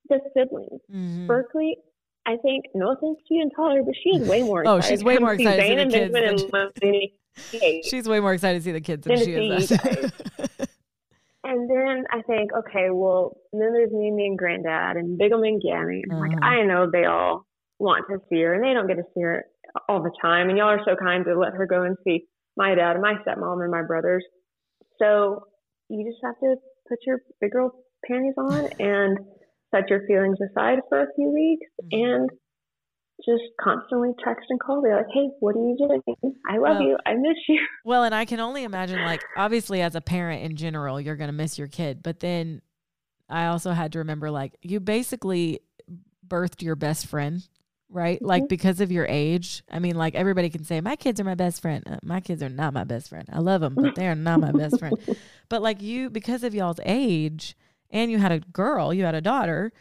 The 0.08 0.20
siblings. 0.34 0.80
Mm-hmm. 0.92 1.30
Berkli 1.30 1.72
I 2.24 2.36
think, 2.36 2.66
no 2.74 2.92
offense 2.92 3.18
to 3.26 3.34
you 3.34 3.42
and 3.42 3.52
Tyler, 3.54 3.82
but 3.82 3.94
she 4.02 4.10
is 4.10 4.28
way 4.28 4.42
more 4.44 4.66
oh, 4.66 4.80
she's 4.80 5.02
way 5.02 5.18
more 5.18 5.34
excited 5.34 5.90
to 5.90 5.90
see 5.90 6.08
the 6.08 7.58
kids. 7.60 7.86
she's 7.88 8.08
way 8.08 8.20
more 8.20 8.34
excited 8.34 8.58
to 8.58 8.64
see 8.64 8.72
the 8.72 8.80
kids 8.80 9.06
than, 9.06 9.16
than 9.16 9.24
she 9.24 9.32
is. 9.32 9.70
and 11.44 11.68
then 11.68 12.04
I 12.10 12.22
think, 12.22 12.50
okay, 12.52 12.90
well, 12.90 13.36
then 13.52 13.72
there's 13.72 13.90
Mimi 13.92 14.26
and 14.26 14.38
Granddad 14.38 14.96
and 14.96 15.18
Bigum 15.18 15.42
and 15.42 15.60
Gammy. 15.60 16.02
And 16.02 16.12
uh-huh. 16.12 16.20
like, 16.20 16.42
I 16.42 16.62
know 16.62 16.88
they 16.90 17.04
all 17.04 17.46
want 17.78 18.06
to 18.10 18.18
see 18.30 18.40
her 18.42 18.54
and 18.54 18.62
they 18.62 18.72
don't 18.72 18.86
get 18.86 18.96
to 18.96 19.08
see 19.14 19.22
her 19.22 19.44
all 19.88 20.02
the 20.02 20.12
time. 20.22 20.48
And 20.48 20.58
y'all 20.58 20.68
are 20.68 20.84
so 20.84 20.94
kind 20.94 21.24
to 21.24 21.38
let 21.38 21.54
her 21.54 21.66
go 21.66 21.82
and 21.82 21.96
see 22.04 22.26
my 22.56 22.74
dad 22.74 22.92
and 22.92 23.02
my 23.02 23.14
stepmom 23.26 23.62
and 23.62 23.72
my 23.72 23.82
brothers. 23.82 24.24
So 25.00 25.46
you 25.88 26.08
just 26.08 26.22
have 26.24 26.38
to 26.40 26.56
put 26.88 26.98
your 27.06 27.18
big 27.40 27.50
girl 27.50 27.72
panties 28.06 28.34
on 28.38 28.68
and 28.78 29.18
set 29.74 29.90
your 29.90 30.06
feelings 30.06 30.38
aside 30.40 30.78
for 30.88 31.02
a 31.02 31.06
few 31.16 31.32
weeks 31.32 31.66
mm-hmm. 31.92 32.12
and 32.12 32.30
just 33.24 33.42
constantly 33.60 34.10
text 34.24 34.46
and 34.50 34.60
call. 34.60 34.82
They're 34.82 34.96
like, 34.96 35.06
hey, 35.12 35.28
what 35.40 35.56
are 35.56 35.58
you 35.58 35.76
doing? 35.78 36.02
I 36.48 36.58
love 36.58 36.76
well, 36.78 36.82
you. 36.82 36.98
I 37.06 37.14
miss 37.14 37.36
you. 37.48 37.60
Well, 37.84 38.04
and 38.04 38.14
I 38.14 38.24
can 38.24 38.40
only 38.40 38.64
imagine, 38.64 39.04
like, 39.04 39.22
obviously, 39.36 39.82
as 39.82 39.94
a 39.94 40.00
parent 40.00 40.44
in 40.44 40.56
general, 40.56 41.00
you're 41.00 41.16
going 41.16 41.28
to 41.28 41.32
miss 41.32 41.58
your 41.58 41.68
kid. 41.68 42.02
But 42.02 42.20
then 42.20 42.62
I 43.28 43.46
also 43.46 43.72
had 43.72 43.92
to 43.92 43.98
remember, 43.98 44.30
like, 44.30 44.56
you 44.62 44.78
basically 44.78 45.60
birthed 46.26 46.62
your 46.62 46.76
best 46.76 47.06
friend, 47.06 47.46
right? 47.88 48.18
Mm-hmm. 48.18 48.26
Like, 48.26 48.48
because 48.48 48.80
of 48.80 48.92
your 48.92 49.06
age. 49.08 49.62
I 49.70 49.78
mean, 49.78 49.96
like, 49.96 50.14
everybody 50.14 50.48
can 50.48 50.64
say, 50.64 50.80
my 50.80 50.96
kids 50.96 51.20
are 51.20 51.24
my 51.24 51.34
best 51.34 51.60
friend. 51.60 51.82
Uh, 51.86 51.96
my 52.02 52.20
kids 52.20 52.42
are 52.42 52.48
not 52.48 52.72
my 52.72 52.84
best 52.84 53.08
friend. 53.08 53.28
I 53.32 53.40
love 53.40 53.60
them, 53.60 53.74
but 53.74 53.94
they're 53.96 54.14
not 54.14 54.40
my 54.40 54.52
best 54.52 54.78
friend. 54.78 54.96
But, 55.48 55.60
like, 55.60 55.82
you, 55.82 56.08
because 56.08 56.44
of 56.44 56.54
y'all's 56.54 56.80
age, 56.84 57.56
and 57.92 58.10
you 58.10 58.18
had 58.18 58.32
a 58.32 58.40
girl, 58.40 58.92
you 58.92 59.04
had 59.04 59.14
a 59.14 59.20
daughter. 59.20 59.72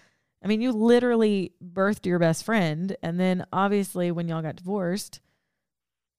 I 0.44 0.48
mean, 0.48 0.62
you 0.62 0.72
literally 0.72 1.54
birthed 1.64 2.06
your 2.06 2.20
best 2.20 2.44
friend. 2.44 2.96
And 3.04 3.20
then 3.20 3.46
obviously, 3.54 4.12
when 4.12 4.28
y'all 4.28 4.42
got 4.42 4.56
divorced, 4.56 5.20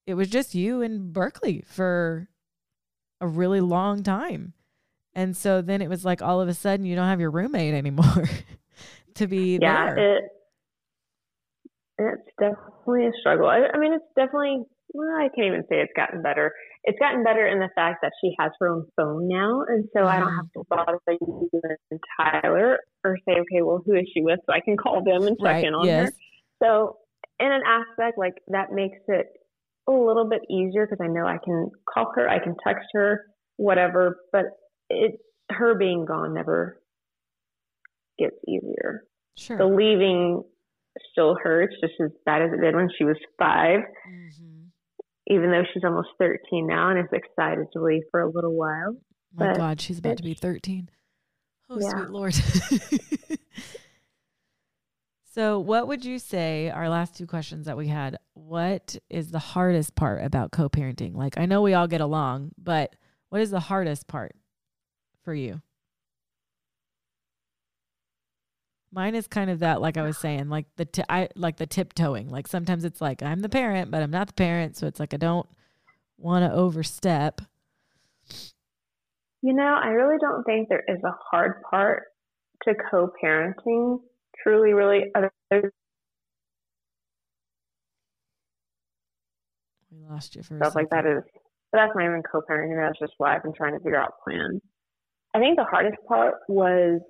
it 0.06 0.14
was 0.14 0.28
just 0.28 0.54
you 0.54 0.82
and 0.82 1.14
Berkli 1.14 1.66
for 1.66 2.28
a 3.20 3.26
really 3.26 3.60
long 3.60 4.02
time. 4.02 4.52
And 5.14 5.36
so 5.36 5.60
then 5.60 5.82
it 5.82 5.88
was 5.88 6.04
like 6.04 6.22
all 6.22 6.40
of 6.40 6.48
a 6.48 6.54
sudden 6.54 6.86
you 6.86 6.96
don't 6.96 7.08
have 7.08 7.20
your 7.20 7.30
roommate 7.30 7.74
anymore 7.74 8.28
to 9.14 9.26
be 9.26 9.58
yeah, 9.60 9.94
there. 9.94 10.16
It, 10.16 10.24
it's 11.98 12.28
definitely 12.40 13.06
a 13.06 13.12
struggle. 13.20 13.46
I, 13.46 13.66
I 13.74 13.78
mean, 13.78 13.92
it's 13.92 14.04
definitely, 14.16 14.62
well, 14.94 15.08
I 15.16 15.28
can't 15.34 15.48
even 15.48 15.62
say 15.68 15.76
it's 15.76 15.92
gotten 15.94 16.22
better 16.22 16.52
it's 16.84 16.98
gotten 16.98 17.22
better 17.22 17.46
in 17.46 17.60
the 17.60 17.68
fact 17.74 17.98
that 18.02 18.12
she 18.20 18.34
has 18.38 18.50
her 18.58 18.68
own 18.68 18.86
phone 18.96 19.28
now, 19.28 19.62
and 19.68 19.84
so 19.96 20.04
I 20.04 20.18
don't 20.18 20.34
have 20.34 20.50
to 20.56 20.64
bother 20.68 20.98
you 21.08 21.48
and 21.90 22.00
Tyler 22.16 22.78
or 23.04 23.16
say, 23.28 23.34
okay, 23.34 23.62
well, 23.62 23.82
who 23.84 23.94
is 23.94 24.04
she 24.12 24.20
with, 24.20 24.40
so 24.46 24.52
I 24.52 24.60
can 24.60 24.76
call 24.76 25.02
them 25.04 25.26
and 25.26 25.36
check 25.38 25.44
right, 25.44 25.64
in 25.64 25.74
on 25.74 25.86
yes. 25.86 26.06
her. 26.06 26.12
So, 26.62 26.96
in 27.38 27.52
an 27.52 27.62
aspect 27.66 28.18
like 28.18 28.34
that, 28.48 28.72
makes 28.72 28.98
it 29.08 29.26
a 29.88 29.92
little 29.92 30.28
bit 30.28 30.42
easier 30.50 30.86
because 30.86 31.04
I 31.04 31.08
know 31.08 31.24
I 31.24 31.38
can 31.44 31.70
call 31.92 32.12
her, 32.16 32.28
I 32.28 32.40
can 32.40 32.56
text 32.66 32.86
her, 32.94 33.26
whatever. 33.56 34.18
But 34.32 34.46
it, 34.90 35.20
her 35.50 35.76
being 35.76 36.04
gone 36.04 36.34
never 36.34 36.80
gets 38.18 38.36
easier. 38.48 39.04
Sure. 39.38 39.56
The 39.56 39.66
leaving 39.66 40.42
still 41.12 41.36
hurts 41.40 41.74
just 41.80 41.94
as 42.02 42.10
bad 42.26 42.42
as 42.42 42.50
it 42.52 42.60
did 42.60 42.74
when 42.74 42.88
she 42.98 43.04
was 43.04 43.16
5 43.38 43.80
mm-hmm 43.80 44.51
even 45.28 45.50
though 45.50 45.62
she's 45.72 45.84
almost 45.84 46.08
13 46.18 46.66
now 46.66 46.90
and 46.90 46.98
is 46.98 47.06
excited 47.12 47.66
to 47.72 47.82
leave 47.82 48.02
for 48.10 48.20
a 48.20 48.30
little 48.30 48.54
while. 48.54 48.96
Oh 48.96 49.00
my 49.34 49.46
but 49.46 49.56
God, 49.56 49.80
she's 49.80 49.98
about 49.98 50.16
to 50.18 50.22
be 50.22 50.34
13. 50.34 50.88
Oh, 51.70 51.78
yeah. 51.80 51.90
sweet 51.90 52.10
Lord. 52.10 52.34
so, 55.32 55.58
what 55.58 55.88
would 55.88 56.04
you 56.04 56.18
say, 56.18 56.70
our 56.70 56.88
last 56.88 57.16
two 57.16 57.26
questions 57.26 57.66
that 57.66 57.76
we 57.76 57.88
had, 57.88 58.18
what 58.34 58.96
is 59.08 59.30
the 59.30 59.38
hardest 59.38 59.94
part 59.94 60.22
about 60.24 60.52
co 60.52 60.68
parenting? 60.68 61.14
Like, 61.14 61.38
I 61.38 61.46
know 61.46 61.62
we 61.62 61.74
all 61.74 61.86
get 61.86 62.00
along, 62.00 62.52
but 62.58 62.94
what 63.30 63.40
is 63.40 63.50
the 63.50 63.60
hardest 63.60 64.06
part 64.06 64.34
for 65.24 65.34
you? 65.34 65.62
Mine 68.94 69.14
is 69.14 69.26
kind 69.26 69.48
of 69.48 69.60
that, 69.60 69.80
like 69.80 69.96
I 69.96 70.02
was 70.02 70.18
saying, 70.18 70.50
like 70.50 70.66
the 70.76 70.84
t- 70.84 71.02
I 71.08 71.30
like 71.34 71.56
the 71.56 71.66
tiptoeing. 71.66 72.28
Like 72.28 72.46
sometimes 72.46 72.84
it's 72.84 73.00
like 73.00 73.22
I'm 73.22 73.40
the 73.40 73.48
parent, 73.48 73.90
but 73.90 74.02
I'm 74.02 74.10
not 74.10 74.26
the 74.26 74.34
parent, 74.34 74.76
so 74.76 74.86
it's 74.86 75.00
like 75.00 75.14
I 75.14 75.16
don't 75.16 75.48
want 76.18 76.44
to 76.44 76.54
overstep. 76.54 77.40
You 79.40 79.54
know, 79.54 79.80
I 79.82 79.88
really 79.88 80.18
don't 80.20 80.44
think 80.44 80.68
there 80.68 80.84
is 80.86 81.02
a 81.04 81.14
hard 81.30 81.62
part 81.68 82.04
to 82.64 82.74
co-parenting. 82.90 84.00
Truly, 84.42 84.74
really, 84.74 85.10
other. 85.14 85.32
We 89.90 90.00
lost 90.08 90.36
you 90.36 90.42
for 90.42 90.58
stuff 90.58 90.74
like 90.74 90.90
that 90.90 91.06
is. 91.06 91.22
But 91.72 91.78
that's 91.78 91.92
not 91.94 92.04
even 92.04 92.22
co-parenting. 92.30 92.76
That's 92.76 92.98
just 92.98 93.14
why 93.16 93.34
I've 93.34 93.42
been 93.42 93.54
trying 93.54 93.72
to 93.72 93.78
figure 93.78 93.98
out 93.98 94.12
plans. 94.22 94.60
I 95.34 95.38
think 95.38 95.56
the 95.56 95.64
hardest 95.64 95.96
part 96.06 96.34
was 96.46 97.00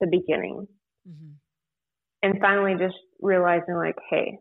the 0.00 0.08
beginning 0.08 0.66
Mm-hmm. 1.08 1.32
And 2.22 2.40
finally, 2.40 2.74
just 2.78 2.98
realizing, 3.20 3.74
like, 3.74 3.96
hey, 4.10 4.38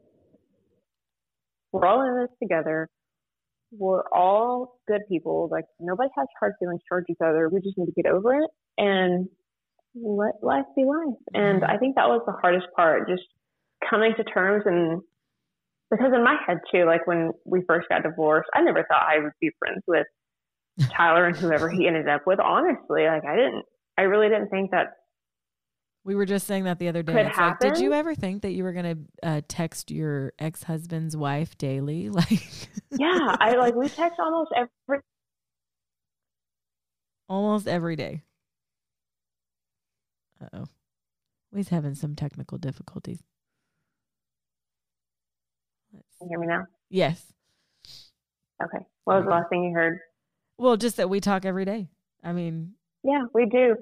we're 1.71 1.85
all 1.85 2.01
in 2.01 2.21
this 2.21 2.29
together. 2.41 2.87
We're 3.71 4.07
all 4.09 4.79
good 4.87 5.01
people. 5.09 5.47
Like, 5.51 5.65
nobody 5.79 6.09
has 6.17 6.27
hard 6.39 6.53
feelings 6.59 6.81
towards 6.89 7.07
each 7.09 7.21
other. 7.23 7.49
We 7.49 7.61
just 7.61 7.77
need 7.77 7.87
to 7.87 8.01
get 8.01 8.11
over 8.11 8.35
it 8.35 8.49
and 8.77 9.27
let 9.95 10.35
life 10.43 10.65
be 10.75 10.83
life. 10.83 11.17
Mm-hmm. 11.35 11.41
And 11.41 11.63
I 11.65 11.77
think 11.77 11.95
that 11.95 12.07
was 12.07 12.21
the 12.25 12.33
hardest 12.41 12.67
part, 12.75 13.07
just 13.07 13.23
coming 13.89 14.13
to 14.17 14.23
terms 14.23 14.63
and 14.65 15.01
because 15.91 16.13
in 16.15 16.23
my 16.23 16.37
head 16.47 16.59
too, 16.73 16.85
like 16.85 17.05
when 17.05 17.31
we 17.45 17.61
first 17.67 17.89
got 17.89 18.03
divorced, 18.03 18.49
I 18.55 18.61
never 18.61 18.85
thought 18.87 19.03
I 19.07 19.19
would 19.19 19.33
be 19.41 19.51
friends 19.59 19.83
with 19.85 20.07
Tyler 20.89 21.25
and 21.25 21.35
whoever 21.35 21.69
he 21.69 21.85
ended 21.87 22.07
up 22.07 22.21
with. 22.25 22.39
Honestly, 22.39 23.03
like 23.05 23.25
I 23.25 23.35
didn't, 23.35 23.65
I 23.97 24.03
really 24.03 24.29
didn't 24.29 24.49
think 24.49 24.71
that 24.71 24.87
we 26.03 26.15
were 26.15 26.25
just 26.25 26.47
saying 26.47 26.63
that 26.63 26.79
the 26.79 26.87
other 26.87 27.03
day. 27.03 27.27
It's 27.27 27.37
like, 27.37 27.59
did 27.59 27.77
you 27.77 27.93
ever 27.93 28.15
think 28.15 28.41
that 28.41 28.51
you 28.51 28.63
were 28.63 28.73
gonna 28.73 28.95
uh, 29.21 29.41
text 29.47 29.91
your 29.91 30.33
ex 30.39 30.63
husband's 30.63 31.15
wife 31.15 31.57
daily? 31.57 32.09
Like, 32.21 32.69
yeah, 32.91 33.35
I 33.39 33.55
like 33.55 33.75
we 33.75 33.87
text 33.87 34.19
almost 34.19 34.51
every 34.55 35.01
almost 37.29 37.67
every 37.67 37.95
day. 37.95 38.23
Uh 40.41 40.57
oh, 40.57 40.65
he's 41.55 41.69
having 41.69 41.95
some 41.95 42.15
technical 42.15 42.57
difficulties. 42.57 43.19
Let's... 45.93 46.05
Can 46.19 46.27
you 46.27 46.31
hear 46.31 46.39
me 46.39 46.47
now? 46.47 46.65
Yes. 46.89 47.23
Okay. 48.61 48.85
What 49.05 49.17
was 49.17 49.25
the 49.25 49.31
last 49.31 49.49
thing 49.49 49.63
you 49.63 49.73
heard? 49.73 49.99
Well, 50.57 50.77
just 50.77 50.97
that 50.97 51.09
we 51.09 51.19
talk 51.21 51.45
every 51.45 51.65
day. 51.65 51.89
I 52.23 52.33
mean, 52.33 52.73
yeah, 53.03 53.23
we 53.33 53.45
do. 53.45 53.77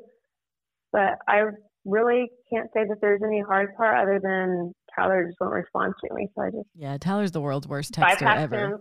But 0.91 1.17
I 1.27 1.43
really 1.85 2.29
can't 2.51 2.69
say 2.73 2.85
that 2.87 2.97
there's 3.01 3.21
any 3.23 3.41
hard 3.41 3.75
part 3.75 3.97
other 3.97 4.19
than 4.21 4.73
Tyler 4.95 5.25
just 5.25 5.37
won't 5.39 5.53
respond 5.53 5.93
to 6.03 6.13
me. 6.13 6.27
So 6.35 6.43
I 6.43 6.49
just 6.49 6.67
yeah, 6.75 6.97
Tyler's 6.97 7.31
the 7.31 7.41
world's 7.41 7.67
worst 7.67 7.93
texter 7.93 8.35
ever. 8.35 8.73
Him. 8.73 8.77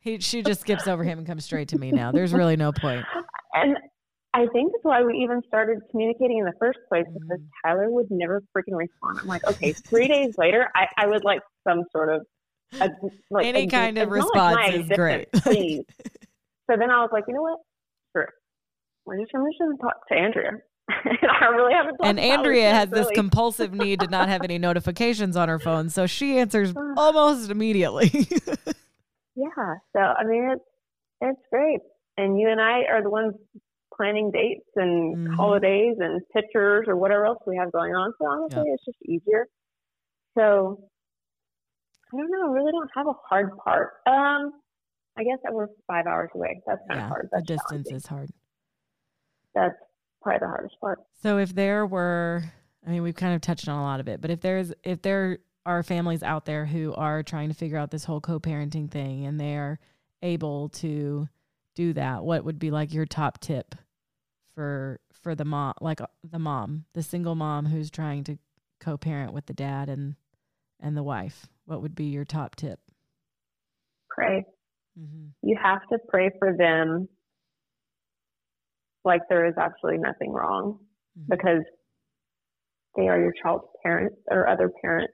He 0.00 0.18
she 0.18 0.42
just 0.42 0.60
skips 0.60 0.88
over 0.88 1.04
him 1.04 1.18
and 1.18 1.26
comes 1.26 1.44
straight 1.44 1.68
to 1.68 1.78
me 1.78 1.92
now. 1.92 2.12
There's 2.12 2.32
really 2.32 2.56
no 2.56 2.72
point. 2.72 3.04
And 3.54 3.76
I 4.34 4.46
think 4.46 4.72
that's 4.72 4.82
why 4.82 5.02
we 5.02 5.18
even 5.18 5.42
started 5.46 5.80
communicating 5.90 6.38
in 6.38 6.46
the 6.46 6.54
first 6.58 6.78
place 6.88 7.04
mm-hmm. 7.04 7.18
because 7.28 7.44
Tyler 7.62 7.90
would 7.90 8.06
never 8.10 8.42
freaking 8.56 8.76
respond. 8.76 9.18
I'm 9.20 9.26
like, 9.26 9.46
okay, 9.46 9.72
three 9.72 10.08
days 10.08 10.38
later, 10.38 10.70
I, 10.74 10.86
I 10.96 11.06
would 11.06 11.22
like 11.22 11.42
some 11.68 11.82
sort 11.92 12.14
of 12.14 12.26
a, 12.80 12.88
like 13.30 13.44
any 13.44 13.64
a, 13.64 13.66
kind 13.66 13.98
of 13.98 14.08
response 14.10 14.54
like 14.54 14.74
is 14.74 14.88
great. 14.88 15.30
Please. 15.32 15.82
so 16.70 16.76
then 16.78 16.90
I 16.90 17.02
was 17.02 17.10
like, 17.12 17.24
you 17.28 17.34
know 17.34 17.42
what? 17.42 17.58
Sure. 18.16 18.28
We're 19.04 19.20
just 19.20 19.32
going 19.32 19.52
to 19.52 19.82
talk 19.82 20.08
to 20.08 20.14
Andrea. 20.14 20.52
I 21.40 21.46
really 21.46 21.72
haven't. 21.74 21.96
And 22.02 22.18
Andrea 22.18 22.70
has 22.72 22.90
really. 22.90 23.04
this 23.04 23.12
compulsive 23.14 23.72
need 23.72 24.00
to 24.00 24.06
not 24.08 24.28
have 24.28 24.42
any 24.42 24.58
notifications 24.68 25.36
on 25.36 25.48
her 25.48 25.58
phone, 25.58 25.90
so 25.90 26.06
she 26.06 26.38
answers 26.38 26.72
almost 26.96 27.50
immediately. 27.50 28.10
yeah. 29.34 29.74
So 29.94 30.00
I 30.00 30.24
mean, 30.24 30.50
it's 30.52 30.64
it's 31.20 31.40
great, 31.50 31.80
and 32.16 32.38
you 32.38 32.48
and 32.50 32.60
I 32.60 32.82
are 32.90 33.02
the 33.02 33.10
ones 33.10 33.34
planning 33.96 34.30
dates 34.30 34.68
and 34.76 35.16
mm-hmm. 35.16 35.34
holidays 35.34 35.96
and 35.98 36.22
pictures 36.32 36.86
or 36.88 36.96
whatever 36.96 37.26
else 37.26 37.38
we 37.46 37.56
have 37.56 37.70
going 37.72 37.92
on. 37.94 38.12
So 38.18 38.26
honestly, 38.26 38.70
it's 38.72 38.84
just 38.84 38.98
easier. 39.04 39.46
So 40.36 40.88
I 42.12 42.16
don't 42.16 42.30
know. 42.30 42.50
I 42.50 42.52
really 42.52 42.72
don't 42.72 42.90
have 42.96 43.06
a 43.06 43.14
hard 43.28 43.50
part. 43.58 43.92
Um, 44.06 44.52
I 45.16 45.24
guess 45.24 45.38
that 45.44 45.52
we're 45.52 45.66
five 45.86 46.06
hours 46.06 46.30
away. 46.34 46.62
That's 46.66 46.80
kind 46.88 47.00
yeah, 47.00 47.04
of 47.04 47.08
hard. 47.08 47.28
That's 47.32 47.46
the 47.46 47.54
distance 47.54 47.90
is 47.90 48.06
hard. 48.06 48.30
That's 49.54 49.76
probably 50.22 50.38
the 50.40 50.48
hardest 50.48 50.80
part. 50.80 51.00
So 51.22 51.38
if 51.38 51.54
there 51.54 51.86
were, 51.86 52.44
I 52.86 52.90
mean, 52.90 53.02
we've 53.02 53.14
kind 53.14 53.34
of 53.34 53.40
touched 53.40 53.68
on 53.68 53.78
a 53.78 53.82
lot 53.82 54.00
of 54.00 54.08
it, 54.08 54.20
but 54.20 54.30
if 54.30 54.40
there's, 54.40 54.72
if 54.82 55.02
there 55.02 55.38
are 55.64 55.82
families 55.82 56.22
out 56.22 56.44
there 56.44 56.66
who 56.66 56.94
are 56.94 57.22
trying 57.22 57.48
to 57.48 57.54
figure 57.54 57.78
out 57.78 57.90
this 57.90 58.04
whole 58.04 58.20
co-parenting 58.20 58.90
thing 58.90 59.26
and 59.26 59.38
they 59.38 59.56
are 59.56 59.78
able 60.22 60.68
to 60.70 61.28
do 61.74 61.92
that, 61.92 62.24
what 62.24 62.44
would 62.44 62.58
be 62.58 62.70
like 62.70 62.92
your 62.92 63.06
top 63.06 63.40
tip 63.40 63.74
for 64.54 65.00
for 65.22 65.34
the 65.34 65.44
mom, 65.44 65.72
like 65.80 66.00
uh, 66.00 66.06
the 66.28 66.38
mom, 66.38 66.84
the 66.94 67.02
single 67.02 67.34
mom 67.34 67.66
who's 67.66 67.90
trying 67.90 68.24
to 68.24 68.36
co-parent 68.80 69.32
with 69.32 69.46
the 69.46 69.54
dad 69.54 69.88
and 69.88 70.16
and 70.80 70.96
the 70.96 71.02
wife? 71.02 71.46
What 71.64 71.80
would 71.80 71.94
be 71.94 72.06
your 72.06 72.24
top 72.24 72.56
tip? 72.56 72.80
Pray. 74.10 74.44
Mm-hmm. 74.98 75.48
You 75.48 75.56
have 75.62 75.80
to 75.92 75.98
pray 76.08 76.30
for 76.38 76.54
them 76.56 77.08
like 79.04 79.22
there 79.28 79.46
is 79.46 79.54
absolutely 79.58 80.00
nothing 80.00 80.32
wrong 80.32 80.78
mm-hmm. 81.18 81.34
because 81.34 81.62
they 82.96 83.08
are 83.08 83.18
your 83.18 83.32
child's 83.42 83.64
parent 83.82 84.12
or 84.30 84.48
other 84.48 84.70
parent. 84.80 85.10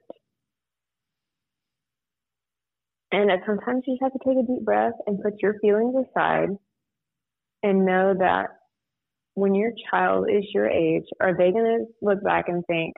And 3.11 3.29
that 3.29 3.39
sometimes 3.45 3.83
you 3.87 3.95
just 3.95 4.03
have 4.03 4.13
to 4.13 4.19
take 4.19 4.37
a 4.37 4.47
deep 4.47 4.63
breath 4.63 4.93
and 5.07 5.21
put 5.21 5.41
your 5.41 5.55
feelings 5.61 5.95
aside 5.95 6.49
and 7.63 7.85
know 7.85 8.13
that 8.17 8.47
when 9.33 9.55
your 9.55 9.71
child 9.89 10.27
is 10.29 10.43
your 10.53 10.69
age, 10.69 11.05
are 11.19 11.35
they 11.35 11.51
going 11.51 11.65
to 11.65 11.85
look 12.01 12.23
back 12.23 12.49
and 12.49 12.63
think, 12.67 12.93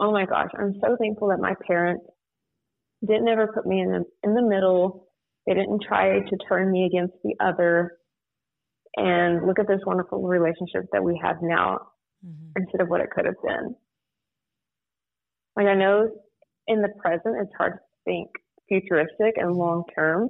oh 0.00 0.10
my 0.10 0.26
gosh, 0.26 0.50
I'm 0.58 0.74
so 0.80 0.96
thankful 0.98 1.28
that 1.28 1.38
my 1.38 1.54
parents 1.66 2.04
didn't 3.06 3.28
ever 3.28 3.52
put 3.54 3.66
me 3.66 3.80
in 3.80 3.90
the, 3.90 4.04
in 4.24 4.34
the 4.34 4.42
middle. 4.42 5.06
They 5.46 5.54
didn't 5.54 5.82
try 5.86 6.20
to 6.20 6.36
turn 6.48 6.70
me 6.70 6.86
against 6.86 7.14
the 7.22 7.34
other. 7.40 7.98
And 8.96 9.46
look 9.46 9.58
at 9.58 9.68
this 9.68 9.80
wonderful 9.86 10.22
relationship 10.22 10.84
that 10.92 11.02
we 11.02 11.18
have 11.22 11.36
now 11.42 11.78
mm-hmm. 12.26 12.50
instead 12.56 12.80
of 12.80 12.88
what 12.88 13.00
it 13.00 13.10
could 13.10 13.24
have 13.24 13.40
been. 13.42 13.74
Like 15.56 15.66
I 15.66 15.74
know 15.74 16.10
in 16.66 16.82
the 16.82 16.88
present 17.00 17.36
it's 17.40 17.52
hard 17.56 17.74
to 17.74 17.78
think 18.04 18.28
futuristic 18.68 19.34
and 19.36 19.54
long 19.54 19.84
term, 19.94 20.28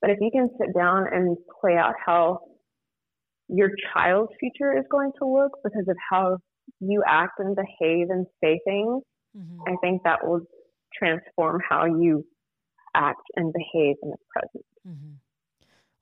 but 0.00 0.10
if 0.10 0.18
you 0.20 0.30
can 0.30 0.48
sit 0.58 0.74
down 0.74 1.06
and 1.12 1.36
play 1.60 1.76
out 1.76 1.94
how 2.04 2.40
your 3.48 3.70
child's 3.92 4.32
future 4.40 4.76
is 4.76 4.84
going 4.90 5.12
to 5.18 5.26
look 5.26 5.52
because 5.62 5.86
of 5.88 5.96
how 6.10 6.38
you 6.80 7.02
act 7.06 7.38
and 7.38 7.56
behave 7.56 8.08
and 8.10 8.26
say 8.42 8.60
things, 8.64 9.02
mm-hmm. 9.36 9.60
I 9.66 9.76
think 9.82 10.02
that 10.04 10.26
will 10.26 10.40
transform 10.96 11.60
how 11.68 11.84
you 11.86 12.24
act 12.94 13.22
and 13.36 13.52
behave 13.52 13.96
in 14.02 14.10
the 14.10 14.16
present. 14.30 14.64
Mm-hmm. 14.86 15.14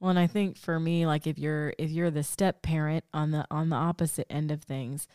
Well, 0.03 0.11
and 0.11 0.19
I 0.19 0.27
think 0.27 0.59
for 0.59 0.81
me, 0.81 1.07
like 1.07 1.29
if 1.29 1.39
you're 1.39 1.75
if 1.79 1.93
you're 1.93 2.11
the 2.11 2.25
step 2.25 2.61
parent 2.61 3.05
on 3.15 3.31
the 3.31 3.47
on 3.53 3.69
the 3.69 3.77
opposite 3.77 4.27
end 4.29 4.51
of 4.51 4.65
things, 4.65 5.07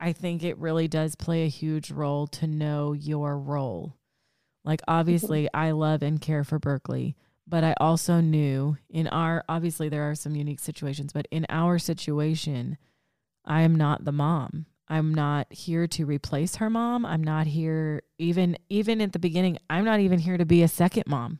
I 0.00 0.12
think 0.12 0.42
it 0.42 0.58
really 0.58 0.88
does 0.88 1.14
play 1.14 1.44
a 1.44 1.48
huge 1.48 1.92
role 1.92 2.26
to 2.26 2.48
know 2.48 2.94
your 2.94 3.38
role. 3.38 3.96
Like 4.64 4.80
obviously, 4.88 5.44
mm-hmm. 5.44 5.56
I 5.56 5.70
love 5.70 6.02
and 6.02 6.20
care 6.20 6.42
for 6.42 6.58
Berkli, 6.58 7.14
but 7.46 7.62
I 7.62 7.74
also 7.78 8.20
knew 8.20 8.76
in 8.90 9.06
our 9.06 9.44
obviously 9.48 9.88
there 9.88 10.10
are 10.10 10.16
some 10.16 10.34
unique 10.34 10.58
situations, 10.58 11.12
but 11.12 11.28
in 11.30 11.46
our 11.48 11.78
situation, 11.78 12.76
I 13.44 13.62
am 13.62 13.76
not 13.76 14.04
the 14.04 14.10
mom. 14.10 14.66
I'm 14.88 15.14
not 15.14 15.46
here 15.52 15.86
to 15.86 16.06
replace 16.06 16.56
her 16.56 16.68
mom. 16.68 17.06
I'm 17.06 17.22
not 17.22 17.46
here 17.46 18.02
even 18.18 18.58
even 18.68 19.00
at 19.00 19.12
the 19.12 19.20
beginning, 19.20 19.58
I'm 19.70 19.84
not 19.84 20.00
even 20.00 20.18
here 20.18 20.38
to 20.38 20.44
be 20.44 20.64
a 20.64 20.68
second 20.68 21.04
mom. 21.06 21.38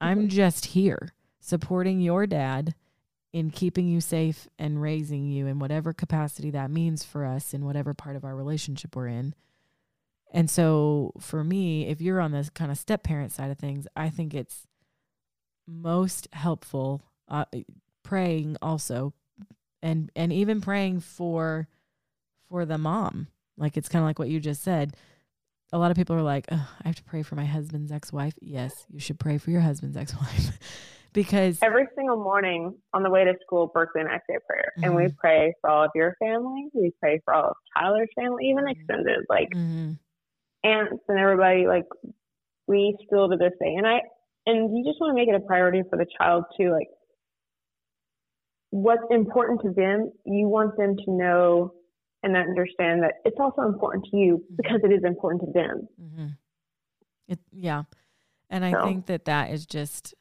I'm 0.00 0.26
just 0.26 0.66
here 0.66 1.12
supporting 1.40 2.00
your 2.00 2.26
dad 2.26 2.74
in 3.32 3.50
keeping 3.50 3.88
you 3.88 4.00
safe 4.00 4.48
and 4.58 4.82
raising 4.82 5.26
you 5.26 5.46
in 5.46 5.58
whatever 5.58 5.92
capacity 5.92 6.50
that 6.50 6.70
means 6.70 7.04
for 7.04 7.24
us 7.24 7.54
in 7.54 7.64
whatever 7.64 7.94
part 7.94 8.16
of 8.16 8.24
our 8.24 8.34
relationship 8.34 8.96
we're 8.96 9.06
in. 9.06 9.34
And 10.32 10.50
so 10.50 11.12
for 11.18 11.42
me, 11.42 11.86
if 11.86 12.00
you're 12.00 12.20
on 12.20 12.32
this 12.32 12.50
kind 12.50 12.70
of 12.70 12.78
step 12.78 13.02
parent 13.02 13.32
side 13.32 13.50
of 13.50 13.58
things, 13.58 13.86
I 13.96 14.10
think 14.10 14.34
it's 14.34 14.66
most 15.66 16.28
helpful 16.32 17.02
uh, 17.28 17.44
praying 18.02 18.56
also 18.60 19.12
and 19.82 20.10
and 20.16 20.32
even 20.32 20.60
praying 20.60 21.00
for 21.00 21.68
for 22.48 22.64
the 22.64 22.78
mom. 22.78 23.28
Like 23.56 23.76
it's 23.76 23.88
kind 23.88 24.02
of 24.02 24.06
like 24.06 24.18
what 24.18 24.28
you 24.28 24.40
just 24.40 24.62
said. 24.62 24.96
A 25.72 25.78
lot 25.78 25.92
of 25.92 25.96
people 25.96 26.16
are 26.16 26.22
like, 26.22 26.46
oh, 26.50 26.68
I 26.84 26.88
have 26.88 26.96
to 26.96 27.04
pray 27.04 27.22
for 27.22 27.36
my 27.36 27.44
husband's 27.44 27.92
ex-wife. 27.92 28.34
Yes, 28.40 28.86
you 28.90 28.98
should 28.98 29.20
pray 29.20 29.38
for 29.38 29.52
your 29.52 29.60
husband's 29.60 29.96
ex-wife 29.96 30.58
because 31.12 31.58
every 31.62 31.86
single 31.96 32.16
morning 32.16 32.74
on 32.92 33.02
the 33.02 33.10
way 33.10 33.24
to 33.24 33.34
school, 33.44 33.70
Berkli 33.74 34.00
and 34.00 34.08
I 34.08 34.18
say 34.28 34.36
a 34.36 34.40
prayer, 34.40 34.72
mm-hmm. 34.76 34.84
and 34.84 34.96
we 34.96 35.04
mm-hmm. 35.04 35.16
pray 35.18 35.54
for 35.60 35.70
all 35.70 35.84
of 35.84 35.90
your 35.94 36.16
family. 36.18 36.68
We 36.72 36.92
pray 37.00 37.20
for 37.24 37.34
all 37.34 37.50
of 37.50 37.56
Tyler's 37.76 38.08
family, 38.14 38.48
even 38.50 38.64
mm-hmm. 38.64 38.80
extended, 38.80 39.24
like 39.28 39.48
mm-hmm. 39.54 39.92
aunts 40.64 41.02
and 41.08 41.18
everybody. 41.18 41.66
Like 41.66 41.86
we 42.66 42.96
still 43.06 43.28
to 43.28 43.36
this 43.36 43.52
day, 43.60 43.74
and 43.76 43.86
I 43.86 44.00
and 44.46 44.76
you 44.76 44.84
just 44.84 45.00
want 45.00 45.12
to 45.12 45.14
make 45.14 45.28
it 45.28 45.34
a 45.34 45.46
priority 45.46 45.82
for 45.88 45.96
the 45.96 46.06
child 46.18 46.44
too. 46.56 46.70
Like 46.70 46.88
what's 48.70 49.02
important 49.10 49.60
to 49.62 49.72
them, 49.72 50.12
you 50.24 50.48
want 50.48 50.76
them 50.76 50.96
to 50.96 51.10
know 51.10 51.74
and 52.22 52.36
understand 52.36 53.02
that 53.02 53.14
it's 53.24 53.36
also 53.38 53.62
important 53.62 54.04
to 54.10 54.16
you 54.16 54.36
mm-hmm. 54.36 54.54
because 54.56 54.80
it 54.84 54.92
is 54.92 55.04
important 55.04 55.42
to 55.42 55.52
them. 55.52 55.88
Mm-hmm. 56.00 56.26
It, 57.28 57.38
yeah. 57.52 57.84
And 58.48 58.64
I 58.64 58.72
so. 58.72 58.84
think 58.84 59.06
that 59.06 59.26
that 59.26 59.50
is 59.50 59.66
just 59.66 60.14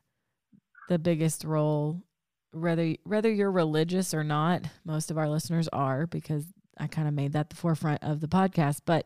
the 0.90 1.00
biggest 1.00 1.44
role 1.44 2.04
whether 2.52 2.96
whether 3.04 3.32
you're 3.32 3.52
religious 3.52 4.14
or 4.14 4.24
not 4.24 4.64
most 4.84 5.10
of 5.10 5.18
our 5.18 5.30
listeners 5.30 5.68
are 5.70 6.06
because 6.06 6.46
i 6.78 6.88
kind 6.88 7.08
of 7.08 7.14
made 7.14 7.32
that 7.34 7.50
the 7.50 7.56
forefront 7.56 8.04
of 8.04 8.20
the 8.20 8.28
podcast 8.28 8.82
but 8.86 9.06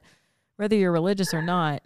whether 0.55 0.75
you're 0.75 0.91
religious 0.91 1.33
or 1.33 1.41
not 1.41 1.83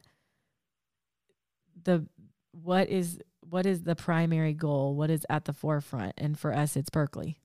the 1.84 2.06
what 2.52 2.89
is 2.89 3.20
what 3.50 3.66
is 3.66 3.84
the 3.84 3.95
primary 3.95 4.54
goal? 4.54 4.95
What 4.95 5.10
is 5.10 5.26
at 5.30 5.45
the 5.45 5.54
forefront? 5.54 6.14
And 6.18 6.38
for 6.38 6.54
us 6.54 6.76
it's 6.76 6.89
berkli. 6.89 7.36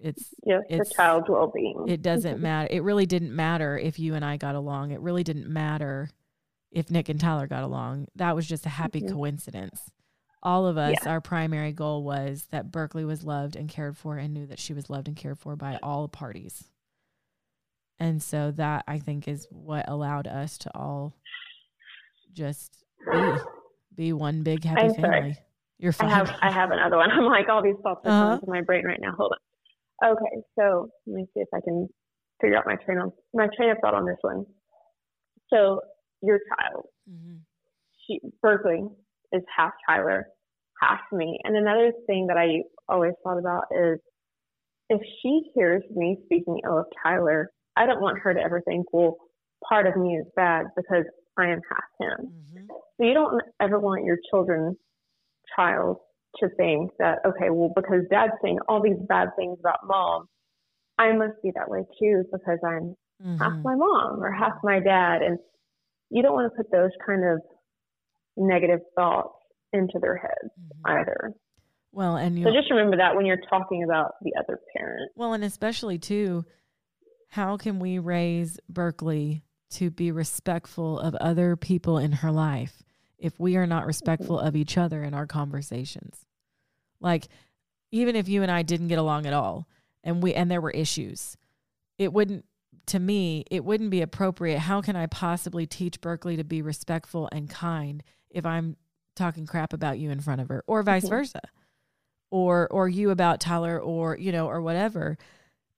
It's 0.00 0.34
yes 0.44 0.62
it's, 0.68 0.88
the 0.88 0.94
child's 0.94 1.28
well-being. 1.28 1.86
It 1.88 2.02
doesn't 2.02 2.40
matter 2.40 2.68
it 2.70 2.82
really 2.82 3.06
didn't 3.06 3.34
matter 3.34 3.76
if 3.78 3.98
you 3.98 4.14
and 4.14 4.24
i 4.24 4.36
got 4.36 4.54
along. 4.54 4.90
It 4.90 5.00
really 5.00 5.24
didn't 5.24 5.48
matter 5.48 6.10
if 6.70 6.90
nick 6.90 7.08
and 7.08 7.20
tyler 7.20 7.46
got 7.46 7.62
along. 7.62 8.06
That 8.16 8.34
was 8.34 8.46
just 8.46 8.66
a 8.66 8.70
happy 8.70 9.00
mm-hmm. 9.00 9.14
coincidence 9.14 9.90
all 10.42 10.66
of 10.66 10.76
us, 10.76 10.96
yeah. 11.02 11.10
our 11.10 11.20
primary 11.20 11.72
goal 11.72 12.02
was 12.02 12.46
that 12.50 12.70
Berkli 12.70 13.06
was 13.06 13.24
loved 13.24 13.56
and 13.56 13.68
cared 13.68 13.96
for 13.96 14.16
and 14.16 14.32
knew 14.32 14.46
that 14.46 14.58
she 14.58 14.72
was 14.72 14.88
loved 14.88 15.08
and 15.08 15.16
cared 15.16 15.38
for 15.38 15.56
by 15.56 15.78
all 15.82 16.08
parties. 16.08 16.64
And 17.98 18.22
so 18.22 18.52
that 18.52 18.84
I 18.86 18.98
think 18.98 19.26
is 19.26 19.46
what 19.50 19.88
allowed 19.88 20.28
us 20.28 20.58
to 20.58 20.70
all 20.76 21.14
just 22.32 22.84
be 23.10 23.32
be 23.96 24.12
one 24.12 24.42
big 24.42 24.62
happy 24.62 24.82
I'm 24.82 24.94
family. 24.94 25.02
Sorry. 25.02 25.38
You're 25.78 25.92
fine. 25.92 26.10
I 26.10 26.14
have 26.14 26.36
I 26.40 26.50
have 26.52 26.70
another 26.70 26.96
one. 26.96 27.10
I'm 27.12 27.24
like 27.24 27.48
all 27.48 27.62
these 27.62 27.76
thoughts 27.82 28.02
are 28.04 28.34
uh-huh. 28.34 28.40
in 28.46 28.52
my 28.52 28.62
brain 28.62 28.84
right 28.84 29.00
now. 29.00 29.12
Hold 29.16 29.32
on. 29.32 30.12
Okay, 30.12 30.42
so 30.56 30.88
let 31.06 31.16
me 31.16 31.26
see 31.34 31.40
if 31.40 31.48
I 31.52 31.60
can 31.60 31.88
figure 32.40 32.56
out 32.56 32.64
my 32.66 32.76
train 32.76 32.98
on 32.98 33.12
my 33.34 33.48
train 33.56 33.70
of 33.70 33.78
thought 33.80 33.94
on 33.94 34.06
this 34.06 34.18
one. 34.20 34.46
So 35.52 35.80
your 36.22 36.38
child, 36.38 36.86
mm-hmm. 37.10 37.38
she 38.06 38.20
Berkli, 38.44 38.90
is 39.32 39.42
half 39.54 39.72
Tyler, 39.88 40.26
half 40.80 41.00
me. 41.12 41.38
And 41.44 41.56
another 41.56 41.92
thing 42.06 42.26
that 42.28 42.36
I 42.36 42.62
always 42.88 43.12
thought 43.22 43.38
about 43.38 43.64
is 43.70 43.98
if 44.88 45.00
she 45.22 45.50
hears 45.54 45.82
me 45.94 46.18
speaking 46.24 46.60
ill 46.64 46.78
of 46.78 46.86
Tyler, 47.02 47.50
I 47.76 47.86
don't 47.86 48.00
want 48.00 48.18
her 48.20 48.34
to 48.34 48.40
ever 48.40 48.60
think, 48.62 48.92
well, 48.92 49.16
part 49.68 49.86
of 49.86 49.96
me 49.96 50.16
is 50.16 50.26
bad 50.34 50.66
because 50.76 51.04
I 51.36 51.46
am 51.46 51.60
half 51.70 51.84
him. 52.00 52.32
Mm-hmm. 52.32 52.66
So 52.68 53.06
you 53.06 53.14
don't 53.14 53.42
ever 53.60 53.78
want 53.78 54.04
your 54.04 54.18
children, 54.30 54.76
child 55.54 55.98
to 56.36 56.48
think 56.56 56.90
that, 56.98 57.18
okay, 57.26 57.50
well, 57.50 57.72
because 57.74 58.02
dad's 58.10 58.32
saying 58.42 58.58
all 58.68 58.82
these 58.82 58.98
bad 59.08 59.28
things 59.36 59.58
about 59.60 59.78
mom, 59.86 60.26
I 60.98 61.12
must 61.12 61.40
be 61.42 61.52
that 61.54 61.68
way 61.68 61.84
too 61.98 62.24
because 62.32 62.58
I'm 62.64 62.96
Mhm. 63.22 63.38
half 63.38 63.64
my 63.64 63.74
mom 63.74 64.22
or 64.22 64.30
half 64.30 64.62
my 64.62 64.80
dad. 64.80 65.22
And 65.22 65.38
you 66.10 66.22
don't 66.22 66.34
want 66.34 66.52
to 66.52 66.56
put 66.56 66.70
those 66.70 66.90
kind 67.04 67.24
of 67.24 67.42
negative 68.38 68.80
thoughts 68.94 69.34
into 69.72 69.98
their 69.98 70.16
heads 70.16 70.50
Mhm. 70.58 71.00
either. 71.00 71.34
Well, 71.92 72.16
and 72.16 72.38
you 72.38 72.44
So 72.44 72.52
just 72.52 72.70
remember 72.70 72.96
that 72.96 73.16
when 73.16 73.26
you're 73.26 73.40
talking 73.50 73.82
about 73.84 74.14
the 74.22 74.34
other 74.38 74.60
parent. 74.76 75.10
Well, 75.16 75.32
and 75.32 75.42
especially 75.44 75.98
too, 75.98 76.44
how 77.28 77.56
can 77.56 77.78
we 77.80 77.98
raise 77.98 78.58
Berkli 78.72 79.42
to 79.70 79.90
be 79.90 80.10
respectful 80.12 80.98
of 80.98 81.14
other 81.16 81.56
people 81.56 81.98
in 81.98 82.12
her 82.12 82.30
life 82.30 82.82
if 83.18 83.38
we 83.40 83.56
are 83.56 83.66
not 83.66 83.86
respectful 83.86 84.38
of 84.38 84.54
each 84.56 84.78
other 84.78 85.02
in 85.02 85.12
our 85.14 85.26
conversations? 85.26 86.26
Like, 87.00 87.28
even 87.90 88.16
if 88.16 88.28
you 88.28 88.42
and 88.42 88.50
I 88.50 88.62
didn't 88.62 88.88
get 88.88 88.98
along 88.98 89.26
at 89.26 89.32
all, 89.32 89.66
and 90.04 90.22
we 90.22 90.34
and 90.34 90.50
there 90.50 90.60
were 90.60 90.70
issues, 90.70 91.36
it 91.98 92.12
wouldn't. 92.12 92.44
To 92.86 92.98
me, 92.98 93.44
it 93.50 93.64
wouldn't 93.66 93.90
be 93.90 94.00
appropriate. 94.00 94.60
How 94.60 94.80
can 94.80 94.96
I 94.96 95.06
possibly 95.06 95.66
teach 95.66 96.00
Berkli 96.00 96.36
to 96.38 96.44
be 96.44 96.62
respectful 96.62 97.28
and 97.32 97.50
kind 97.50 98.02
if 98.30 98.44
I'm 98.46 98.76
talking 99.16 99.46
crap 99.46 99.72
about 99.72 99.98
you 99.98 100.10
in 100.10 100.20
front 100.20 100.40
of 100.40 100.48
her, 100.48 100.62
or 100.66 100.82
vice 100.82 101.04
Mhm. 101.06 101.10
versa, 101.10 101.40
or 102.30 102.68
or 102.70 102.88
you 102.88 103.10
about 103.10 103.40
Tyler, 103.40 103.80
or 103.80 104.16
you 104.16 104.32
know, 104.32 104.46
or 104.48 104.60
whatever? 104.60 105.16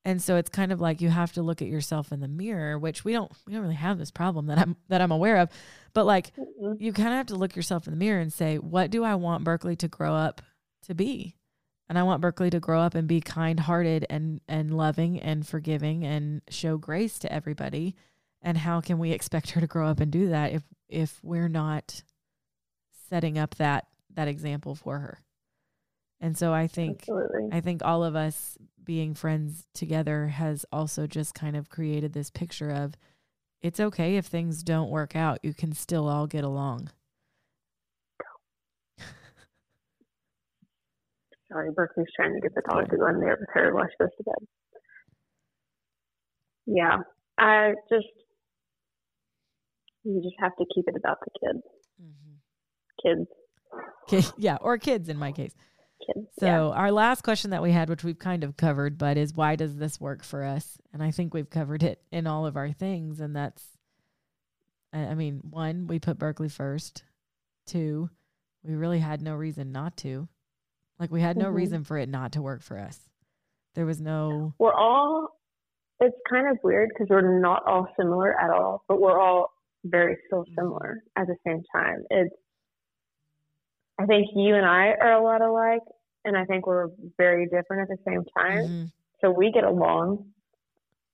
And 0.05 0.23
so 0.23 0.37
it's 0.37 0.49
kind 0.49 0.73
of 0.73 0.81
like 0.81 1.03
you 1.03 1.11
have 1.11 1.33
to 1.35 1.43
look 1.43 1.61
at 1.61 1.69
yourself 1.69 2.11
in 2.11 2.21
the 2.21 2.29
mirror, 2.29 2.79
which 2.79 3.05
we 3.05 3.13
don't 3.13 3.31
we 3.47 3.53
don't 3.53 3.63
really 3.63 3.75
have 3.75 3.99
this 3.99 4.11
problem 4.11 4.47
that 4.47 4.59
I'm 4.59 4.77
that 4.89 5.01
I'm 5.01 5.13
aware 5.13 5.37
of. 5.39 5.51
But 5.93 6.07
like 6.07 6.35
Mm-mm. 6.37 6.81
you 6.81 6.93
kind 6.93 7.09
of 7.09 7.15
have 7.15 7.27
to 7.27 7.35
look 7.37 7.55
yourself 7.55 7.87
in 7.87 7.93
the 7.93 7.99
mirror 7.99 8.21
and 8.21 8.33
say, 8.33 8.57
what 8.59 8.91
do 8.91 9.05
I 9.05 9.15
want 9.15 9.45
Berkli 9.45 9.77
to 9.79 9.89
grow 9.89 10.15
up 10.15 10.41
to 10.87 10.95
be? 10.95 11.37
And 11.89 11.99
I 11.99 12.03
want 12.05 12.23
Berkli 12.23 12.51
to 12.53 12.61
grow 12.61 12.81
up 12.81 12.95
and 12.95 13.07
be 13.09 13.21
kind-hearted 13.21 14.07
and 14.09 14.41
and 14.49 14.75
loving 14.77 15.21
and 15.21 15.47
forgiving 15.47 16.05
and 16.05 16.41
show 16.49 16.79
grace 16.79 17.19
to 17.21 17.33
everybody. 17.33 17.95
And 18.43 18.57
how 18.57 18.81
can 18.81 18.99
we 18.99 19.11
expect 19.13 19.51
her 19.51 19.61
to 19.61 19.67
grow 19.67 19.87
up 19.89 20.01
and 20.01 20.11
do 20.11 20.29
that 20.31 20.53
if 20.53 20.63
if 20.89 21.23
we're 21.23 21.49
not 21.49 22.03
setting 23.11 23.37
up 23.39 23.57
that 23.57 23.87
that 24.15 24.29
example 24.29 24.75
for 24.75 24.99
her? 25.01 25.19
And 26.21 26.37
so 26.37 26.53
I 26.53 26.67
think 26.67 27.01
Absolutely. 27.01 27.49
I 27.53 27.61
think 27.61 27.83
all 27.85 28.05
of 28.05 28.17
us 28.17 28.57
being 28.83 29.15
friends 29.15 29.67
together 29.75 30.29
has 30.29 30.65
also 30.73 31.07
just 31.07 31.35
kind 31.35 31.57
of 31.57 31.69
created 31.69 32.13
this 32.13 32.31
picture 32.31 32.71
of 32.71 32.95
it's 33.63 33.79
okay 33.79 34.17
if 34.17 34.27
things 34.27 34.63
don't 34.63 34.91
work 34.91 35.15
out. 35.15 35.39
You 35.43 35.53
can 35.55 35.73
still 35.75 36.09
all 36.09 36.27
get 36.27 36.45
along. 36.45 36.91
Sorry, 41.53 41.71
Berkli's 41.71 42.07
trying 42.17 42.35
to 42.35 42.41
get 42.41 42.55
the 42.55 42.63
dog 42.71 42.89
to 42.91 42.97
go 42.97 43.07
in 43.09 43.21
there 43.21 43.37
with 43.39 43.49
her 43.53 43.75
while 43.75 43.85
she 43.85 43.97
goes 43.99 44.09
to 44.17 44.25
bed. 44.25 44.47
Yeah, 46.67 46.99
I 47.39 47.75
just 47.91 48.07
you 50.05 50.23
just 50.23 50.37
have 50.41 50.57
to 50.57 50.65
keep 50.75 50.89
it 50.89 50.97
about 50.97 51.19
the 51.21 51.31
kids, 51.41 51.63
kids, 53.05 53.27
Okay. 54.13 54.27
Yeah. 54.39 54.57
Or 54.61 54.79
kids 54.79 55.09
in 55.09 55.17
my 55.17 55.33
case. 55.33 55.55
kids. 56.07 56.27
So 56.39 56.47
yeah. 56.47 56.59
our 56.61 56.91
last 56.91 57.23
question 57.23 57.51
that 57.51 57.63
we 57.63 57.71
had, 57.73 57.89
which 57.89 58.03
we've 58.05 58.19
kind 58.19 58.43
of 58.45 58.57
covered, 58.57 58.99
but 58.99 59.17
is 59.17 59.35
why 59.35 59.57
does 59.57 59.77
this 59.77 60.01
work 60.01 60.25
for 60.25 60.45
us? 60.45 60.79
And 60.93 61.03
I 61.03 61.11
think 61.11 61.33
we've 61.35 61.49
covered 61.51 61.83
it 61.83 62.03
in 62.11 62.27
all 62.27 62.47
of 62.47 62.57
our 62.57 62.73
things. 62.73 63.21
And 63.21 63.35
that's, 63.37 63.63
I 64.93 65.15
mean, 65.15 65.41
one, 65.49 65.87
we 65.87 65.99
put 66.01 66.19
Berkli 66.19 66.51
first. 66.51 67.05
Two, 67.67 68.11
we 68.65 68.75
really 68.75 68.99
had 68.99 69.23
no 69.23 69.35
reason 69.37 69.71
not 69.71 69.97
to. 69.99 70.27
Like 70.99 71.11
we 71.13 71.21
had 71.21 71.37
no 71.37 71.47
Mhm. 71.51 71.55
reason 71.55 71.85
for 71.85 71.97
it 71.97 72.09
not 72.09 72.33
to 72.33 72.43
work 72.43 72.63
for 72.63 72.77
us. 72.79 72.99
There 73.75 73.87
was 73.87 74.01
no, 74.01 74.53
we're 74.59 74.75
all. 74.75 75.29
It's 76.01 76.17
kind 76.29 76.49
of 76.49 76.59
weird 76.65 76.89
because 76.89 77.07
we're 77.09 77.39
not 77.41 77.63
all 77.67 77.87
similar 77.97 78.39
at 78.41 78.51
all, 78.51 78.83
but 78.89 79.01
we're 79.01 79.21
all 79.21 79.53
very 79.85 80.19
still 80.27 80.45
Mhm. 80.45 80.55
similar 80.57 81.03
at 81.17 81.27
the 81.29 81.37
same 81.47 81.63
time. 81.73 82.05
It's. 82.11 82.35
I 84.01 84.07
think 84.07 84.29
you 84.35 84.55
and 84.55 84.65
I 84.65 84.93
are 85.01 85.13
a 85.13 85.23
lot 85.23 85.43
alike, 85.43 85.83
and 86.25 86.37
I 86.37 86.45
think 86.47 86.67
we're 86.67 86.89
very 87.19 87.47
different 87.47 87.83
at 87.83 87.89
the 87.89 87.99
same 88.07 88.25
time. 88.37 88.63
Mhm. 88.69 88.93
so 89.21 89.31
we 89.31 89.53
get 89.53 89.65
along. 89.65 90.33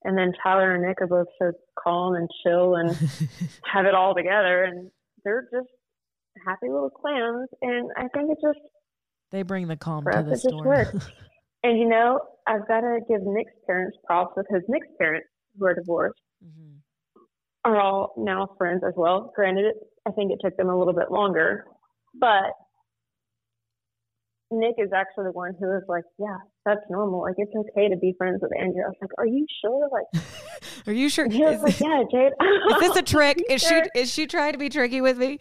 And 0.04 0.16
then 0.16 0.32
Tyler 0.40 0.74
and 0.74 0.84
Nick 0.84 1.00
are 1.00 1.08
both 1.08 1.26
so 1.40 1.50
calm 1.76 2.14
and 2.14 2.28
chill 2.44 2.76
and 2.76 2.90
have 3.64 3.86
it 3.86 3.94
all 3.94 4.14
together, 4.14 4.62
and 4.62 4.90
they're 5.24 5.48
just 5.52 5.68
happy 6.46 6.68
little 6.68 6.90
clams. 6.90 7.48
And 7.62 7.90
I 7.96 8.06
think 8.14 8.30
it 8.30 8.38
just, 8.40 8.60
they 9.32 9.42
bring 9.42 9.66
the 9.66 9.76
calm 9.76 10.04
to 10.04 10.10
the 10.22 10.28
it 10.28 10.30
just 10.34 10.42
storm. 10.48 10.66
works. 10.68 11.10
and 11.64 11.78
you 11.78 11.88
know, 11.88 12.20
I've 12.46 12.68
got 12.68 12.82
to 12.82 13.00
give 13.08 13.22
Nick's 13.22 13.52
parents 13.66 13.96
props 14.06 14.34
because 14.36 14.62
Nick's 14.68 14.86
parents, 14.98 15.26
who 15.58 15.64
are 15.66 15.74
divorced, 15.74 16.20
Mhm. 16.44 16.76
are 17.64 17.80
all 17.80 18.14
now 18.16 18.46
friends 18.58 18.84
as 18.86 18.94
well. 18.96 19.32
Granted, 19.34 19.74
I 20.06 20.12
think 20.12 20.30
it 20.30 20.38
took 20.40 20.56
them 20.56 20.68
a 20.68 20.78
little 20.78 20.94
bit 20.94 21.10
longer, 21.10 21.64
but 22.14 22.52
Nick 24.50 24.76
is 24.78 24.90
actually 24.94 25.24
the 25.24 25.32
one 25.32 25.54
who 25.58 25.66
was 25.66 25.82
like, 25.88 26.04
"Yeah, 26.18 26.36
that's 26.64 26.80
normal. 26.88 27.22
Like 27.22 27.34
it's 27.38 27.52
okay 27.54 27.88
to 27.88 27.96
be 27.96 28.14
friends 28.16 28.38
with 28.42 28.52
Andrea." 28.58 28.84
I 28.86 28.88
was 28.88 28.96
like, 29.00 29.10
"Are 29.18 29.26
you 29.26 29.46
sure?" 29.62 29.88
Like 29.92 30.22
Are 30.86 30.92
you 30.92 31.08
sure? 31.08 31.28
he 31.28 31.42
was 31.42 31.62
like, 31.62 31.80
"Yeah, 31.80 32.02
Jade." 32.10 32.32
is 32.70 32.78
this 32.80 32.96
a 32.96 33.02
trick? 33.14 33.42
Is 33.50 33.62
Sure. 33.62 33.82
she 33.94 34.00
is 34.00 34.12
she 34.12 34.26
trying 34.26 34.52
to 34.52 34.58
be 34.58 34.68
tricky 34.68 35.00
with 35.00 35.18
me? 35.18 35.38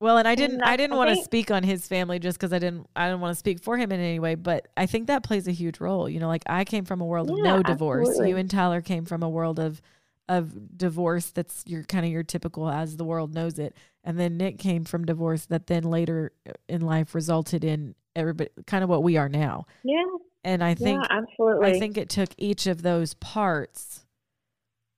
Well, 0.00 0.18
and 0.18 0.28
I 0.28 0.34
didn't 0.34 0.60
I 0.62 0.76
didn't 0.76 0.96
want 0.96 1.10
to 1.16 1.24
speak 1.24 1.50
on 1.50 1.62
his 1.62 1.86
family 1.88 2.18
just 2.18 2.38
because 2.38 2.52
I 2.52 2.58
didn't 2.58 2.86
I 2.94 3.06
didn't 3.08 3.20
want 3.20 3.32
to 3.32 3.38
speak 3.38 3.62
for 3.62 3.78
him 3.78 3.90
in 3.92 4.00
any 4.00 4.18
way, 4.18 4.34
but 4.34 4.68
I 4.76 4.84
think 4.84 5.06
that 5.06 5.22
plays 5.22 5.48
a 5.48 5.52
huge 5.52 5.80
role. 5.80 6.08
You 6.08 6.20
know, 6.20 6.28
like 6.28 6.42
I 6.46 6.64
came 6.64 6.84
from 6.84 7.00
a 7.00 7.06
world 7.06 7.30
of 7.30 7.38
no 7.38 7.62
divorce. 7.62 8.08
absolutely. 8.08 8.30
You 8.30 8.36
and 8.36 8.50
Tyler 8.50 8.82
came 8.82 9.06
from 9.06 9.22
a 9.22 9.28
world 9.30 9.58
of 9.58 9.80
of 10.28 10.76
divorce 10.78 11.30
that's 11.30 11.62
your 11.66 11.82
kind 11.82 12.04
of 12.06 12.10
your 12.10 12.22
typical 12.22 12.68
as 12.68 12.96
the 12.96 13.04
world 13.04 13.34
knows 13.34 13.58
it. 13.58 13.76
And 14.02 14.18
then 14.18 14.36
Nick 14.36 14.58
came 14.58 14.84
from 14.84 15.04
divorce 15.04 15.46
that 15.46 15.66
then 15.66 15.84
later 15.84 16.32
uh, 16.48 16.52
in 16.68 16.80
life 16.80 17.14
resulted 17.14 17.64
in 17.64 17.94
everybody 18.16 18.50
kind 18.66 18.82
of 18.84 18.90
what 18.90 19.02
we 19.02 19.16
are 19.16 19.28
now. 19.28 19.66
Yeah, 19.82 20.04
And 20.42 20.62
I 20.62 20.74
think 20.74 21.02
yeah, 21.02 21.18
absolutely. 21.18 21.70
I 21.70 21.78
think 21.78 21.98
it 21.98 22.08
took 22.08 22.30
each 22.38 22.66
of 22.66 22.82
those 22.82 23.14
parts, 23.14 24.06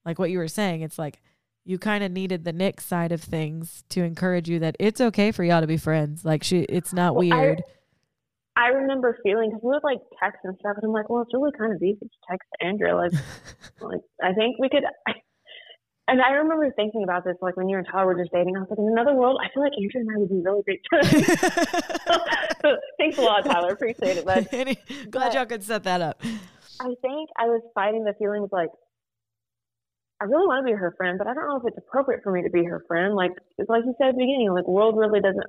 like 0.05 0.19
what 0.19 0.31
you 0.31 0.39
were 0.39 0.49
saying, 0.49 0.83
it's 0.83 0.99
like 0.99 1.21
you 1.65 1.79
kind 1.79 2.05
of 2.05 2.13
needed 2.13 2.45
the 2.45 2.53
Nick 2.53 2.81
side 2.81 3.11
of 3.11 3.21
things 3.21 3.83
to 3.89 4.03
encourage 4.05 4.49
you 4.49 4.61
that 4.61 4.77
it's 4.79 5.01
okay 5.01 5.33
for 5.33 5.43
y'all 5.43 5.61
to 5.61 5.67
be 5.67 5.77
friends. 5.77 6.25
Like 6.25 6.45
she, 6.45 6.61
it's 6.61 6.93
not 6.93 7.17
Well, 7.17 7.29
weird. 7.29 7.63
I 7.67 7.73
remember 8.69 9.19
feeling 9.23 9.51
because 9.51 9.63
we 9.63 9.71
would 9.71 9.85
like 9.85 9.99
text 10.23 10.41
and 10.45 10.57
stuff, 10.61 10.77
and 10.77 10.85
I'm 10.85 10.93
like, 10.93 11.09
well, 11.09 11.23
it's 11.23 11.35
really 11.35 11.53
kind 11.59 11.73
of 11.75 11.83
easy 11.83 11.99
to 12.01 12.19
text 12.31 12.49
Andrea. 12.61 12.97
Like, 12.97 13.13
like 13.81 14.01
I 14.23 14.33
think 14.33 14.57
we 14.59 14.69
could. 14.69 14.85
and 16.09 16.23
I 16.23 16.31
remember 16.31 16.71
thinking 16.75 17.05
about 17.05 17.25
this, 17.25 17.37
like 17.43 17.57
when 17.57 17.69
you 17.69 17.77
and 17.79 17.87
Tyler 17.87 18.07
were 18.07 18.19
just 18.19 18.33
dating. 18.33 18.57
I 18.57 18.61
was 18.61 18.69
like, 18.71 18.79
in 18.79 18.89
another 18.89 19.15
world, 19.15 19.39
I 19.45 19.53
feel 19.53 19.63
like 19.63 19.73
Andrea 19.77 20.05
and 20.05 20.11
I 20.11 20.19
would 20.19 20.29
be 20.31 20.41
really 20.43 20.63
great 20.65 20.81
friends. 20.91 21.27
so 22.63 22.77
thanks 22.99 23.19
a 23.19 23.23
lot, 23.23 23.45
Tyler. 23.45 23.73
Appreciate 23.73 24.17
it. 24.19 24.25
But 24.25 24.51
Glad 25.11 25.27
but- 25.29 25.35
y'all 25.35 25.47
could 25.47 25.63
set 25.63 25.85
that 25.85 26.01
up. 26.01 26.21
I 26.81 26.93
think 27.01 27.31
I 27.39 27.47
was 27.47 27.63
fighting 27.75 28.05
the 28.05 28.13
feelings 28.19 28.51
like 28.53 28.69
I 30.21 30.25
really 30.25 30.47
want 30.47 30.67
to 30.67 30.73
be 30.73 30.77
her 30.79 30.95
friend, 30.97 31.19
but 31.19 31.27
I 31.27 31.35
don't 31.35 31.47
know 31.49 31.57
if 31.57 31.63
it's 31.67 31.77
appropriate 31.79 32.23
for 32.23 32.33
me 32.33 32.43
to 32.43 32.51
be 32.51 32.65
her 32.65 32.83
friend. 32.89 33.15
Like 33.15 33.33
it's 33.59 33.69
like 33.69 33.85
you 33.85 33.95
said 33.99 34.09
at 34.09 34.15
the 34.15 34.19
beginning, 34.21 34.51
like 34.53 34.67
world 34.67 34.97
really 34.97 35.21
doesn't 35.21 35.47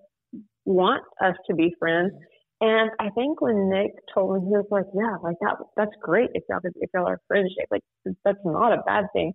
want 0.65 1.03
us 1.23 1.35
to 1.47 1.55
be 1.55 1.73
friends. 1.79 2.11
And 2.59 2.89
I 2.99 3.09
think 3.11 3.39
when 3.39 3.69
Nick 3.69 3.91
told 4.13 4.33
me, 4.33 4.49
he 4.49 4.57
was 4.57 4.65
like, 4.71 4.85
"Yeah, 4.93 5.17
like 5.21 5.37
that. 5.41 5.57
That's 5.75 5.91
great 6.01 6.31
if 6.33 6.43
y'all 6.49 6.59
if 6.63 6.89
y'all 6.93 7.07
are 7.07 7.21
friends. 7.27 7.53
Like 7.69 7.83
that's 8.25 8.39
not 8.43 8.73
a 8.73 8.81
bad 8.85 9.05
thing." 9.13 9.33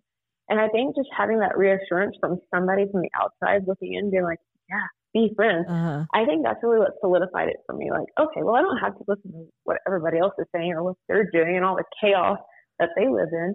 And 0.49 0.61
I 0.61 0.68
think 0.68 0.97
just 0.97 1.09
having 1.16 1.39
that 1.39 1.57
reassurance 1.57 2.16
from 2.20 2.41
somebody 2.53 2.87
from 2.91 3.03
the 3.03 3.11
outside 3.14 3.68
looking 3.68 3.95
in, 3.95 4.11
being 4.11 4.25
like, 4.25 4.41
"Yeah, 4.68 4.87
be 5.14 5.33
friends." 5.37 5.66
Uh-huh. 5.68 6.05
I 6.12 6.25
think 6.25 6.43
that's 6.43 6.62
really 6.64 6.81
what 6.81 6.99
solidified 7.01 7.49
it 7.49 7.59
for 7.64 7.75
me. 7.75 7.93
Like, 7.93 8.09
okay, 8.18 8.43
well, 8.43 8.57
I 8.57 8.62
don't 8.62 8.79
have 8.79 8.99
to 8.99 9.05
listen 9.07 9.31
to 9.33 9.47
what 9.62 9.79
everybody 9.87 10.18
else 10.18 10.35
is 10.39 10.47
saying 10.55 10.73
or 10.73 10.83
what 10.83 10.97
they're 11.09 11.31
doing 11.31 11.57
and 11.57 11.64
all 11.64 11.77
the 11.77 11.85
chaos 12.01 12.39
that 12.81 12.91
they 12.97 13.09
live 13.09 13.29
in. 13.31 13.55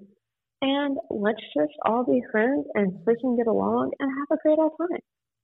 And 0.61 0.97
let's 1.11 1.41
just 1.55 1.73
all 1.85 2.05
be 2.05 2.23
friends 2.31 2.65
and 2.73 2.93
freaking 3.05 3.37
get 3.37 3.47
along 3.47 3.91
and 3.99 4.09
have 4.09 4.37
a 4.37 4.41
great 4.41 4.57
old 4.57 4.71
time. 4.79 4.99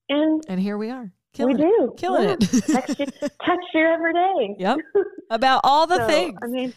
And 0.10 0.44
And 0.48 0.60
here 0.60 0.78
we 0.78 0.90
are. 0.90 1.12
Killing 1.34 1.58
we 1.58 1.64
it. 1.64 1.68
do. 1.68 1.94
Killing 1.98 2.24
Yeah. 2.30 2.36
it. 2.40 2.40
text, 2.68 3.00
you, 3.00 3.06
text 3.06 3.68
you 3.74 3.82
every 3.86 4.14
day. 4.14 4.56
Yep. 4.60 4.78
About 5.30 5.62
all 5.64 5.88
the 5.88 5.98
So, 5.98 6.08
things. 6.08 6.38
I 6.44 6.48
mean, 6.48 6.74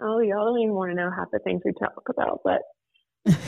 oh, 0.00 0.20
y'all 0.20 0.44
don't 0.46 0.60
even 0.60 0.74
want 0.74 0.90
to 0.90 0.94
know 0.96 1.10
half 1.10 1.30
the 1.32 1.38
things 1.40 1.62
we 1.64 1.72
talk 1.72 2.08
about, 2.08 2.40
but 2.44 2.60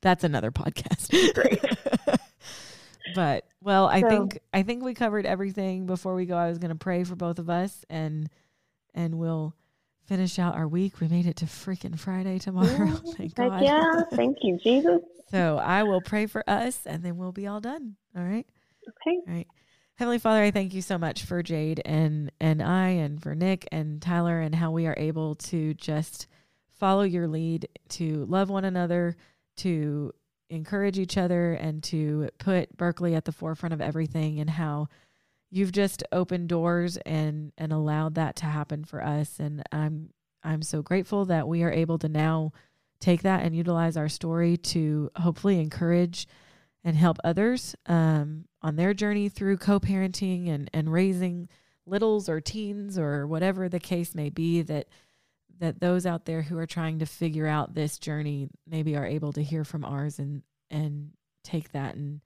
That's 0.00 0.24
another 0.24 0.50
podcast. 0.50 1.10
Great. 1.34 1.62
but 3.14 3.44
well, 3.62 3.86
I 3.86 4.00
So- 4.00 4.08
think 4.08 4.38
I 4.52 4.62
think 4.62 4.82
we 4.82 4.94
covered 4.94 5.26
everything 5.26 5.86
before 5.86 6.14
we 6.14 6.26
go. 6.26 6.36
I 6.36 6.48
was 6.48 6.58
going 6.58 6.70
to 6.70 6.74
pray 6.78 7.04
for 7.04 7.14
both 7.16 7.38
of 7.38 7.48
us 7.48 7.84
and 7.88 8.28
and 8.94 9.18
we'll 9.18 9.54
finish 10.06 10.38
out 10.38 10.54
our 10.56 10.68
week. 10.68 11.00
We 11.00 11.08
made 11.08 11.26
it 11.26 11.36
to 11.36 11.46
freaking 11.46 11.98
Friday 11.98 12.38
tomorrow. 12.38 12.68
Yeah, 12.68 13.12
Thank 13.16 13.34
God. 13.34 13.62
yeah, 13.62 14.02
thank 14.12 14.38
you, 14.42 14.58
Jesus. 14.62 15.00
So 15.30 15.58
I 15.58 15.82
will 15.84 16.00
pray 16.02 16.26
for 16.26 16.44
us 16.48 16.80
and 16.86 17.02
then 17.02 17.16
we'll 17.16 17.32
be 17.32 17.46
all 17.46 17.60
done. 17.60 17.96
All 18.16 18.22
right. 18.24 18.46
Okay. 18.88 19.16
All 19.28 19.34
right. 19.34 19.46
Heavenly 19.96 20.18
Father, 20.18 20.42
I 20.42 20.50
thank 20.50 20.74
you 20.74 20.82
so 20.82 20.98
much 20.98 21.24
for 21.24 21.42
Jade 21.42 21.80
and 21.84 22.32
and 22.40 22.60
I 22.62 22.88
and 22.88 23.22
for 23.22 23.34
Nick 23.34 23.68
and 23.70 24.02
Tyler 24.02 24.40
and 24.40 24.54
how 24.54 24.72
we 24.72 24.86
are 24.86 24.96
able 24.98 25.36
to 25.36 25.74
just 25.74 26.26
follow 26.68 27.02
your 27.02 27.28
lead 27.28 27.68
to 27.90 28.26
love 28.26 28.50
one 28.50 28.64
another, 28.64 29.16
to 29.58 30.12
encourage 30.50 30.98
each 30.98 31.16
other, 31.16 31.52
and 31.52 31.82
to 31.84 32.28
put 32.38 32.76
Berkli 32.76 33.16
at 33.16 33.24
the 33.24 33.32
forefront 33.32 33.72
of 33.72 33.80
everything 33.80 34.40
and 34.40 34.50
how 34.50 34.88
you've 35.50 35.72
just 35.72 36.02
opened 36.10 36.48
doors 36.48 36.96
and 37.06 37.52
and 37.56 37.72
allowed 37.72 38.16
that 38.16 38.34
to 38.36 38.46
happen 38.46 38.84
for 38.84 39.02
us 39.02 39.38
and 39.38 39.62
I'm 39.70 40.10
I'm 40.42 40.62
so 40.62 40.82
grateful 40.82 41.24
that 41.26 41.46
we 41.46 41.62
are 41.62 41.70
able 41.72 41.98
to 41.98 42.08
now 42.08 42.52
take 43.00 43.22
that 43.22 43.44
and 43.44 43.54
utilize 43.54 43.96
our 43.96 44.08
story 44.08 44.56
to 44.56 45.10
hopefully 45.16 45.60
encourage 45.60 46.26
and 46.82 46.96
help 46.96 47.18
others 47.24 47.76
um, 47.86 48.44
on 48.64 48.76
their 48.76 48.94
journey 48.94 49.28
through 49.28 49.58
co-parenting 49.58 50.48
and 50.48 50.70
and 50.72 50.90
raising 50.90 51.48
littles 51.86 52.28
or 52.28 52.40
teens 52.40 52.98
or 52.98 53.26
whatever 53.26 53.68
the 53.68 53.78
case 53.78 54.14
may 54.14 54.30
be 54.30 54.62
that 54.62 54.88
that 55.60 55.80
those 55.80 56.06
out 56.06 56.24
there 56.24 56.42
who 56.42 56.58
are 56.58 56.66
trying 56.66 56.98
to 56.98 57.06
figure 57.06 57.46
out 57.46 57.74
this 57.74 57.98
journey 57.98 58.48
maybe 58.66 58.96
are 58.96 59.06
able 59.06 59.32
to 59.32 59.42
hear 59.42 59.64
from 59.64 59.84
ours 59.84 60.18
and 60.18 60.42
and 60.70 61.10
take 61.44 61.70
that 61.72 61.94
and 61.94 62.22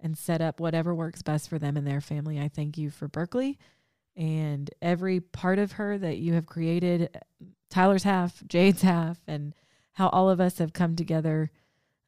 and 0.00 0.16
set 0.16 0.40
up 0.40 0.60
whatever 0.60 0.94
works 0.94 1.22
best 1.22 1.48
for 1.48 1.58
them 1.58 1.76
and 1.76 1.86
their 1.86 2.02
family. 2.02 2.38
I 2.38 2.48
thank 2.48 2.78
you 2.78 2.90
for 2.90 3.08
Berkli 3.08 3.56
and 4.14 4.70
every 4.82 5.20
part 5.20 5.58
of 5.58 5.72
her 5.72 5.96
that 5.96 6.18
you 6.18 6.34
have 6.34 6.44
created 6.44 7.16
Tyler's 7.70 8.02
half, 8.02 8.42
Jade's 8.46 8.82
half, 8.82 9.18
and 9.26 9.54
how 9.92 10.08
all 10.10 10.28
of 10.28 10.40
us 10.40 10.58
have 10.58 10.72
come 10.72 10.96
together 10.96 11.50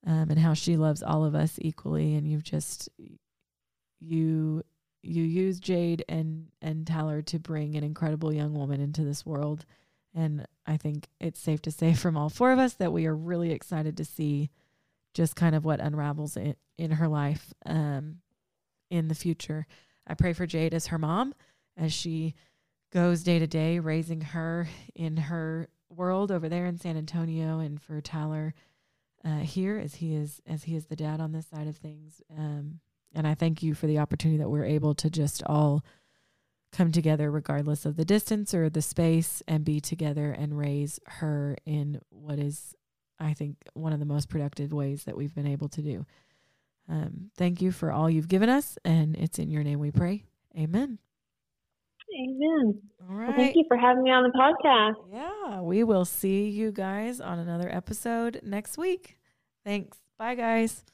um, 0.07 0.29
and 0.31 0.39
how 0.39 0.55
she 0.55 0.77
loves 0.77 1.03
all 1.03 1.25
of 1.25 1.35
us 1.35 1.59
equally. 1.63 2.15
And 2.15 2.27
you've 2.27 2.45
just, 2.45 2.89
you, 4.01 4.63
you 5.03 5.23
use 5.23 5.61
Jade 5.61 6.05
and, 6.09 6.49
and 6.61 6.87
Tyler 6.87 7.23
to 7.23 7.39
bring 7.39 7.77
an 7.77 7.85
incredible 7.85 8.33
young 8.33 8.55
woman 8.55 8.81
into 8.81 9.05
this 9.05 9.25
world. 9.25 9.65
And 10.15 10.47
I 10.67 10.77
think 10.77 11.09
it's 11.21 11.41
safe 11.41 11.63
to 11.63 11.71
say 11.71 11.95
from 11.95 12.17
all 12.17 12.29
four 12.29 12.53
of 12.53 12.59
us 12.59 12.75
that 12.75 12.93
we 12.93 13.07
are 13.07 13.17
really 13.17 13.53
excited 13.53 13.97
to 13.97 14.05
see 14.05 14.51
just 15.15 15.37
kind 15.37 15.55
of 15.55 15.65
what 15.65 15.81
unravels 15.81 16.37
in, 16.37 16.55
in 16.79 16.93
her 16.93 17.09
life 17.09 17.53
um, 17.67 18.19
in 18.91 19.09
the 19.09 19.15
future. 19.15 19.67
I 20.07 20.15
pray 20.15 20.33
for 20.33 20.47
Jade 20.47 20.75
as 20.75 20.89
her 20.89 20.99
mom 20.99 21.35
as 21.77 21.93
she 21.93 22.35
goes 22.93 23.23
day 23.23 23.39
to 23.39 23.47
day 23.47 23.79
raising 23.79 24.21
her 24.21 24.69
in 24.95 25.17
her 25.17 25.69
world 25.89 26.31
over 26.31 26.49
there 26.49 26.67
in 26.67 26.79
San 26.79 26.97
Antonio 26.97 27.59
and 27.59 27.81
for 27.81 28.01
Tyler 28.01 28.55
uh, 29.25 29.39
here 29.39 29.79
as 29.79 29.97
he 29.97 30.15
is 30.15 30.41
as 30.47 30.65
he 30.65 30.75
is 30.75 30.87
the 30.87 30.97
dad 30.97 31.21
on 31.21 31.33
this 31.33 31.47
side 31.47 31.67
of 31.67 31.77
things. 31.77 32.23
Um, 32.37 32.81
and 33.15 33.27
I 33.27 33.35
thank 33.35 33.63
you 33.63 33.75
for 33.75 33.87
the 33.87 33.99
opportunity 33.99 34.39
that 34.39 34.51
we're 34.51 34.65
able 34.65 34.95
to 34.97 35.11
just 35.11 35.43
all 35.45 35.85
come 36.73 36.93
together 36.93 37.31
regardless 37.31 37.85
of 37.85 37.97
the 37.97 38.05
distance 38.05 38.55
or 38.55 38.71
the 38.71 38.83
space 38.83 39.43
and 39.49 39.65
be 39.65 39.81
together 39.81 40.31
and 40.31 40.57
raise 40.57 41.01
her 41.07 41.57
in 41.67 42.01
what 42.11 42.39
is 42.39 42.75
I 43.19 43.35
think 43.35 43.57
one 43.75 43.93
of 43.93 43.99
the 43.99 44.07
most 44.07 44.29
productive 44.29 44.73
ways 44.73 45.05
that 45.05 45.17
we've 45.17 45.35
been 45.35 45.47
able 45.47 45.69
to 45.71 45.83
do. 45.83 46.07
Um, 46.89 47.31
thank 47.37 47.61
you 47.61 47.71
for 47.71 47.93
all 47.93 48.09
you've 48.09 48.29
given 48.29 48.49
us, 48.49 48.79
and 48.85 49.15
it's 49.17 49.39
in 49.39 49.51
your 49.51 49.63
name 49.63 49.79
we 49.79 49.91
pray. 49.91 50.25
Amen. 50.59 50.99
Amen. 52.19 52.81
All 53.09 53.15
right. 53.15 53.29
Well, 53.29 53.37
thank 53.37 53.57
you 53.57 53.65
for 53.69 53.77
having 53.77 54.03
me 54.03 54.11
on 54.11 54.25
the 54.25 54.37
podcast. 54.37 54.95
Yeah, 55.13 55.61
we 55.61 55.85
will 55.85 56.05
see 56.05 56.49
you 56.49 56.73
guys 56.73 57.21
on 57.21 57.39
another 57.39 57.69
episode 57.71 58.41
next 58.43 58.79
week. 58.79 59.19
Thanks. 59.65 59.99
Bye, 60.19 60.35
guys. 60.35 60.85